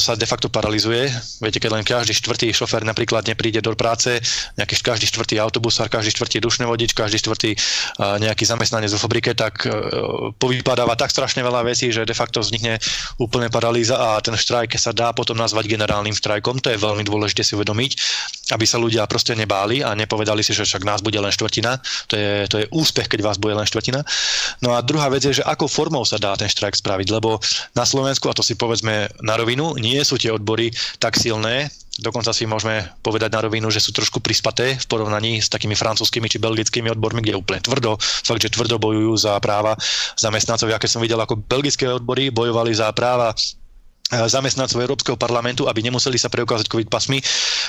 sa 0.00 0.16
de 0.16 0.24
facto 0.24 0.48
paralizuje. 0.48 1.12
Viete, 1.44 1.60
keď 1.60 1.70
len 1.76 1.84
každý 1.84 2.16
štvrtý 2.16 2.48
šofer 2.56 2.88
napríklad 2.88 3.28
nepríde 3.28 3.60
do 3.60 3.76
práce, 3.76 4.16
nejaký 4.56 4.80
každý 4.80 5.04
štvrtý 5.12 5.36
autobusár, 5.36 5.92
každý 5.92 6.16
štvrtý 6.16 6.40
dušný 6.40 6.64
vodič, 6.64 6.96
každý 6.96 7.20
štvrtý 7.20 7.52
nejaký 8.00 8.48
zamestnanec 8.48 8.88
vo 8.96 9.02
fabrike, 9.04 9.36
tak 9.36 9.68
povypadáva 10.40 10.96
tak 10.96 11.12
strašne 11.12 11.44
veľa 11.44 11.68
vecí, 11.68 11.92
že 11.92 12.08
de 12.08 12.16
facto 12.16 12.40
vznikne 12.40 12.80
úplne 13.20 13.52
paralýza 13.52 14.00
a 14.00 14.16
ten 14.24 14.32
štrajk 14.40 14.72
sa 14.80 14.96
dá 14.96 15.12
potom 15.12 15.36
nazvať 15.36 15.68
generálnym 15.68 16.16
štrajkom. 16.16 16.64
To 16.64 16.72
je 16.72 16.80
veľmi 16.80 17.04
dôležité 17.04 17.44
si 17.44 17.52
uvedomiť, 17.52 17.92
aby 18.54 18.64
sa 18.64 18.80
ľudia 18.80 19.04
proste 19.10 19.34
nebáli 19.34 19.82
a 19.82 19.92
nepovedali 19.98 20.40
si, 20.40 20.54
že 20.54 20.64
však 20.64 20.86
nás 20.86 21.02
bude 21.02 21.18
len 21.18 21.34
štvrtina. 21.34 21.82
To 22.08 22.14
je, 22.14 22.30
to 22.46 22.56
je 22.62 22.70
úspech, 22.70 23.10
keď 23.10 23.20
vás 23.26 23.36
bude 23.42 23.58
len 23.58 23.66
štvrtina. 23.66 24.00
No 24.62 24.78
a 24.78 24.80
druhá 24.80 25.10
vec 25.10 25.26
je, 25.26 25.42
že 25.42 25.44
akou 25.44 25.66
formou 25.68 26.06
sa 26.06 26.16
dá 26.16 26.32
ten 26.38 26.48
štrajk 26.48 26.78
spraviť, 26.78 27.08
lebo 27.10 27.42
na 27.74 27.84
Slovensku, 27.84 28.30
a 28.30 28.36
to 28.36 28.46
si 28.46 28.54
povedzme 28.54 29.10
na 29.20 29.34
rovinu, 29.34 29.48
rovinu, 29.48 29.80
nie 29.80 29.96
sú 30.04 30.20
tie 30.20 30.28
odbory 30.28 30.68
tak 31.00 31.16
silné, 31.16 31.72
dokonca 31.98 32.30
si 32.30 32.46
môžeme 32.46 32.86
povedať 33.02 33.32
na 33.32 33.40
rovinu, 33.42 33.72
že 33.72 33.80
sú 33.80 33.90
trošku 33.90 34.20
prispaté 34.20 34.78
v 34.78 34.86
porovnaní 34.86 35.40
s 35.40 35.50
takými 35.50 35.74
francúzskými 35.74 36.30
či 36.30 36.38
belgickými 36.38 36.92
odbormi, 36.92 37.24
kde 37.24 37.40
úplne 37.40 37.64
tvrdo, 37.64 37.98
fakt, 37.98 38.44
že 38.44 38.54
tvrdo 38.54 38.78
bojujú 38.78 39.18
za 39.18 39.40
práva 39.42 39.74
zamestnancov. 40.14 40.70
Ja 40.70 40.78
keď 40.78 40.90
som 40.94 41.02
videl, 41.02 41.18
ako 41.18 41.40
belgické 41.42 41.90
odbory 41.90 42.30
bojovali 42.30 42.70
za 42.70 42.92
práva 42.94 43.34
zamestnancov 44.08 44.80
Európskeho 44.80 45.20
parlamentu, 45.20 45.68
aby 45.68 45.84
nemuseli 45.84 46.16
sa 46.16 46.32
preukázať 46.32 46.64
COVID 46.68 46.88
pasmi. 46.88 47.20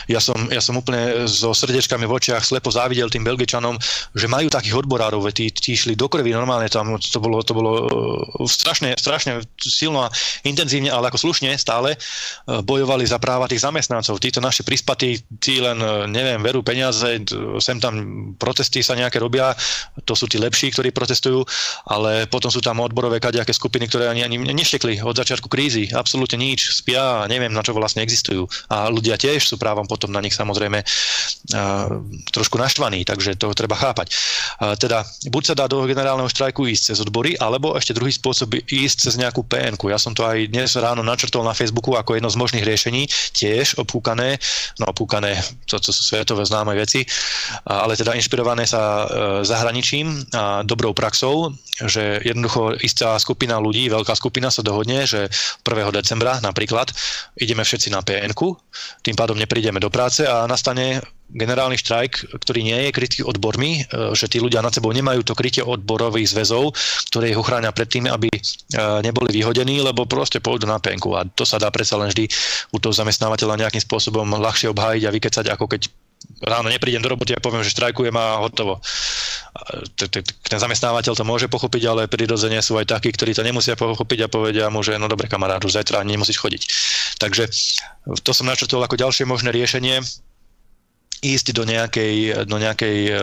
Ja 0.08 0.24
som, 0.24 0.48
ja 0.48 0.64
som 0.64 0.80
úplne 0.80 1.28
so 1.28 1.52
srdečkami 1.52 2.08
v 2.08 2.16
očiach 2.16 2.48
slepo 2.48 2.72
závidel 2.72 3.12
tým 3.12 3.28
Belgičanom, 3.28 3.76
že 4.16 4.32
majú 4.32 4.48
takých 4.48 4.80
odborárov, 4.80 5.20
tí, 5.36 5.52
tí 5.52 5.76
išli 5.76 6.00
do 6.00 6.08
krvi 6.08 6.32
normálne, 6.32 6.72
tam 6.72 6.96
to 6.96 7.20
bolo, 7.20 7.44
to 7.44 7.52
bolo 7.52 7.72
uh, 7.88 8.48
strašne, 8.48 8.96
strašne 8.96 9.44
silno 9.60 10.08
a 10.08 10.14
intenzívne, 10.48 10.88
ale 10.94 11.12
ako 11.12 11.30
slušne 11.30 11.52
stále 11.60 12.00
uh, 12.00 12.64
bojovali 12.64 13.04
za 13.04 13.20
práva 13.20 13.50
tých 13.50 13.66
zamestnancov. 13.66 14.22
Títo 14.22 14.40
naši 14.40 14.64
prispatí, 14.64 15.20
tí 15.44 15.60
len, 15.60 15.80
neviem, 16.08 16.40
verú 16.40 16.62
peniaze, 16.62 17.20
sem 17.60 17.82
tam 17.82 18.32
protesty 18.38 18.86
sa 18.86 18.94
nejaké 18.94 19.18
robia, 19.20 19.52
to 20.06 20.14
sú 20.14 20.30
tí 20.30 20.38
lepší, 20.40 20.72
ktorí 20.72 20.94
protestujú, 20.94 21.42
ale 21.90 22.30
potom 22.30 22.54
sú 22.54 22.62
tam 22.62 22.80
odborové 22.80 23.18
kadejaké 23.18 23.52
skupiny, 23.52 23.90
ktoré 23.90 24.08
ani, 24.14 24.24
ani 24.24 24.38
neštekli 24.38 25.02
od 25.02 25.18
začiatku 25.18 25.50
krízy. 25.50 25.90
Absolútne 25.90 26.29
absolútne 26.30 26.46
nič, 26.46 26.78
spia 26.78 27.26
a 27.26 27.28
neviem, 27.28 27.50
na 27.50 27.66
čo 27.66 27.74
vlastne 27.74 28.06
existujú. 28.06 28.46
A 28.70 28.94
ľudia 28.94 29.18
tiež 29.18 29.50
sú 29.50 29.56
právom 29.58 29.90
potom 29.90 30.14
na 30.14 30.22
nich 30.22 30.38
samozrejme 30.38 30.86
trošku 32.30 32.62
naštvaní, 32.62 33.02
takže 33.02 33.34
to 33.34 33.50
treba 33.58 33.74
chápať. 33.74 34.14
Teda 34.78 35.02
buď 35.26 35.44
sa 35.44 35.54
dá 35.58 35.66
do 35.66 35.82
generálneho 35.90 36.30
štrajku 36.30 36.70
ísť 36.70 36.94
cez 36.94 36.98
odbory, 37.02 37.34
alebo 37.42 37.74
ešte 37.74 37.98
druhý 37.98 38.14
spôsob 38.14 38.54
ísť 38.70 39.10
cez 39.10 39.14
nejakú 39.18 39.42
pn 39.42 39.74
Ja 39.90 39.98
som 39.98 40.14
to 40.14 40.22
aj 40.22 40.54
dnes 40.54 40.78
ráno 40.78 41.02
načrtol 41.02 41.42
na 41.42 41.58
Facebooku 41.58 41.98
ako 41.98 42.20
jedno 42.20 42.30
z 42.30 42.38
možných 42.38 42.68
riešení, 42.68 43.10
tiež 43.34 43.82
opúkané, 43.82 44.38
no 44.78 44.92
opúkané, 44.92 45.42
to, 45.66 45.82
to 45.82 45.90
sú 45.90 46.14
svetové 46.14 46.46
známe 46.46 46.78
veci, 46.78 47.02
ale 47.66 47.98
teda 47.98 48.14
inšpirované 48.14 48.70
sa 48.70 48.82
e, 48.82 49.06
zahraničím 49.48 50.30
a 50.36 50.62
dobrou 50.62 50.94
praxou, 50.94 51.56
že 51.88 52.20
jednoducho 52.28 52.76
istá 52.84 53.16
skupina 53.16 53.56
ľudí, 53.56 53.88
veľká 53.88 54.12
skupina 54.12 54.52
sa 54.52 54.60
dohodne, 54.60 55.08
že 55.08 55.32
1. 55.64 55.96
decembra 55.96 56.19
napríklad. 56.22 56.92
Ideme 57.40 57.64
všetci 57.64 57.90
na 57.94 58.04
pn 58.04 58.32
tým 59.02 59.16
pádom 59.16 59.38
neprídeme 59.40 59.80
do 59.80 59.90
práce 59.92 60.24
a 60.28 60.46
nastane 60.46 61.02
generálny 61.30 61.78
štrajk, 61.78 62.42
ktorý 62.42 62.66
nie 62.66 62.80
je 62.90 62.96
krytý 62.96 63.20
odbormi, 63.22 63.86
e, 63.86 64.14
že 64.18 64.26
tí 64.26 64.42
ľudia 64.42 64.66
nad 64.66 64.74
sebou 64.74 64.90
nemajú 64.90 65.22
to 65.22 65.38
krytie 65.38 65.62
odborových 65.62 66.34
zväzov, 66.34 66.74
ktoré 67.14 67.30
ich 67.30 67.38
ochránia 67.38 67.70
pred 67.70 67.86
tým, 67.86 68.10
aby 68.10 68.34
e, 68.34 68.40
neboli 69.06 69.30
vyhodení, 69.30 69.86
lebo 69.86 70.10
proste 70.10 70.42
pôjdu 70.42 70.66
na 70.66 70.82
penku 70.82 71.14
a 71.14 71.26
to 71.30 71.46
sa 71.46 71.62
dá 71.62 71.70
predsa 71.70 72.02
len 72.02 72.10
vždy 72.10 72.26
u 72.74 72.78
toho 72.82 72.94
zamestnávateľa 72.94 73.62
nejakým 73.62 73.84
spôsobom 73.86 74.26
ľahšie 74.26 74.74
obhájiť 74.74 75.04
a 75.06 75.14
vykecať, 75.14 75.46
ako 75.54 75.66
keď 75.70 75.82
ráno 76.44 76.72
neprídem 76.72 77.04
do 77.04 77.12
roboty 77.12 77.36
a 77.36 77.44
poviem, 77.44 77.64
že 77.64 77.76
štrajkujem 77.76 78.16
a 78.16 78.40
hotovo. 78.40 78.80
Ten 80.46 80.60
zamestnávateľ 80.60 81.14
to 81.16 81.28
môže 81.28 81.52
pochopiť, 81.52 81.84
ale 81.90 82.12
prirodzene 82.12 82.64
sú 82.64 82.80
aj 82.80 82.88
takí, 82.88 83.12
ktorí 83.12 83.36
to 83.36 83.44
nemusia 83.44 83.76
pochopiť 83.76 84.26
a 84.26 84.32
povedia 84.32 84.72
mu, 84.72 84.80
že 84.80 84.96
no 84.96 85.12
dobre 85.12 85.28
kamarádu, 85.28 85.68
zajtra 85.68 86.06
nemusíš 86.06 86.40
chodiť. 86.40 86.62
Takže 87.20 87.44
to 88.24 88.32
som 88.32 88.48
načrtol 88.48 88.80
ako 88.84 88.96
ďalšie 88.96 89.28
možné 89.28 89.52
riešenie 89.52 90.00
ísť 91.20 91.52
do 91.52 91.68
nejakej, 91.68 92.48
do 92.48 92.58
nejakej 92.58 92.98
e, 93.12 93.14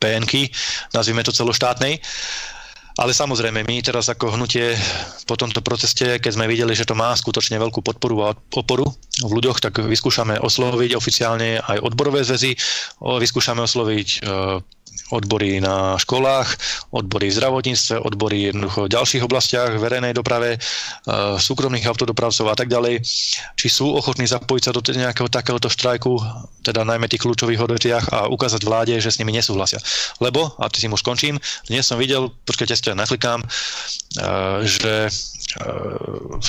PNky, 0.00 0.48
nazvime 0.96 1.20
to 1.20 1.36
celoštátnej. 1.36 2.00
Ale 2.92 3.16
samozrejme, 3.16 3.64
my 3.64 3.80
teraz 3.80 4.12
ako 4.12 4.36
hnutie 4.36 4.76
po 5.24 5.32
tomto 5.40 5.64
proceste, 5.64 6.20
keď 6.20 6.32
sme 6.36 6.50
videli, 6.50 6.76
že 6.76 6.84
to 6.84 6.92
má 6.92 7.16
skutočne 7.16 7.56
veľkú 7.56 7.80
podporu 7.80 8.28
a 8.28 8.36
oporu 8.52 8.84
v 9.24 9.30
ľuďoch, 9.32 9.64
tak 9.64 9.80
vyskúšame 9.80 10.36
osloviť 10.36 10.92
oficiálne 10.92 11.64
aj 11.64 11.80
odborové 11.80 12.20
zväzy, 12.20 12.52
vyskúšame 13.00 13.64
osloviť 13.64 14.08
e, 14.12 14.18
odbory 15.12 15.60
na 15.60 16.00
školách, 16.00 16.56
odbory 16.90 17.28
v 17.28 17.36
zdravotníctve, 17.36 18.00
odbory 18.00 18.48
jednoducho 18.48 18.88
v 18.88 18.92
ďalších 18.96 19.22
oblastiach, 19.22 19.76
verejnej 19.76 20.16
doprave, 20.16 20.56
e, 20.56 20.58
súkromných 21.36 21.84
autodopravcov 21.84 22.48
a 22.48 22.56
tak 22.56 22.72
ďalej, 22.72 23.04
či 23.56 23.66
sú 23.68 23.92
ochotní 23.92 24.24
zapojiť 24.24 24.62
sa 24.64 24.72
do 24.72 24.80
nejakého 24.80 25.28
takéhoto 25.28 25.68
štrajku, 25.68 26.16
teda 26.64 26.88
najmä 26.88 27.12
tých 27.12 27.22
kľúčových 27.28 27.60
odvetviach 27.60 28.04
a 28.12 28.18
ukázať 28.32 28.64
vláde, 28.64 28.94
že 28.96 29.12
s 29.12 29.20
nimi 29.20 29.36
nesúhlasia. 29.36 29.78
Lebo, 30.18 30.56
a 30.56 30.72
si 30.72 30.88
už 30.88 31.04
končím, 31.04 31.36
dnes 31.68 31.84
som 31.84 32.00
videl, 32.00 32.32
počkajte, 32.48 32.74
ste 32.74 32.90
naklikám, 32.96 33.44
e, 33.44 33.46
že 34.64 35.12
Uh, 35.52 36.40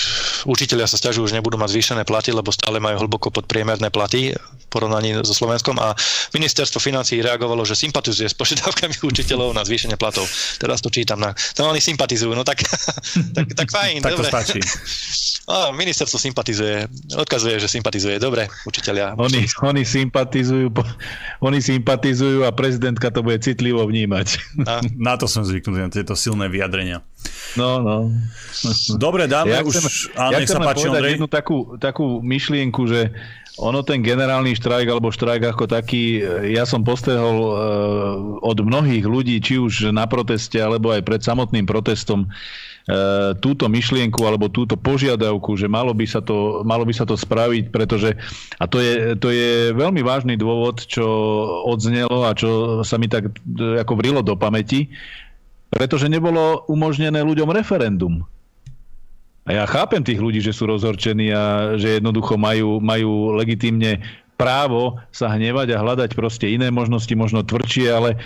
učiteľia 0.48 0.88
sa 0.88 0.96
stiažujú, 0.96 1.28
že 1.28 1.36
nebudú 1.36 1.60
mať 1.60 1.76
zvýšené 1.76 2.04
platy, 2.08 2.32
lebo 2.32 2.56
stále 2.56 2.80
majú 2.80 3.04
hlboko 3.04 3.36
podpriemerné 3.36 3.92
platy 3.92 4.32
v 4.32 4.66
porovnaní 4.72 5.20
so 5.28 5.36
Slovenskom 5.36 5.76
a 5.76 5.92
ministerstvo 6.32 6.80
financí 6.80 7.20
reagovalo, 7.20 7.68
že 7.68 7.76
sympatizuje 7.76 8.32
s 8.34 8.36
požiadavkami 8.36 8.98
učiteľov 8.98 9.54
na 9.54 9.62
zvýšenie 9.62 9.94
platov. 9.94 10.26
Teraz 10.58 10.82
to 10.82 10.90
čítam 10.90 11.22
na... 11.22 11.38
To 11.54 11.70
oni 11.70 11.78
sympatizujú, 11.78 12.34
no 12.34 12.42
tak, 12.42 12.66
tak, 13.38 13.46
tak 13.54 13.68
fajn, 13.70 14.02
tak 14.02 14.18
dobre. 14.18 14.26
to 14.26 14.34
stačí. 14.34 14.60
Ministerstvo 15.84 16.16
sympatizuje, 16.16 16.88
odkazuje, 17.20 17.60
že 17.60 17.68
sympatizuje. 17.68 18.16
Dobre, 18.16 18.48
učiteľia. 18.64 19.20
Oni, 19.20 19.44
oni, 19.60 19.84
sympatizujú, 19.84 20.72
oni 21.44 21.60
sympatizujú 21.60 22.48
a 22.48 22.56
prezidentka 22.56 23.12
to 23.12 23.20
bude 23.20 23.44
citlivo 23.44 23.84
vnímať. 23.84 24.28
A? 24.72 24.80
Na 24.96 25.20
to 25.20 25.28
som 25.28 25.44
zvyknutý, 25.44 25.84
na 25.84 25.92
tieto 25.92 26.16
silné 26.16 26.48
vyjadrenia. 26.48 27.04
No, 27.60 27.84
no. 27.84 28.08
Dobre, 28.96 29.28
dáme 29.28 29.52
ja 29.52 29.62
už... 29.68 29.84
Chcem, 29.84 30.16
áno, 30.16 30.32
ja 30.32 30.38
nech 30.40 30.50
sa 30.50 30.64
páči, 30.64 30.88
Andrej. 30.88 31.20
jednu 31.20 31.28
takú, 31.28 31.76
takú 31.76 32.24
myšlienku, 32.24 32.82
že 32.88 33.12
ono 33.62 33.86
ten 33.86 34.02
generálny 34.02 34.58
štrajk 34.58 34.88
alebo 34.90 35.14
štrajk 35.14 35.54
ako 35.54 35.70
taký, 35.70 36.26
ja 36.50 36.66
som 36.66 36.82
postehol 36.82 37.38
uh, 37.38 37.54
od 38.42 38.58
mnohých 38.58 39.06
ľudí, 39.06 39.38
či 39.38 39.62
už 39.62 39.94
na 39.94 40.10
proteste 40.10 40.58
alebo 40.58 40.90
aj 40.90 41.06
pred 41.06 41.22
samotným 41.22 41.70
protestom, 41.70 42.26
uh, 42.26 43.38
túto 43.38 43.70
myšlienku 43.70 44.18
alebo 44.26 44.50
túto 44.50 44.74
požiadavku, 44.74 45.54
že 45.54 45.70
malo 45.70 45.94
by 45.94 46.06
sa 46.10 46.26
to, 46.26 46.66
malo 46.66 46.82
by 46.82 46.94
sa 46.98 47.06
to 47.06 47.14
spraviť, 47.14 47.70
pretože, 47.70 48.18
a 48.58 48.66
to 48.66 48.82
je, 48.82 49.14
to 49.22 49.30
je 49.30 49.70
veľmi 49.78 50.02
vážny 50.02 50.34
dôvod, 50.34 50.82
čo 50.90 51.06
odznelo 51.70 52.26
a 52.26 52.34
čo 52.34 52.82
sa 52.82 52.98
mi 52.98 53.06
tak 53.06 53.30
ako 53.54 53.94
vrilo 53.94 54.26
do 54.26 54.34
pamäti, 54.34 54.90
pretože 55.70 56.10
nebolo 56.10 56.66
umožnené 56.70 57.22
ľuďom 57.22 57.54
referendum. 57.54 58.26
A 59.44 59.50
ja 59.52 59.64
chápem 59.68 60.00
tých 60.00 60.24
ľudí, 60.24 60.40
že 60.40 60.56
sú 60.56 60.72
rozhorčení 60.72 61.28
a 61.36 61.76
že 61.76 62.00
jednoducho 62.00 62.40
majú, 62.40 62.80
majú 62.80 63.36
legitímne 63.36 64.00
právo 64.40 64.98
sa 65.14 65.30
hnevať 65.30 65.76
a 65.76 65.82
hľadať 65.84 66.10
proste 66.18 66.50
iné 66.50 66.74
možnosti, 66.74 67.12
možno 67.14 67.46
tvrdšie, 67.46 67.86
ale 67.92 68.10
e, 68.16 68.18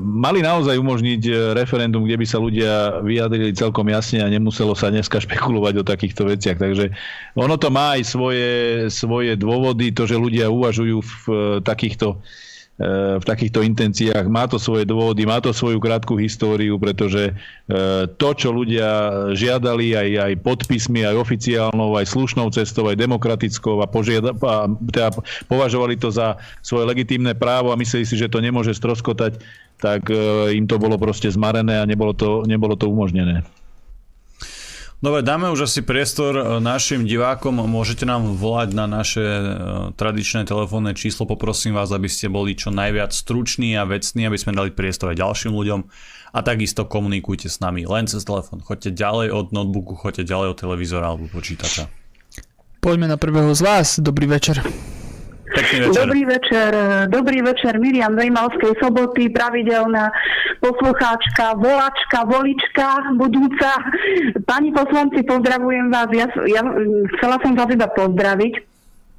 mali 0.00 0.42
naozaj 0.42 0.74
umožniť 0.74 1.54
referendum, 1.54 2.02
kde 2.02 2.18
by 2.18 2.26
sa 2.26 2.42
ľudia 2.42 3.04
vyjadrili 3.04 3.54
celkom 3.54 3.86
jasne 3.92 4.24
a 4.24 4.32
nemuselo 4.32 4.74
sa 4.74 4.90
dneska 4.90 5.20
špekulovať 5.24 5.74
o 5.80 5.86
takýchto 5.86 6.26
veciach. 6.28 6.58
Takže 6.58 6.90
ono 7.38 7.54
to 7.60 7.68
má 7.70 8.00
aj 8.00 8.02
svoje, 8.08 8.50
svoje 8.90 9.36
dôvody, 9.38 9.94
to, 9.94 10.08
že 10.08 10.18
ľudia 10.18 10.50
uvažujú 10.50 10.98
v 10.98 11.14
e, 11.28 11.34
takýchto 11.62 12.18
E, 12.18 12.51
v 13.18 13.24
takýchto 13.24 13.62
intenciách. 13.62 14.26
Má 14.26 14.50
to 14.50 14.58
svoje 14.58 14.82
dôvody, 14.82 15.22
má 15.22 15.38
to 15.38 15.54
svoju 15.54 15.78
krátku 15.78 16.18
históriu, 16.18 16.74
pretože 16.82 17.30
e, 17.30 17.34
to, 18.18 18.28
čo 18.34 18.50
ľudia 18.50 18.88
žiadali 19.38 19.94
aj, 19.94 20.08
aj 20.18 20.32
podpismi, 20.42 21.06
aj 21.06 21.14
oficiálnou, 21.14 21.94
aj 21.94 22.10
slušnou 22.10 22.50
cestou, 22.50 22.90
aj 22.90 22.98
demokratickou 22.98 23.78
a, 23.78 23.86
požiada, 23.86 24.34
a 24.34 24.66
teda 24.90 25.14
považovali 25.46 25.94
to 25.94 26.10
za 26.10 26.42
svoje 26.58 26.90
legitímne 26.90 27.38
právo 27.38 27.70
a 27.70 27.78
mysleli 27.78 28.02
si, 28.02 28.18
že 28.18 28.26
to 28.26 28.42
nemôže 28.42 28.74
stroskotať, 28.74 29.38
tak 29.78 30.10
e, 30.10 30.58
im 30.58 30.66
to 30.66 30.74
bolo 30.82 30.98
proste 30.98 31.30
zmarené 31.30 31.78
a 31.78 31.86
nebolo 31.86 32.10
to, 32.10 32.42
nebolo 32.50 32.74
to 32.74 32.90
umožnené. 32.90 33.46
Dobre, 35.02 35.26
dáme 35.26 35.50
už 35.50 35.66
asi 35.66 35.82
priestor 35.82 36.38
e, 36.38 36.42
našim 36.62 37.02
divákom. 37.02 37.58
Môžete 37.66 38.06
nám 38.06 38.38
volať 38.38 38.70
na 38.70 38.86
naše 38.86 39.18
e, 39.18 39.42
tradičné 39.98 40.46
telefónne 40.46 40.94
číslo. 40.94 41.26
Poprosím 41.26 41.74
vás, 41.74 41.90
aby 41.90 42.06
ste 42.06 42.30
boli 42.30 42.54
čo 42.54 42.70
najviac 42.70 43.10
struční 43.10 43.74
a 43.74 43.82
vecní, 43.82 44.30
aby 44.30 44.38
sme 44.38 44.54
dali 44.54 44.70
priestor 44.70 45.10
aj 45.10 45.18
ďalším 45.18 45.58
ľuďom. 45.58 45.80
A 46.32 46.38
takisto 46.46 46.86
komunikujte 46.86 47.50
s 47.50 47.58
nami 47.58 47.82
len 47.82 48.06
cez 48.06 48.22
telefón. 48.22 48.62
Choďte 48.62 48.94
ďalej 48.94 49.34
od 49.34 49.46
notebooku, 49.50 49.98
choďte 49.98 50.22
ďalej 50.22 50.54
od 50.54 50.58
televízora 50.62 51.10
alebo 51.10 51.26
počítača. 51.34 51.90
Poďme 52.78 53.10
na 53.10 53.18
prvého 53.18 53.50
z 53.58 53.62
vás. 53.66 53.98
Dobrý 53.98 54.30
večer. 54.30 54.62
Večer. 55.52 55.92
Dobrý 55.92 56.24
večer, 56.24 56.70
dobrý 57.12 57.38
večer, 57.44 57.76
Miriam 57.76 58.16
Vejmalskej 58.16 58.72
soboty, 58.80 59.28
pravidelná 59.28 60.08
poslucháčka, 60.64 61.60
volačka, 61.60 62.24
volička, 62.24 63.12
budúca. 63.20 63.70
Pani 64.48 64.72
poslanci, 64.72 65.20
pozdravujem 65.28 65.92
vás. 65.92 66.08
Ja, 66.16 66.26
ja 66.48 66.62
chcela 67.18 67.36
som 67.44 67.52
vás 67.52 67.68
iba 67.68 67.84
pozdraviť 67.84 68.71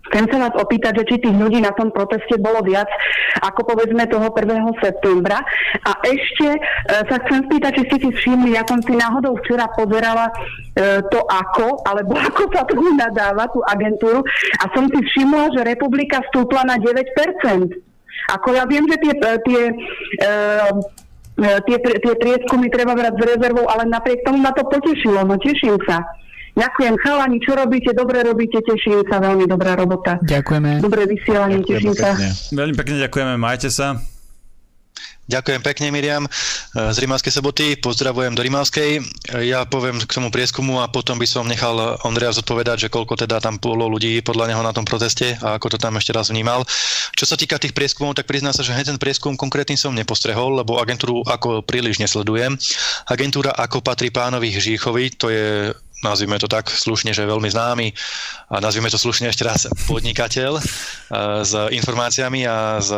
Chcem 0.03 0.27
sa 0.27 0.37
vás 0.47 0.53
opýtať, 0.59 0.99
že 0.99 1.07
či 1.07 1.15
tých 1.23 1.37
ľudí 1.39 1.63
na 1.63 1.71
tom 1.71 1.87
proteste 1.87 2.35
bolo 2.35 2.59
viac 2.59 2.91
ako 3.39 3.71
povedzme 3.71 4.03
toho 4.11 4.35
1. 4.35 4.83
septembra. 4.83 5.39
A 5.87 5.91
ešte 6.03 6.47
e, 6.53 6.59
sa 7.07 7.15
chcem 7.23 7.47
spýtať, 7.47 7.71
či 7.79 7.83
ste 7.87 7.97
si 8.03 8.09
všimli, 8.11 8.51
ja 8.51 8.67
som 8.67 8.83
si 8.83 8.93
náhodou 8.99 9.39
včera 9.39 9.71
pozerala 9.71 10.27
e, 10.27 10.99
to 11.07 11.23
ako, 11.23 11.87
alebo 11.87 12.19
ako 12.29 12.43
sa 12.51 12.67
tu 12.67 12.83
nadáva, 12.99 13.47
tú 13.55 13.63
agentúru, 13.63 14.21
a 14.59 14.63
som 14.75 14.91
si 14.91 14.99
všimla, 14.99 15.55
že 15.55 15.71
republika 15.71 16.19
stúpla 16.29 16.67
na 16.67 16.75
9%. 16.75 17.71
Ako 18.39 18.55
ja 18.55 18.63
viem, 18.67 18.83
že 18.87 18.97
tie, 18.99 19.13
e, 19.15 19.31
tie 19.43 19.61
e, 20.19 20.27
e, 21.41 21.49
tie, 21.63 21.77
tie 21.79 22.13
prieskumy 22.19 22.67
treba 22.67 22.91
brať 22.95 23.13
s 23.19 23.23
rezervou, 23.35 23.65
ale 23.71 23.89
napriek 23.89 24.23
tomu 24.27 24.39
ma 24.39 24.51
to 24.51 24.67
potešilo, 24.67 25.23
no 25.23 25.35
teším 25.39 25.79
sa. 25.87 26.03
Ďakujem 26.53 26.95
chalani, 27.01 27.37
čo 27.41 27.57
robíte, 27.57 27.97
dobre 27.97 28.21
robíte, 28.21 28.61
teším 28.61 29.01
sa, 29.09 29.17
veľmi 29.17 29.49
dobrá 29.49 29.73
robota. 29.73 30.21
Ďakujeme. 30.21 30.85
Dobré 30.85 31.09
vysielanie, 31.09 31.65
teším 31.65 31.97
sa. 31.97 32.13
Veľmi 32.53 32.77
pekne 32.77 33.01
ďakujeme, 33.01 33.33
majte 33.41 33.73
sa. 33.73 33.97
Ďakujem 35.23 35.63
pekne, 35.63 35.87
Miriam. 35.87 36.27
Z 36.75 36.99
Rimavskej 36.99 37.31
soboty 37.31 37.79
pozdravujem 37.79 38.35
do 38.35 38.43
Rimavskej. 38.43 38.99
Ja 39.47 39.63
poviem 39.63 40.03
k 40.03 40.11
tomu 40.11 40.27
prieskumu 40.27 40.83
a 40.83 40.91
potom 40.91 41.15
by 41.15 41.23
som 41.23 41.47
nechal 41.47 41.95
Ondreja 42.03 42.35
zodpovedať, 42.35 42.85
že 42.85 42.91
koľko 42.91 43.15
teda 43.15 43.39
tam 43.39 43.55
bolo 43.55 43.87
ľudí 43.87 44.19
podľa 44.19 44.51
neho 44.51 44.59
na 44.59 44.75
tom 44.75 44.83
proteste 44.83 45.39
a 45.39 45.55
ako 45.55 45.73
to 45.73 45.77
tam 45.79 45.95
ešte 45.95 46.11
raz 46.11 46.27
vnímal. 46.27 46.67
Čo 47.15 47.23
sa 47.23 47.39
týka 47.39 47.55
tých 47.55 47.71
prieskumov, 47.71 48.19
tak 48.19 48.27
prizná 48.27 48.51
sa, 48.51 48.67
že 48.67 48.75
ten 48.83 48.99
prieskum 48.99 49.39
konkrétny 49.39 49.79
som 49.79 49.95
nepostrehol, 49.95 50.59
lebo 50.59 50.75
agentúru 50.75 51.23
ako 51.23 51.63
príliš 51.63 52.03
nesledujem. 52.03 52.59
Agentúra 53.07 53.55
ako 53.55 53.79
patrí 53.79 54.11
pánovi 54.11 54.51
Žíchovi, 54.51 55.15
to 55.15 55.31
je 55.31 55.71
nazvime 56.03 56.37
to 56.37 56.51
tak 56.51 56.69
slušne, 56.69 57.15
že 57.15 57.25
veľmi 57.25 57.49
známy 57.49 57.87
nazvime 58.59 58.91
to 58.91 59.01
slušne 59.01 59.31
ešte 59.31 59.47
raz 59.47 59.65
podnikateľ 59.89 60.51
eh, 60.57 60.63
s 61.41 61.53
informáciami 61.55 62.45
a 62.45 62.77
s 62.77 62.91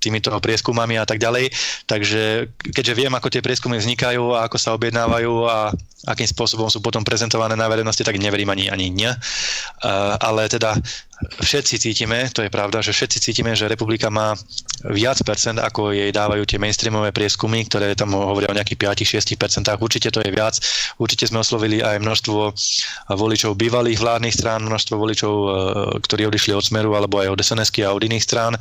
týmito 0.00 0.30
prieskumami 0.38 0.96
a 1.00 1.04
tak 1.04 1.20
ďalej. 1.20 1.50
Takže 1.84 2.52
keďže 2.72 2.94
viem, 2.94 3.12
ako 3.12 3.28
tie 3.28 3.44
prieskumy 3.44 3.76
vznikajú 3.80 4.36
a 4.36 4.46
ako 4.46 4.56
sa 4.56 4.72
objednávajú 4.76 5.32
a 5.48 5.74
akým 6.04 6.28
spôsobom 6.28 6.68
sú 6.68 6.84
potom 6.84 7.00
prezentované 7.00 7.56
na 7.56 7.68
verejnosti, 7.68 8.04
tak 8.04 8.20
neverím 8.20 8.52
ani, 8.52 8.68
ani 8.68 8.92
nie. 8.92 9.08
Eh, 9.08 10.14
ale 10.20 10.48
teda 10.48 10.76
všetci 11.24 11.78
cítime, 11.78 12.28
to 12.30 12.42
je 12.42 12.50
pravda, 12.52 12.82
že 12.84 12.92
všetci 12.92 13.18
cítime, 13.20 13.56
že 13.56 13.70
republika 13.70 14.10
má 14.10 14.34
viac 14.90 15.16
percent, 15.24 15.56
ako 15.56 15.94
jej 15.94 16.10
dávajú 16.12 16.44
tie 16.44 16.60
mainstreamové 16.60 17.14
prieskumy, 17.14 17.64
ktoré 17.64 17.96
tam 17.96 18.12
hovoria 18.12 18.50
o 18.50 18.56
nejakých 18.56 19.08
5-6 19.08 19.40
percentách. 19.40 19.80
Určite 19.80 20.12
to 20.12 20.20
je 20.20 20.30
viac. 20.34 20.58
Určite 21.00 21.30
sme 21.30 21.40
oslovili 21.40 21.80
aj 21.80 22.02
množstvo 22.02 22.40
voličov 23.16 23.56
bývalých 23.56 23.98
vládnych 24.02 24.34
strán, 24.34 24.66
množstvo 24.66 24.93
voličov, 24.96 25.34
e, 25.34 25.48
ktorí 26.00 26.26
odišli 26.28 26.52
od 26.54 26.64
Smeru 26.64 26.94
alebo 26.94 27.20
aj 27.20 27.28
od 27.34 27.40
sns 27.42 27.70
a 27.84 27.94
od 27.94 28.02
iných 28.02 28.24
strán, 28.24 28.52
e, 28.54 28.60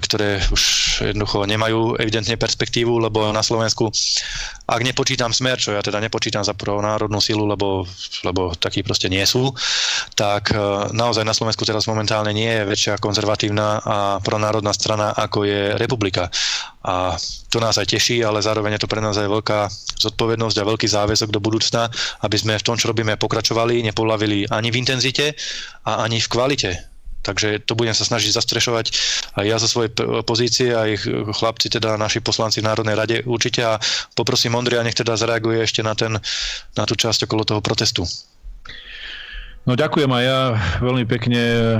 ktoré 0.00 0.40
už 0.50 0.62
jednoducho 1.12 1.44
nemajú 1.46 1.96
evidentne 2.00 2.36
perspektívu, 2.36 3.00
lebo 3.00 3.30
na 3.30 3.44
Slovensku, 3.44 3.92
ak 4.66 4.80
nepočítam 4.80 5.30
Smer, 5.30 5.60
čo 5.60 5.76
ja 5.76 5.82
teda 5.84 6.00
nepočítam 6.00 6.44
za 6.44 6.52
národnú 6.60 7.18
silu, 7.18 7.44
lebo, 7.48 7.84
lebo 8.24 8.54
takí 8.56 8.84
proste 8.84 9.08
nie 9.08 9.24
sú, 9.24 9.52
tak 10.14 10.52
e, 10.52 10.58
naozaj 10.92 11.24
na 11.24 11.36
Slovensku 11.36 11.64
teraz 11.64 11.84
momentálne 11.86 12.32
nie 12.32 12.48
je 12.48 12.68
väčšia 12.68 12.94
konzervatívna 13.02 13.80
a 13.80 13.96
pronárodná 14.20 14.72
strana, 14.72 15.12
ako 15.12 15.44
je 15.44 15.76
republika. 15.76 16.28
A 16.80 17.20
to 17.52 17.60
nás 17.60 17.76
aj 17.76 17.92
teší, 17.92 18.24
ale 18.24 18.40
zároveň 18.40 18.80
je 18.80 18.82
to 18.84 18.88
pre 18.88 19.04
nás 19.04 19.12
aj 19.20 19.28
veľká 19.28 19.68
zodpovednosť 20.00 20.56
a 20.60 20.68
veľký 20.68 20.88
záväzok 20.88 21.28
do 21.28 21.40
budúcna, 21.40 21.92
aby 22.24 22.36
sme 22.40 22.56
v 22.56 22.64
tom, 22.64 22.80
čo 22.80 22.88
robíme, 22.88 23.20
pokračovali, 23.20 23.84
nepolavili 23.84 24.48
ani 24.48 24.72
v 24.72 24.80
intenzite 24.80 25.36
a 25.84 26.00
ani 26.00 26.24
v 26.24 26.30
kvalite. 26.32 26.70
Takže 27.20 27.68
to 27.68 27.76
budem 27.76 27.92
sa 27.92 28.08
snažiť 28.08 28.32
zastrešovať 28.32 28.86
aj 29.36 29.44
ja 29.44 29.60
zo 29.60 29.68
svojej 29.68 29.92
pozície, 30.24 30.72
aj 30.72 31.04
chlapci, 31.36 31.68
teda 31.68 32.00
naši 32.00 32.24
poslanci 32.24 32.64
v 32.64 32.68
Národnej 32.72 32.96
rade 32.96 33.16
určite 33.28 33.60
a 33.60 33.76
poprosím 34.16 34.56
Ondria, 34.56 34.80
nech 34.80 34.96
teda 34.96 35.20
zareaguje 35.20 35.60
ešte 35.60 35.84
na, 35.84 35.92
ten, 35.92 36.16
na 36.80 36.84
tú 36.88 36.96
časť 36.96 37.28
okolo 37.28 37.44
toho 37.44 37.60
protestu. 37.60 38.08
No 39.68 39.76
ďakujem 39.76 40.08
aj 40.08 40.24
ja 40.24 40.40
veľmi 40.80 41.04
pekne 41.04 41.42
e, 41.44 41.78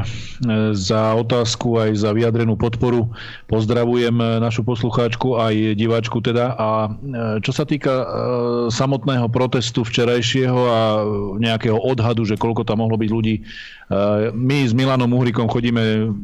za 0.77 1.17
otázku, 1.17 1.81
aj 1.81 2.05
za 2.05 2.13
vyjadrenú 2.13 2.53
podporu. 2.53 3.09
Pozdravujem 3.49 4.21
e, 4.21 4.25
našu 4.37 4.61
poslucháčku, 4.69 5.41
aj 5.41 5.81
diváčku 5.81 6.21
teda. 6.21 6.61
A 6.61 6.69
e, 6.87 6.89
čo 7.41 7.57
sa 7.57 7.65
týka 7.65 8.05
samotného 8.69 9.33
protestu 9.33 9.81
včerajšieho 9.81 10.61
a 10.69 10.81
nejakého 11.41 11.81
odhadu, 11.81 12.29
že 12.29 12.37
koľko 12.37 12.69
tam 12.69 12.85
mohlo 12.85 13.01
byť 13.01 13.11
ľudí, 13.11 13.49
my 14.31 14.59
s 14.65 14.73
Milanom 14.73 15.11
Uhrikom 15.11 15.51
chodíme 15.51 16.15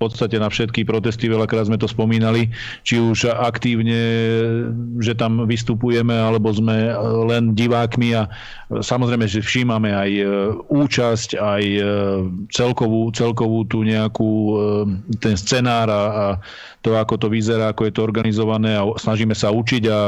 podstate 0.00 0.40
na 0.40 0.48
všetky 0.48 0.88
protesty, 0.88 1.28
veľakrát 1.28 1.68
sme 1.68 1.76
to 1.76 1.84
spomínali, 1.84 2.48
či 2.88 2.96
už 2.96 3.28
aktívne, 3.36 4.00
že 4.96 5.12
tam 5.12 5.44
vystupujeme, 5.44 6.16
alebo 6.16 6.48
sme 6.48 6.88
len 7.28 7.52
divákmi 7.52 8.16
a 8.16 8.24
samozrejme, 8.72 9.28
že 9.28 9.44
všímame 9.44 9.92
aj 9.92 10.10
e, 10.16 10.24
účasť, 10.72 11.36
aj 11.36 11.62
e, 11.68 11.82
celkovú, 12.48 13.12
celkovú 13.12 13.68
tú 13.68 13.84
nejakú 13.84 14.32
ten 15.20 15.36
scenár 15.36 15.92
a, 15.92 16.02
a 16.08 16.26
to, 16.80 16.96
ako 16.96 17.20
to 17.20 17.28
vyzerá, 17.28 17.76
ako 17.76 17.84
je 17.84 17.92
to 17.92 18.00
organizované 18.00 18.80
a 18.80 18.88
snažíme 18.96 19.36
sa 19.36 19.52
učiť 19.52 19.84
a 19.92 19.98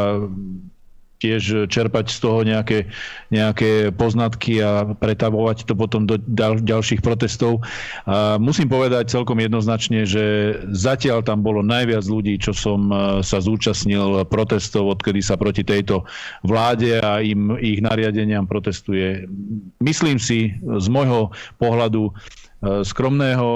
tiež 1.23 1.71
čerpať 1.71 2.11
z 2.11 2.19
toho 2.19 2.43
nejaké, 2.43 2.91
nejaké 3.31 3.95
poznatky 3.95 4.59
a 4.59 4.91
pretavovať 4.91 5.71
to 5.71 5.79
potom 5.79 6.03
do 6.11 6.19
ďal, 6.19 6.59
ďalších 6.59 6.99
protestov. 6.99 7.63
A 8.11 8.43
musím 8.43 8.67
povedať 8.67 9.15
celkom 9.15 9.39
jednoznačne, 9.39 10.03
že 10.03 10.59
zatiaľ 10.75 11.23
tam 11.23 11.47
bolo 11.47 11.63
najviac 11.63 12.03
ľudí, 12.03 12.43
čo 12.43 12.51
som 12.51 12.91
e, 12.91 12.95
sa 13.23 13.39
zúčastnil 13.39 14.27
protestov, 14.27 14.99
odkedy 14.99 15.23
sa 15.23 15.39
proti 15.39 15.63
tejto 15.63 16.03
vláde 16.43 16.99
a 16.99 17.23
im, 17.23 17.55
ich 17.63 17.79
nariadeniam 17.79 18.51
protestuje. 18.51 19.31
Myslím 19.79 20.19
si 20.19 20.59
z 20.59 20.87
môjho 20.91 21.31
pohľadu, 21.63 22.11
skromného, 22.63 23.51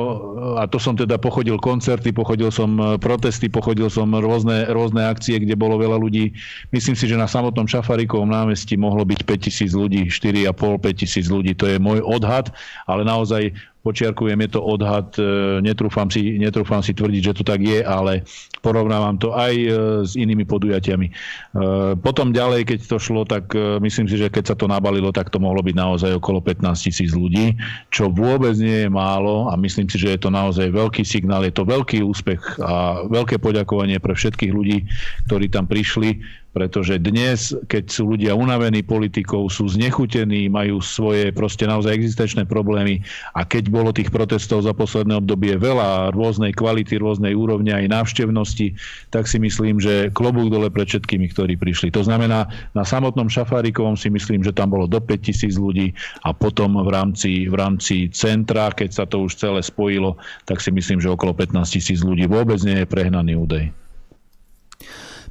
a 0.59 0.67
to 0.67 0.83
som 0.83 0.99
teda 0.99 1.15
pochodil 1.15 1.63
koncerty, 1.63 2.11
pochodil 2.11 2.51
som 2.51 2.99
protesty, 2.99 3.47
pochodil 3.47 3.87
som 3.87 4.11
rôzne, 4.11 4.67
rôzne 4.67 5.07
akcie, 5.07 5.39
kde 5.39 5.55
bolo 5.55 5.79
veľa 5.79 5.95
ľudí. 5.95 6.35
Myslím 6.75 6.99
si, 6.99 7.07
že 7.07 7.15
na 7.15 7.31
samotnom 7.31 7.71
Šafarikovom 7.71 8.27
námestí 8.27 8.75
mohlo 8.75 9.07
byť 9.07 9.23
5000 9.23 9.79
ľudí, 9.79 10.11
4,5-5 10.11 11.01
tisíc 11.07 11.31
ľudí. 11.31 11.55
To 11.55 11.71
je 11.71 11.79
môj 11.79 12.03
odhad, 12.03 12.51
ale 12.91 13.07
naozaj 13.07 13.55
počiarkujem, 13.87 14.35
je 14.43 14.51
to 14.51 14.61
odhad, 14.67 15.15
e, 15.15 15.63
netrúfam 15.63 16.11
si, 16.11 16.35
netrúfam 16.43 16.83
si 16.83 16.91
tvrdiť, 16.91 17.23
že 17.23 17.37
to 17.39 17.43
tak 17.47 17.63
je, 17.63 17.87
ale 17.87 18.27
porovnávam 18.59 19.15
to 19.15 19.31
aj 19.31 19.55
e, 19.55 19.69
s 20.03 20.19
inými 20.19 20.43
podujatiami. 20.43 21.07
E, 21.07 21.13
potom 22.03 22.35
ďalej, 22.35 22.67
keď 22.67 22.79
to 22.91 22.99
šlo, 22.99 23.23
tak 23.23 23.55
myslím 23.79 24.11
si, 24.11 24.19
že 24.19 24.27
keď 24.27 24.51
sa 24.51 24.57
to 24.59 24.67
nabalilo, 24.67 25.15
tak 25.15 25.31
to 25.31 25.39
mohlo 25.39 25.63
byť 25.63 25.77
naozaj 25.79 26.11
okolo 26.19 26.43
15 26.43 26.67
tisíc 26.91 27.15
ľudí, 27.15 27.55
čo 27.95 28.11
vôbec 28.11 28.59
nie 28.59 28.87
je 28.87 28.91
málo 28.91 29.47
a 29.47 29.55
myslím 29.55 29.87
si, 29.87 30.03
že 30.03 30.19
je 30.19 30.21
to 30.27 30.35
naozaj 30.35 30.67
veľký 30.75 31.07
signál, 31.07 31.47
je 31.47 31.55
to 31.55 31.63
veľký 31.63 32.03
úspech 32.03 32.59
a 32.59 33.07
veľké 33.07 33.39
poďakovanie 33.39 34.03
pre 34.03 34.19
všetkých 34.19 34.51
ľudí, 34.51 34.83
ktorí 35.31 35.47
tam 35.47 35.71
prišli 35.71 36.19
pretože 36.57 36.97
dnes, 36.97 37.53
keď 37.69 37.85
sú 37.93 38.17
ľudia 38.17 38.33
unavení 38.33 38.81
politikou, 38.81 39.53
sú 39.53 39.69
znechutení, 39.69 40.49
majú 40.49 40.81
svoje 40.81 41.29
proste 41.29 41.69
naozaj 41.69 41.93
existenčné 41.93 42.49
problémy 42.49 43.05
a 43.37 43.45
keď 43.45 43.69
bolo 43.69 43.93
tých 43.93 44.09
protestov 44.09 44.65
za 44.65 44.73
posledné 44.73 45.21
obdobie 45.21 45.61
veľa, 45.61 46.17
rôznej 46.17 46.57
kvality, 46.57 46.97
rôznej 46.97 47.37
úrovne 47.37 47.77
aj 47.77 47.93
návštevnosti, 47.93 48.73
tak 49.13 49.29
si 49.29 49.37
myslím, 49.37 49.77
že 49.77 50.09
klobúk 50.17 50.49
dole 50.49 50.73
pred 50.73 50.89
všetkými, 50.89 51.29
ktorí 51.37 51.61
prišli. 51.61 51.93
To 51.93 52.01
znamená, 52.01 52.49
na 52.73 52.89
samotnom 52.89 53.29
Šafárikovom 53.29 54.01
si 54.01 54.09
myslím, 54.09 54.41
že 54.41 54.57
tam 54.57 54.73
bolo 54.73 54.89
do 54.89 54.97
5000 54.97 55.61
ľudí 55.61 55.93
a 56.25 56.33
potom 56.33 56.81
v 56.81 56.89
rámci, 56.89 57.53
v 57.53 57.55
rámci 57.61 58.09
centra, 58.17 58.73
keď 58.73 58.97
sa 58.97 59.05
to 59.05 59.29
už 59.29 59.37
celé 59.37 59.61
spojilo, 59.61 60.17
tak 60.49 60.65
si 60.65 60.73
myslím, 60.73 61.05
že 61.05 61.13
okolo 61.13 61.37
15 61.37 61.53
tisíc 61.69 62.01
ľudí 62.01 62.25
vôbec 62.25 62.57
nie 62.65 62.81
je 62.81 62.89
prehnaný 62.89 63.37
údej. 63.37 63.86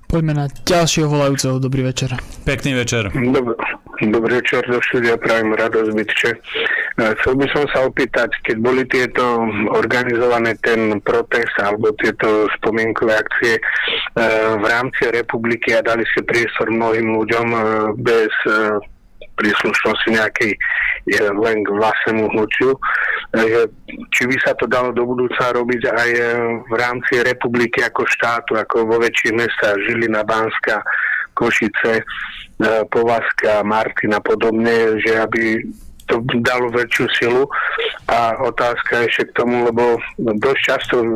Poďme 0.06 0.34
na 0.38 0.46
ďalšieho 0.48 1.10
volajúceho. 1.10 1.58
Dobrý 1.58 1.82
večer. 1.90 2.14
Pekný 2.46 2.78
večer. 2.78 3.10
Dobrý, 3.10 3.58
dobrý 4.06 4.32
večer 4.38 4.62
do 4.70 4.78
štúdia, 4.78 5.18
prajem 5.18 5.58
radosť 5.58 5.92
bytče. 5.98 6.30
E, 6.32 6.40
chcel 7.20 7.34
by 7.36 7.46
som 7.50 7.64
sa 7.74 7.80
opýtať, 7.90 8.30
keď 8.46 8.58
boli 8.62 8.86
tieto 8.86 9.24
organizované 9.74 10.56
ten 10.62 11.02
protest 11.02 11.58
alebo 11.58 11.90
tieto 11.98 12.46
spomienkové 12.62 13.18
akcie 13.18 13.58
e, 13.58 13.62
v 14.62 14.66
rámci 14.70 15.10
republiky 15.10 15.74
a 15.74 15.82
dali 15.82 16.06
si 16.14 16.22
priestor 16.22 16.70
mnohým 16.70 17.10
ľuďom 17.18 17.48
e, 17.50 17.60
bez 17.98 18.32
príslušnosti 19.36 20.10
nejakej 20.16 20.52
len 21.14 21.58
k 21.62 21.70
vlastnému 21.70 22.26
hnutiu. 22.34 22.74
Či 24.10 24.22
by 24.26 24.36
sa 24.42 24.52
to 24.58 24.66
dalo 24.66 24.90
do 24.96 25.06
budúca 25.06 25.54
robiť 25.54 25.82
aj 25.92 26.10
e, 26.16 26.24
v 26.66 26.74
rámci 26.74 27.22
republiky 27.22 27.84
ako 27.84 28.08
štátu, 28.08 28.58
ako 28.58 28.88
vo 28.88 28.98
väčších 28.98 29.36
mestách 29.36 29.78
Žilina, 29.86 30.24
Banska, 30.24 30.82
Košice, 31.36 32.00
e, 32.00 32.04
Povazka, 32.88 33.62
Martina 33.62 34.24
podobne, 34.24 34.98
že 35.04 35.20
aby 35.20 35.62
to 36.08 36.22
dalo 36.42 36.70
väčšiu 36.74 37.06
silu. 37.18 37.44
A 38.10 38.38
otázka 38.46 39.10
ešte 39.10 39.30
k 39.34 39.36
tomu, 39.42 39.68
lebo 39.68 40.00
dosť 40.18 40.62
často 40.64 40.96
e, 41.02 41.08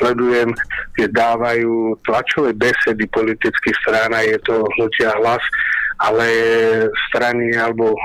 sledujem, 0.00 0.50
že 0.98 1.12
dávajú 1.12 1.98
tlačové 2.06 2.56
besedy 2.56 3.04
politických 3.10 3.76
strán 3.84 4.10
a 4.16 4.24
je 4.24 4.38
to 4.46 4.64
hnutia 4.78 5.12
hlas 5.18 5.42
ale 6.00 6.26
strany 7.08 7.52
alebo 7.52 7.92
e, 7.92 7.98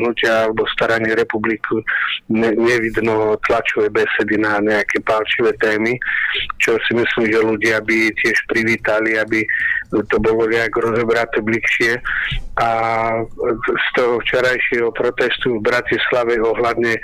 hnutia 0.00 0.48
alebo 0.48 0.64
staranie 0.72 1.12
republiky 1.12 1.84
ne, 2.32 2.56
nevidno 2.56 3.36
tlačové 3.44 3.92
besedy 3.92 4.40
na 4.40 4.56
nejaké 4.64 5.04
palčivé 5.04 5.52
témy, 5.60 6.00
čo 6.56 6.80
si 6.88 6.96
myslím, 6.96 7.28
že 7.28 7.44
ľudia 7.44 7.76
by 7.84 8.08
tiež 8.24 8.38
privítali, 8.48 9.20
aby 9.20 9.44
to 10.08 10.16
bolo 10.24 10.48
nejak 10.48 10.72
rozobraté 10.72 11.44
bližšie. 11.44 12.00
A 12.56 12.68
z 13.60 13.88
toho 13.96 14.20
včerajšieho 14.24 14.92
protestu 14.92 15.56
v 15.56 15.64
Bratislave 15.64 16.40
ohľadne 16.40 16.96
e, 16.96 17.00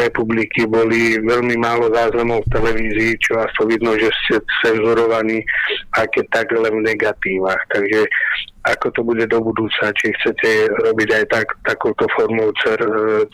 republiky 0.00 0.64
boli 0.64 1.20
veľmi 1.20 1.56
málo 1.60 1.92
záznamov 1.92 2.48
v 2.48 2.52
televízii, 2.56 3.12
čo 3.20 3.40
vás 3.40 3.52
to 3.60 3.68
vidno, 3.68 3.92
že 4.00 4.08
ste 4.24 4.40
cenzurovaní, 4.64 5.44
keď 5.92 6.24
tak 6.32 6.48
len 6.56 6.80
v 6.80 6.86
negatívach. 6.92 7.60
Takže 7.72 8.08
ako 8.66 8.86
to 8.90 9.00
bude 9.06 9.24
do 9.30 9.38
budúca, 9.38 9.94
či 9.94 10.10
chcete 10.10 10.66
robiť 10.90 11.08
aj 11.22 11.24
tak, 11.30 11.46
takouto 11.62 12.10
formou 12.18 12.50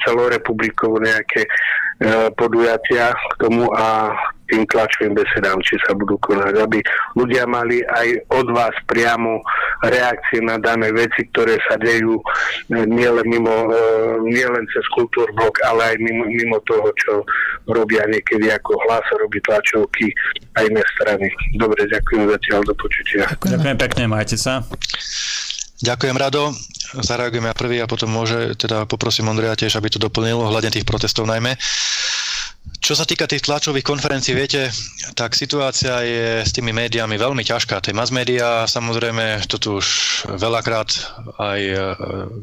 celorepublikovú 0.04 1.00
nejaké 1.00 1.48
e, 1.48 1.50
podujatia 2.34 3.14
k 3.14 3.32
tomu 3.38 3.70
a 3.72 4.16
tým 4.52 4.68
tlačovým 4.68 5.16
besedám, 5.16 5.56
či 5.64 5.80
sa 5.88 5.96
budú 5.96 6.20
konať, 6.20 6.54
aby 6.60 6.84
ľudia 7.16 7.48
mali 7.48 7.80
aj 7.80 8.28
od 8.36 8.52
vás 8.52 8.76
priamo 8.84 9.40
reakcie 9.80 10.44
na 10.44 10.60
dané 10.60 10.92
veci, 10.92 11.24
ktoré 11.32 11.56
sa 11.64 11.80
dejú 11.80 12.20
e, 12.20 12.24
nielen 12.84 13.24
mimo, 13.24 13.72
e, 13.72 13.80
nielen 14.28 14.68
cez 14.76 14.84
kultúrblok, 14.92 15.56
ale 15.64 15.94
aj 15.94 15.96
mimo, 16.04 16.28
mimo 16.28 16.60
toho, 16.68 16.92
čo 17.00 17.24
robia 17.72 18.04
niekedy 18.04 18.52
ako 18.52 18.76
hlas, 18.84 19.06
robí 19.16 19.40
tlačovky 19.40 20.12
aj 20.60 20.68
iné 20.68 20.84
strany. 21.00 21.26
Dobre, 21.56 21.88
ďakujem 21.88 22.28
zatiaľ 22.28 22.60
do 22.68 22.74
počutia. 22.76 23.24
Ďakujem 23.32 23.78
pekne, 23.80 24.04
majte 24.04 24.36
sa. 24.36 24.60
Ďakujem 25.82 26.14
rado. 26.14 26.54
Zareagujem 26.94 27.50
ja 27.50 27.54
prvý 27.58 27.76
a 27.82 27.90
potom 27.90 28.06
môže, 28.06 28.54
teda 28.54 28.86
poprosím 28.86 29.26
Ondreja 29.26 29.58
tiež, 29.58 29.74
aby 29.80 29.90
to 29.90 29.98
doplnil 29.98 30.46
ohľadne 30.46 30.70
tých 30.70 30.86
protestov 30.86 31.26
najmä. 31.26 31.58
Čo 32.82 32.98
sa 32.98 33.06
týka 33.06 33.30
tých 33.30 33.46
tlačových 33.46 33.86
konferencií, 33.86 34.34
viete, 34.34 34.70
tak 35.14 35.38
situácia 35.38 36.02
je 36.02 36.42
s 36.42 36.50
tými 36.50 36.74
médiami 36.74 37.14
veľmi 37.14 37.42
ťažká. 37.42 37.78
Tie 37.78 37.94
mass 37.94 38.10
médiá, 38.14 38.66
samozrejme, 38.66 39.42
to 39.46 39.58
tu 39.58 39.78
už 39.78 39.86
veľakrát 40.38 40.90
aj 41.38 41.60
e, 41.62 41.74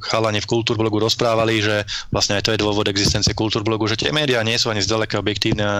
chalani 0.04 0.40
v 0.44 0.48
kultúrblogu 0.48 1.00
rozprávali, 1.00 1.60
že 1.60 1.84
vlastne 2.12 2.40
aj 2.40 2.48
to 2.48 2.52
je 2.56 2.64
dôvod 2.64 2.88
existencie 2.88 3.36
kultúrblogu, 3.36 3.88
že 3.88 4.00
tie 4.00 4.16
médiá 4.16 4.40
nie 4.44 4.56
sú 4.56 4.72
ani 4.72 4.84
zďaleka 4.84 5.20
objektívne 5.20 5.64
a 5.64 5.78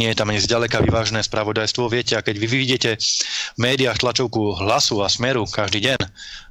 nie 0.00 0.08
je 0.08 0.16
tam 0.16 0.32
ani 0.32 0.40
zďaleka 0.40 0.80
vyvážené 0.84 1.20
spravodajstvo. 1.24 1.92
Viete, 1.92 2.16
a 2.16 2.24
keď 2.24 2.36
vy 2.40 2.46
vidíte 2.48 2.90
v 3.56 3.60
médiách 3.60 4.00
tlačovku 4.00 4.56
hlasu 4.56 5.04
a 5.04 5.08
smeru 5.12 5.44
každý 5.48 5.84
deň, 5.84 6.00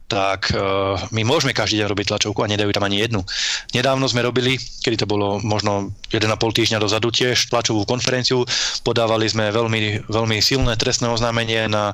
tak 0.07 0.55
uh, 0.55 0.95
my 1.11 1.27
môžeme 1.27 1.51
každý 1.51 1.83
deň 1.83 1.87
robiť 1.91 2.05
tlačovku 2.15 2.39
a 2.39 2.47
nedajú 2.47 2.71
tam 2.71 2.87
ani 2.87 3.03
jednu. 3.03 3.27
Nedávno 3.75 4.07
sme 4.07 4.23
robili, 4.23 4.55
kedy 4.55 5.03
to 5.03 5.07
bolo 5.07 5.43
možno 5.43 5.91
1,5 6.15 6.31
týždňa 6.31 6.79
dozadu 6.79 7.11
tiež 7.11 7.51
tlačovú 7.51 7.83
konferenciu, 7.83 8.47
podávali 8.87 9.27
sme 9.27 9.51
veľmi, 9.51 10.07
veľmi 10.07 10.37
silné 10.39 10.79
trestné 10.79 11.11
oznámenie 11.11 11.67
na 11.67 11.91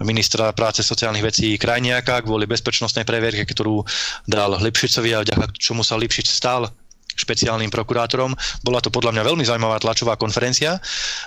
ministra 0.00 0.56
práce 0.56 0.80
sociálnych 0.80 1.28
vecí 1.28 1.60
Krajniaka 1.60 2.24
kvôli 2.24 2.48
bezpečnostnej 2.48 3.04
previerke, 3.04 3.44
ktorú 3.44 3.84
dal 4.24 4.56
Lipšicovi 4.56 5.12
a 5.12 5.22
vďaka 5.22 5.52
čomu 5.60 5.84
sa 5.84 6.00
Lipšic 6.00 6.26
stal 6.26 6.72
špeciálnym 7.16 7.68
prokurátorom. 7.68 8.32
Bola 8.64 8.80
to 8.80 8.88
podľa 8.88 9.16
mňa 9.16 9.22
veľmi 9.26 9.44
zaujímavá 9.44 9.78
tlačová 9.82 10.16
konferencia. 10.16 10.80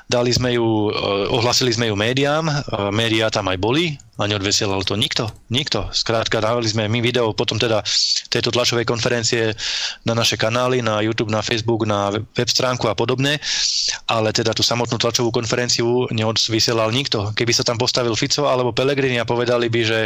Dali 0.10 0.32
sme 0.34 0.56
ju, 0.56 0.90
eh, 0.90 0.94
ohlasili 1.32 1.74
sme 1.74 1.90
ju 1.90 1.96
médiám, 1.96 2.46
eh, 2.48 2.56
médiá 2.94 3.30
tam 3.30 3.50
aj 3.50 3.58
boli 3.62 3.96
a 4.16 4.24
neodvesielal 4.32 4.80
to 4.88 4.96
nikto. 4.96 5.28
Nikto. 5.52 5.92
Skrátka 5.92 6.40
dávali 6.40 6.72
sme 6.72 6.88
my 6.88 7.04
video 7.04 7.36
potom 7.36 7.60
teda 7.60 7.84
tejto 8.32 8.56
tlačovej 8.56 8.88
konferencie 8.88 9.52
na 10.08 10.16
naše 10.16 10.40
kanály, 10.40 10.80
na 10.80 11.04
YouTube, 11.04 11.28
na 11.28 11.44
Facebook, 11.44 11.84
na 11.84 12.16
web 12.16 12.50
stránku 12.50 12.88
a 12.88 12.96
podobne, 12.96 13.36
ale 14.08 14.32
teda 14.32 14.56
tú 14.56 14.64
samotnú 14.64 14.96
tlačovú 14.96 15.36
konferenciu 15.36 16.08
neodvysielal 16.16 16.96
nikto. 16.96 17.36
Keby 17.36 17.52
sa 17.52 17.68
tam 17.68 17.76
postavil 17.76 18.16
Fico 18.16 18.48
alebo 18.48 18.72
Pelegrini 18.72 19.20
a 19.20 19.28
povedali 19.28 19.68
by, 19.68 19.82
že 19.84 20.00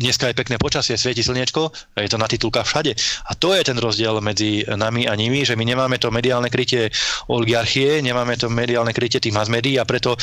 dneska 0.00 0.32
je 0.32 0.34
pekné 0.34 0.56
počasie, 0.56 0.96
svieti 0.96 1.20
slniečko, 1.20 1.68
je 2.00 2.08
to 2.08 2.16
na 2.16 2.24
titulkách 2.24 2.64
všade. 2.64 2.96
A 3.28 3.36
to 3.36 3.52
je 3.52 3.60
ten 3.60 3.76
rozdiel 3.76 4.16
medzi 4.24 4.64
nami 4.64 5.04
a 5.04 5.12
nimi, 5.12 5.44
že 5.44 5.60
my 5.60 5.64
nemáme 5.68 6.00
to 6.00 6.08
mediálne 6.08 6.48
krytie 6.48 6.88
oligarchie, 7.28 8.00
nemáme 8.00 8.40
to 8.40 8.48
mediálne 8.48 8.96
krytie 8.96 9.20
tých 9.20 9.36
mass 9.36 9.52
médií 9.52 9.76
a 9.76 9.84
preto, 9.84 10.16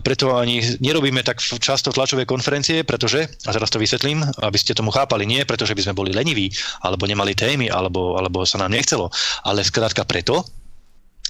preto 0.00 0.32
ani 0.40 0.64
nerobíme 0.80 1.20
tak 1.20 1.44
často 1.44 1.92
tlačové 1.92 2.24
konferencie, 2.24 2.88
pretože, 2.88 3.28
a 3.44 3.50
teraz 3.52 3.68
to 3.68 3.76
vysvetlím, 3.76 4.24
aby 4.24 4.56
ste 4.56 4.72
tomu 4.72 4.88
chápali, 4.88 5.28
nie 5.28 5.44
preto, 5.44 5.68
že 5.68 5.76
by 5.76 5.84
sme 5.84 5.98
boli 5.98 6.10
leniví, 6.16 6.48
alebo 6.80 7.04
nemali 7.04 7.36
témy, 7.36 7.68
alebo, 7.68 8.16
alebo 8.16 8.48
sa 8.48 8.56
nám 8.56 8.72
nechcelo, 8.72 9.12
ale 9.44 9.60
skrátka 9.60 10.08
preto, 10.08 10.40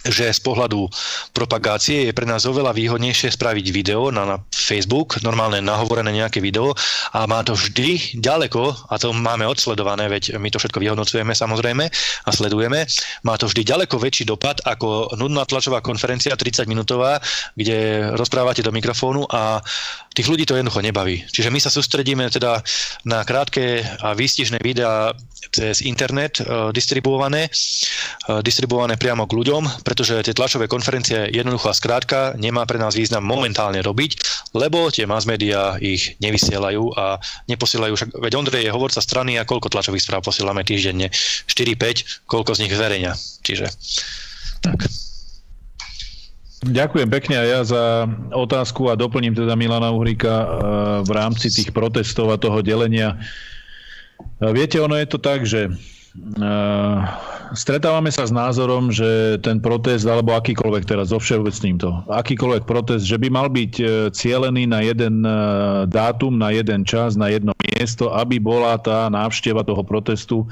že 0.07 0.35
z 0.35 0.41
pohľadu 0.43 0.91
propagácie 1.31 2.11
je 2.11 2.13
pre 2.17 2.27
nás 2.27 2.43
oveľa 2.43 2.75
výhodnejšie 2.75 3.31
spraviť 3.35 3.67
video 3.71 4.11
na, 4.11 4.27
na 4.27 4.37
Facebook, 4.51 5.23
normálne 5.23 5.63
nahovorené 5.63 6.11
nejaké 6.11 6.43
video 6.43 6.75
a 7.15 7.27
má 7.31 7.43
to 7.47 7.55
vždy 7.55 8.19
ďaleko, 8.19 8.91
a 8.91 8.95
to 8.99 9.15
máme 9.15 9.47
odsledované, 9.47 10.11
veď 10.11 10.39
my 10.43 10.49
to 10.51 10.59
všetko 10.59 10.83
vyhodnocujeme 10.83 11.35
samozrejme 11.35 11.85
a 12.27 12.31
sledujeme, 12.31 12.87
má 13.23 13.35
to 13.39 13.47
vždy 13.47 13.63
ďaleko 13.63 13.99
väčší 13.99 14.27
dopad 14.27 14.59
ako 14.67 15.15
nudná 15.15 15.47
tlačová 15.47 15.79
konferencia 15.85 16.35
30 16.35 16.67
minútová, 16.67 17.23
kde 17.55 18.11
rozprávate 18.19 18.67
do 18.67 18.75
mikrofónu 18.75 19.27
a 19.31 19.63
tých 20.13 20.29
ľudí 20.29 20.45
to 20.45 20.57
jednoducho 20.57 20.85
nebaví. 20.85 21.25
Čiže 21.29 21.49
my 21.49 21.59
sa 21.61 21.73
sústredíme 21.73 22.29
teda 22.29 22.61
na 23.09 23.25
krátke 23.25 23.81
a 24.01 24.13
výstižné 24.13 24.61
videá 24.61 25.17
cez 25.53 25.85
internet 25.85 26.41
distribuované, 26.73 27.51
distribuované 28.41 28.97
priamo 28.97 29.29
k 29.29 29.37
ľuďom, 29.37 29.85
pretože 29.85 30.25
tie 30.25 30.37
tlačové 30.37 30.71
konferencie 30.71 31.29
jednoducho 31.29 31.69
a 31.69 31.77
skrátka 31.77 32.33
nemá 32.41 32.65
pre 32.65 32.81
nás 32.81 32.97
význam 32.97 33.27
momentálne 33.27 33.83
robiť, 33.85 34.11
lebo 34.57 34.89
tie 34.89 35.05
mass 35.05 35.29
media 35.29 35.77
ich 35.83 36.17
nevysielajú 36.23 36.97
a 36.97 37.21
neposielajú, 37.51 37.93
však, 37.93 38.11
veď 38.17 38.33
Ondrej 38.39 38.65
je 38.69 38.75
hovorca 38.75 39.01
strany 39.05 39.37
a 39.37 39.45
koľko 39.45 39.69
tlačových 39.69 40.05
správ 40.05 40.25
posielame 40.25 40.65
týždenne? 40.65 41.13
4-5, 41.49 42.25
koľko 42.25 42.57
z 42.57 42.61
nich 42.65 42.73
zverejňa. 42.73 43.13
Čiže 43.45 43.67
tak. 44.63 44.89
Ďakujem 46.63 47.11
pekne 47.11 47.43
aj 47.43 47.49
ja 47.51 47.61
za 47.67 47.85
otázku 48.31 48.87
a 48.87 48.95
doplním 48.95 49.35
teda 49.35 49.59
Milana 49.59 49.91
Uhrika 49.91 50.31
eh, 50.31 50.47
v 51.03 51.11
rámci 51.11 51.51
tých 51.51 51.75
protestov 51.75 52.31
a 52.31 52.39
toho 52.39 52.63
delenia. 52.63 53.19
Eh, 54.39 54.53
viete, 54.55 54.79
ono 54.79 54.95
je 54.95 55.09
to 55.11 55.19
tak, 55.19 55.43
že 55.43 55.67
eh, 55.67 56.99
stretávame 57.51 58.15
sa 58.15 58.31
s 58.31 58.31
názorom, 58.31 58.95
že 58.95 59.43
ten 59.43 59.59
protest, 59.59 60.07
alebo 60.07 60.39
akýkoľvek 60.39 60.87
teraz 60.87 61.11
so 61.11 61.19
všeobecným 61.19 61.83
to, 61.83 61.91
akýkoľvek 62.07 62.63
protest, 62.63 63.11
že 63.11 63.19
by 63.19 63.27
mal 63.27 63.51
byť 63.51 64.07
cielený 64.15 64.71
na 64.71 64.87
jeden 64.87 65.27
dátum, 65.91 66.39
na 66.39 66.55
jeden 66.55 66.87
čas, 66.87 67.19
na 67.19 67.27
jedno 67.27 67.59
miesto, 67.59 68.15
aby 68.15 68.39
bola 68.39 68.79
tá 68.79 69.11
návšteva 69.11 69.67
toho 69.67 69.83
protestu 69.83 70.47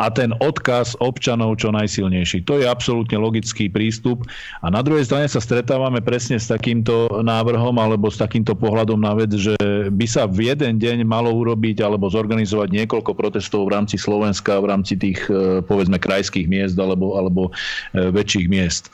a 0.00 0.08
ten 0.08 0.32
odkaz 0.40 0.96
občanov 1.04 1.60
čo 1.60 1.68
najsilnejší. 1.68 2.48
To 2.48 2.56
je 2.56 2.64
absolútne 2.64 3.20
logický 3.20 3.68
prístup. 3.68 4.24
A 4.64 4.72
na 4.72 4.80
druhej 4.80 5.04
strane 5.04 5.28
sa 5.28 5.44
stretávame 5.44 6.00
presne 6.00 6.40
s 6.40 6.48
takýmto 6.48 7.20
návrhom 7.20 7.76
alebo 7.76 8.08
s 8.08 8.16
takýmto 8.16 8.56
pohľadom 8.56 8.96
na 8.96 9.12
vec, 9.12 9.36
že 9.36 9.52
by 9.92 10.06
sa 10.08 10.24
v 10.24 10.48
jeden 10.48 10.80
deň 10.80 11.04
malo 11.04 11.28
urobiť 11.36 11.84
alebo 11.84 12.08
zorganizovať 12.08 12.72
niekoľko 12.72 13.12
protestov 13.12 13.68
v 13.68 13.76
rámci 13.76 14.00
Slovenska, 14.00 14.56
v 14.56 14.72
rámci 14.72 14.96
tých 14.96 15.20
e, 15.28 15.60
povedzme 15.60 16.00
krajských 16.00 16.48
miest 16.48 16.80
alebo, 16.80 17.20
alebo 17.20 17.52
e, 17.92 18.08
väčších 18.08 18.46
miest. 18.48 18.88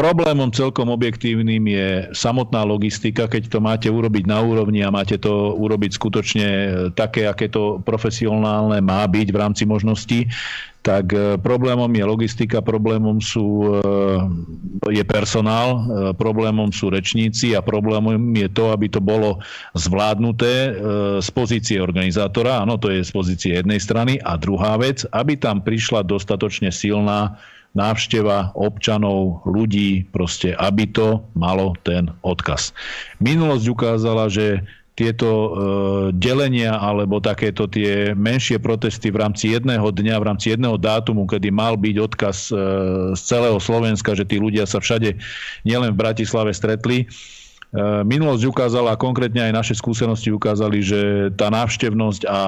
E, 0.00 0.08
Problémom 0.10 0.48
celkom 0.48 0.88
objektívnym 0.88 1.60
je 1.68 1.88
samotná 2.16 2.64
logistika, 2.64 3.28
keď 3.28 3.52
to 3.52 3.58
máte 3.60 3.88
urobiť 3.92 4.24
na 4.24 4.40
úrovni 4.40 4.80
a 4.80 4.88
máte 4.88 5.20
to 5.20 5.52
urobiť 5.60 5.92
skutočne 5.92 6.46
také, 6.96 7.28
aké 7.28 7.52
to 7.52 7.84
profesionálne 7.84 8.80
má 8.80 9.04
byť 9.04 9.28
v 9.28 9.36
rámci 9.36 9.68
možností, 9.68 10.24
tak 10.80 11.12
e, 11.12 11.36
problémom 11.36 11.92
je 11.92 12.04
logistika, 12.04 12.64
problémom 12.64 13.20
sú, 13.20 13.68
e, 13.68 14.96
je 14.96 15.04
personál, 15.04 15.68
e, 15.76 15.80
problémom 16.16 16.72
sú 16.72 16.88
rečníci 16.88 17.52
a 17.52 17.60
problémom 17.60 18.16
je 18.16 18.48
to, 18.48 18.72
aby 18.72 18.88
to 18.88 19.04
bolo 19.04 19.44
zvládnuté 19.76 20.72
z 21.20 21.28
pozície 21.36 21.76
organizátora, 21.76 22.64
áno, 22.64 22.80
to 22.80 22.88
je 22.88 23.04
z 23.04 23.12
pozície 23.12 23.52
jednej 23.60 23.76
strany, 23.76 24.16
a 24.24 24.40
druhá 24.40 24.80
vec, 24.80 25.04
aby 25.12 25.36
tam 25.36 25.60
prišla 25.60 26.00
dostatočne 26.00 26.72
silná 26.72 27.36
návšteva 27.74 28.50
občanov, 28.58 29.46
ľudí, 29.46 30.06
proste, 30.10 30.58
aby 30.58 30.90
to 30.90 31.22
malo 31.38 31.78
ten 31.86 32.10
odkaz. 32.26 32.74
Minulosť 33.22 33.66
ukázala, 33.70 34.26
že 34.26 34.66
tieto 34.98 35.30
e, 35.32 35.50
delenia 36.12 36.76
alebo 36.76 37.24
takéto 37.24 37.64
tie 37.64 38.12
menšie 38.12 38.60
protesty 38.60 39.08
v 39.08 39.24
rámci 39.24 39.56
jedného 39.56 39.88
dňa, 39.88 40.20
v 40.20 40.28
rámci 40.28 40.52
jedného 40.52 40.76
dátumu, 40.76 41.24
kedy 41.24 41.48
mal 41.48 41.78
byť 41.80 41.96
odkaz 41.96 42.38
e, 42.50 42.54
z 43.16 43.20
celého 43.24 43.56
Slovenska, 43.56 44.12
že 44.12 44.28
tí 44.28 44.36
ľudia 44.36 44.68
sa 44.68 44.76
všade 44.76 45.16
nielen 45.64 45.96
v 45.96 46.00
Bratislave 46.04 46.52
stretli, 46.52 47.08
minulosť 47.78 48.50
ukázala, 48.50 48.98
konkrétne 48.98 49.46
aj 49.46 49.52
naše 49.54 49.74
skúsenosti 49.78 50.34
ukázali, 50.34 50.82
že 50.82 51.30
tá 51.38 51.54
návštevnosť 51.54 52.26
a 52.26 52.40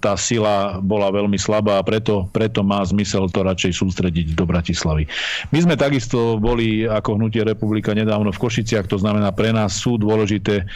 tá 0.00 0.16
sila 0.16 0.80
bola 0.80 1.12
veľmi 1.12 1.36
slabá 1.36 1.76
a 1.76 1.84
preto, 1.84 2.24
preto 2.32 2.64
má 2.64 2.80
zmysel 2.80 3.28
to 3.28 3.44
radšej 3.44 3.72
sústrediť 3.76 4.32
do 4.32 4.48
Bratislavy. 4.48 5.04
My 5.52 5.58
sme 5.60 5.76
takisto 5.76 6.40
boli 6.40 6.88
ako 6.88 7.20
Hnutie 7.20 7.44
republika 7.44 7.92
nedávno 7.92 8.32
v 8.32 8.40
Košiciach, 8.40 8.88
to 8.88 8.96
znamená 8.96 9.28
pre 9.36 9.52
nás 9.52 9.76
sú 9.76 10.00
dôležité 10.00 10.64
e, 10.64 10.66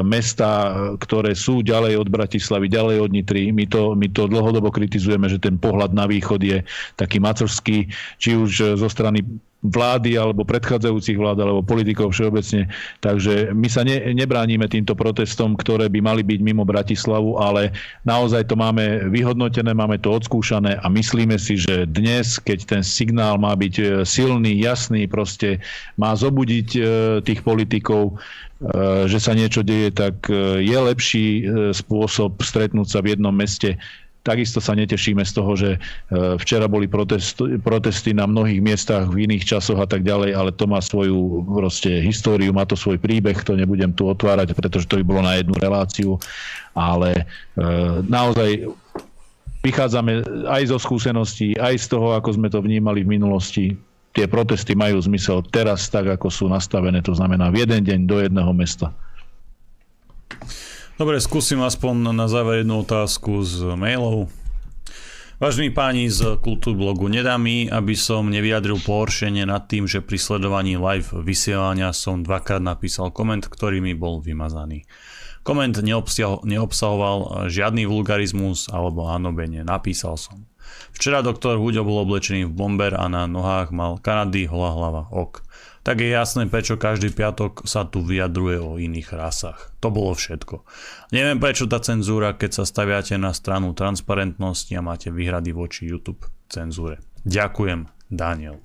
mesta, 0.00 0.72
ktoré 0.96 1.36
sú 1.36 1.60
ďalej 1.60 2.00
od 2.00 2.08
Bratislavy, 2.08 2.72
ďalej 2.72 3.04
od 3.04 3.10
Nitry. 3.12 3.52
My 3.52 3.68
to, 3.68 3.92
my 3.92 4.08
to 4.16 4.32
dlhodobo 4.32 4.72
kritizujeme, 4.72 5.28
že 5.28 5.36
ten 5.36 5.60
pohľad 5.60 5.92
na 5.92 6.08
východ 6.08 6.40
je 6.40 6.64
taký 6.96 7.20
macerský, 7.20 7.92
či 8.16 8.32
už 8.32 8.80
zo 8.80 8.88
strany 8.88 9.20
vlády 9.68 10.18
alebo 10.18 10.46
predchádzajúcich 10.46 11.18
vlád 11.18 11.42
alebo 11.42 11.60
politikov 11.62 12.14
všeobecne. 12.14 12.70
Takže 13.02 13.52
my 13.52 13.68
sa 13.68 13.82
ne, 13.82 14.00
nebránime 14.14 14.66
týmto 14.70 14.94
protestom, 14.94 15.58
ktoré 15.58 15.90
by 15.90 16.00
mali 16.00 16.22
byť 16.22 16.40
mimo 16.42 16.62
Bratislavu, 16.64 17.38
ale 17.38 17.74
naozaj 18.06 18.48
to 18.48 18.56
máme 18.56 19.10
vyhodnotené, 19.10 19.74
máme 19.74 19.98
to 20.00 20.14
odskúšané 20.14 20.78
a 20.80 20.86
myslíme 20.90 21.36
si, 21.36 21.58
že 21.58 21.86
dnes, 21.88 22.38
keď 22.40 22.58
ten 22.66 22.82
signál 22.82 23.36
má 23.36 23.52
byť 23.52 23.74
e, 23.78 23.84
silný, 24.06 24.58
jasný, 24.60 25.06
proste 25.06 25.60
má 26.00 26.14
zobudiť 26.16 26.68
e, 26.76 26.80
tých 27.22 27.40
politikov, 27.42 28.14
e, 28.14 29.06
že 29.10 29.18
sa 29.20 29.36
niečo 29.36 29.60
deje, 29.60 29.92
tak 29.92 30.28
je 30.60 30.78
lepší 30.78 31.26
spôsob 31.72 32.40
stretnúť 32.40 32.88
sa 32.88 32.98
v 33.04 33.16
jednom 33.16 33.32
meste 33.32 33.76
Takisto 34.26 34.58
sa 34.58 34.74
netešíme 34.74 35.22
z 35.22 35.32
toho, 35.38 35.52
že 35.54 35.70
e, 35.74 35.78
včera 36.42 36.66
boli 36.66 36.90
protest, 36.90 37.38
protesty 37.62 38.10
na 38.10 38.26
mnohých 38.26 38.58
miestach 38.58 39.06
v 39.06 39.30
iných 39.30 39.46
časoch 39.46 39.78
a 39.78 39.86
tak 39.86 40.02
ďalej, 40.02 40.34
ale 40.34 40.50
to 40.50 40.66
má 40.66 40.82
svoju 40.82 41.46
proste 41.46 42.02
históriu, 42.02 42.50
má 42.50 42.66
to 42.66 42.74
svoj 42.74 42.98
príbeh, 42.98 43.38
to 43.46 43.54
nebudem 43.54 43.94
tu 43.94 44.10
otvárať, 44.10 44.50
pretože 44.58 44.90
to 44.90 44.98
by 44.98 45.04
bolo 45.06 45.22
na 45.22 45.38
jednu 45.38 45.54
reláciu, 45.54 46.18
ale 46.74 47.22
e, 47.54 47.62
naozaj 48.10 48.66
vychádzame 49.62 50.26
aj 50.50 50.62
zo 50.74 50.78
skúseností, 50.82 51.54
aj 51.62 51.78
z 51.78 51.86
toho, 51.94 52.18
ako 52.18 52.34
sme 52.34 52.50
to 52.50 52.58
vnímali 52.58 53.06
v 53.06 53.14
minulosti. 53.14 53.78
Tie 54.10 54.26
protesty 54.26 54.74
majú 54.74 54.98
zmysel 54.98 55.46
teraz 55.54 55.86
tak, 55.86 56.10
ako 56.10 56.26
sú 56.34 56.44
nastavené, 56.50 56.98
to 56.98 57.14
znamená 57.14 57.46
v 57.54 57.62
jeden 57.62 57.86
deň 57.86 58.00
do 58.10 58.16
jedného 58.26 58.50
mesta. 58.50 58.90
Dobre, 60.96 61.20
skúsim 61.20 61.60
aspoň 61.60 62.08
na 62.16 62.24
záver 62.24 62.64
jednu 62.64 62.80
otázku 62.80 63.44
z 63.44 63.76
mailov. 63.76 64.32
Vážení 65.36 65.68
páni 65.68 66.08
z 66.08 66.40
Kultúrblogu, 66.40 67.12
nedá 67.12 67.36
mi, 67.36 67.68
aby 67.68 67.92
som 67.92 68.32
nevyjadril 68.32 68.80
pohoršenie 68.80 69.44
nad 69.44 69.68
tým, 69.68 69.84
že 69.84 70.00
pri 70.00 70.16
sledovaní 70.16 70.80
live 70.80 71.20
vysielania 71.20 71.92
som 71.92 72.24
dvakrát 72.24 72.64
napísal 72.64 73.12
koment, 73.12 73.44
ktorý 73.44 73.84
mi 73.84 73.92
bol 73.92 74.24
vymazaný. 74.24 74.88
Koment 75.44 75.76
neobsahoval 75.84 77.44
žiadny 77.52 77.84
vulgarizmus 77.84 78.72
alebo 78.72 79.04
hanobenie, 79.12 79.68
napísal 79.68 80.16
som. 80.16 80.48
Včera 80.96 81.20
doktor 81.20 81.60
Huďo 81.60 81.84
bol 81.84 82.08
oblečený 82.08 82.48
v 82.48 82.56
bomber 82.56 82.96
a 82.96 83.04
na 83.12 83.28
nohách 83.28 83.68
mal 83.70 84.00
Kanady, 84.00 84.48
hola 84.48 84.72
hlava, 84.72 85.02
ok 85.12 85.46
tak 85.86 86.02
je 86.02 86.10
jasné, 86.10 86.50
prečo 86.50 86.74
každý 86.74 87.14
piatok 87.14 87.62
sa 87.62 87.86
tu 87.86 88.02
vyjadruje 88.02 88.58
o 88.58 88.74
iných 88.74 89.14
rasách. 89.14 89.70
To 89.78 89.94
bolo 89.94 90.18
všetko. 90.18 90.66
Neviem 91.14 91.38
prečo 91.38 91.70
tá 91.70 91.78
cenzúra, 91.78 92.34
keď 92.34 92.58
sa 92.58 92.64
staviate 92.66 93.14
na 93.14 93.30
stranu 93.30 93.70
transparentnosti 93.70 94.74
a 94.74 94.82
máte 94.82 95.14
výhrady 95.14 95.54
voči 95.54 95.86
YouTube 95.86 96.26
cenzúre. 96.50 96.98
Ďakujem, 97.22 97.86
Daniel. 98.10 98.58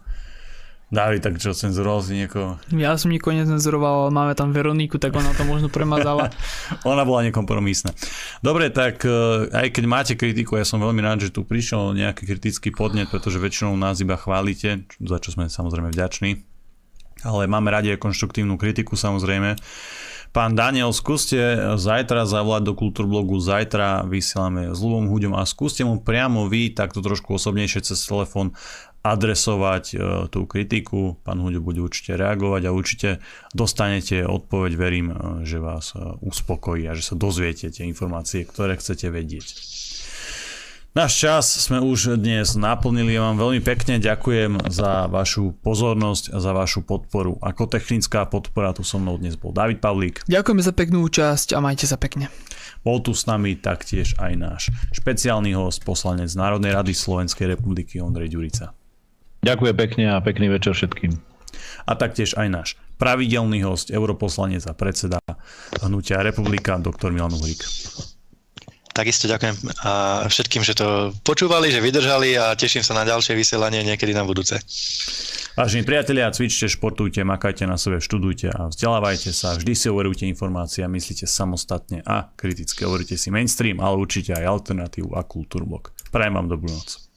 Dávi, 0.92 1.24
tak 1.24 1.40
čo, 1.40 1.56
cenzuroval 1.56 2.04
si 2.04 2.20
niekoho? 2.20 2.60
Ja 2.76 3.00
som 3.00 3.16
nikoho 3.16 3.32
necenzuroval, 3.32 4.06
ale 4.06 4.12
máme 4.12 4.34
tam 4.36 4.52
Veroniku, 4.52 5.00
tak 5.00 5.16
ona 5.16 5.32
to 5.32 5.48
možno 5.48 5.72
premazala. 5.72 6.36
ona 6.92 7.08
bola 7.08 7.24
nekompromisná. 7.24 7.96
Dobre, 8.44 8.68
tak 8.68 9.08
e, 9.08 9.48
aj 9.56 9.72
keď 9.72 9.84
máte 9.88 10.14
kritiku, 10.20 10.60
ja 10.60 10.68
som 10.68 10.84
veľmi 10.84 11.00
rád, 11.00 11.32
že 11.32 11.34
tu 11.34 11.48
prišiel 11.48 11.96
nejaký 11.96 12.28
kritický 12.28 12.76
podnet, 12.76 13.08
pretože 13.08 13.40
väčšinou 13.40 13.80
nás 13.80 14.04
iba 14.04 14.20
chválite, 14.20 14.84
za 15.00 15.18
čo 15.24 15.32
sme 15.32 15.48
samozrejme 15.48 15.96
vďační 15.96 16.52
ale 17.22 17.46
máme 17.46 17.70
radi 17.70 17.94
aj 17.94 18.02
konštruktívnu 18.02 18.58
kritiku 18.58 18.98
samozrejme. 18.98 19.58
Pán 20.32 20.56
Daniel, 20.56 20.96
skúste 20.96 21.36
zajtra 21.76 22.24
zavolať 22.24 22.72
do 22.72 22.74
Kultúrblogu, 22.74 23.36
zajtra 23.44 24.08
vysielame 24.08 24.72
s 24.72 24.80
Lubom 24.80 25.12
Huďom 25.12 25.36
a 25.36 25.44
skúste 25.44 25.84
mu 25.84 26.00
priamo 26.00 26.48
vy 26.48 26.72
takto 26.72 27.04
trošku 27.04 27.36
osobnejšie 27.36 27.84
cez 27.84 28.00
telefón 28.08 28.56
adresovať 29.02 29.84
e, 29.92 29.96
tú 30.30 30.46
kritiku. 30.46 31.18
Pán 31.26 31.42
Huďo 31.42 31.62
bude 31.62 31.82
určite 31.82 32.14
reagovať 32.18 32.62
a 32.70 32.76
určite 32.76 33.10
dostanete 33.54 34.22
odpoveď, 34.26 34.72
verím, 34.78 35.08
e, 35.12 35.16
že 35.42 35.58
vás 35.58 35.98
e, 35.98 36.02
uspokojí 36.22 36.86
a 36.86 36.94
že 36.94 37.02
sa 37.02 37.16
dozviete 37.18 37.74
tie 37.74 37.90
informácie, 37.90 38.46
ktoré 38.46 38.78
chcete 38.78 39.10
vedieť. 39.10 39.58
Náš 40.92 41.24
čas 41.24 41.48
sme 41.48 41.80
už 41.80 42.20
dnes 42.20 42.52
naplnili. 42.60 43.16
Ja 43.16 43.32
vám 43.32 43.40
veľmi 43.40 43.64
pekne 43.64 43.96
ďakujem 43.96 44.68
za 44.68 45.08
vašu 45.08 45.56
pozornosť 45.64 46.36
a 46.36 46.44
za 46.44 46.52
vašu 46.52 46.84
podporu. 46.84 47.40
Ako 47.40 47.72
technická 47.72 48.28
podpora 48.28 48.76
tu 48.76 48.84
so 48.84 49.00
mnou 49.00 49.16
dnes 49.16 49.40
bol 49.40 49.56
David 49.56 49.80
Pavlík. 49.80 50.28
Ďakujeme 50.28 50.60
za 50.60 50.76
peknú 50.76 51.08
účasť 51.08 51.56
a 51.56 51.64
majte 51.64 51.88
sa 51.88 51.96
pekne. 51.96 52.28
Bol 52.84 53.00
tu 53.00 53.16
s 53.16 53.24
nami 53.24 53.56
taktiež 53.56 54.20
aj 54.20 54.34
náš 54.36 54.62
špeciálny 54.92 55.56
host, 55.56 55.88
poslanec 55.88 56.28
Národnej 56.36 56.76
rady 56.76 56.92
Slovenskej 56.92 57.56
republiky 57.56 58.04
Ondrej 58.04 58.36
Ďurica. 58.36 58.81
Ďakujem 59.42 59.76
pekne 59.76 60.06
a 60.14 60.22
pekný 60.22 60.54
večer 60.54 60.78
všetkým. 60.78 61.18
A 61.90 61.98
taktiež 61.98 62.38
aj 62.38 62.48
náš 62.48 62.70
pravidelný 63.02 63.66
host, 63.66 63.90
europoslanec 63.90 64.62
a 64.70 64.78
predseda 64.78 65.18
Hnutia 65.82 66.22
republika, 66.22 66.78
doktor 66.78 67.10
Milan 67.10 67.34
Uhrík. 67.34 67.66
takisto 68.94 69.26
ďakujem 69.26 69.56
a 69.82 70.24
všetkým, 70.30 70.62
že 70.62 70.78
to 70.78 71.16
počúvali, 71.26 71.74
že 71.74 71.82
vydržali 71.82 72.38
a 72.38 72.54
teším 72.54 72.86
sa 72.86 72.94
na 72.94 73.08
ďalšie 73.08 73.34
vysielanie 73.34 73.82
niekedy 73.82 74.14
na 74.14 74.22
budúce. 74.22 74.62
Vážení 75.58 75.84
priatelia, 75.84 76.32
cvičte, 76.32 76.70
športujte, 76.72 77.26
makajte 77.28 77.68
na 77.68 77.76
sebe, 77.76 78.00
študujte 78.00 78.48
a 78.56 78.72
vzdelávajte 78.72 79.36
sa. 79.36 79.58
Vždy 79.58 79.74
si 79.76 79.92
overujte 79.92 80.24
informácie 80.24 80.86
a 80.86 80.88
myslíte 80.88 81.28
samostatne 81.28 82.06
a 82.08 82.32
kriticky. 82.38 82.88
Overujte 82.88 83.20
si 83.20 83.34
mainstream, 83.34 83.84
ale 83.84 84.00
určite 84.00 84.32
aj 84.32 84.48
alternatívu 84.48 85.12
a 85.12 85.26
kultúrblok. 85.28 85.92
Prajem 86.14 86.40
vám 86.40 86.48
dobrú 86.48 86.72
noc. 86.72 87.11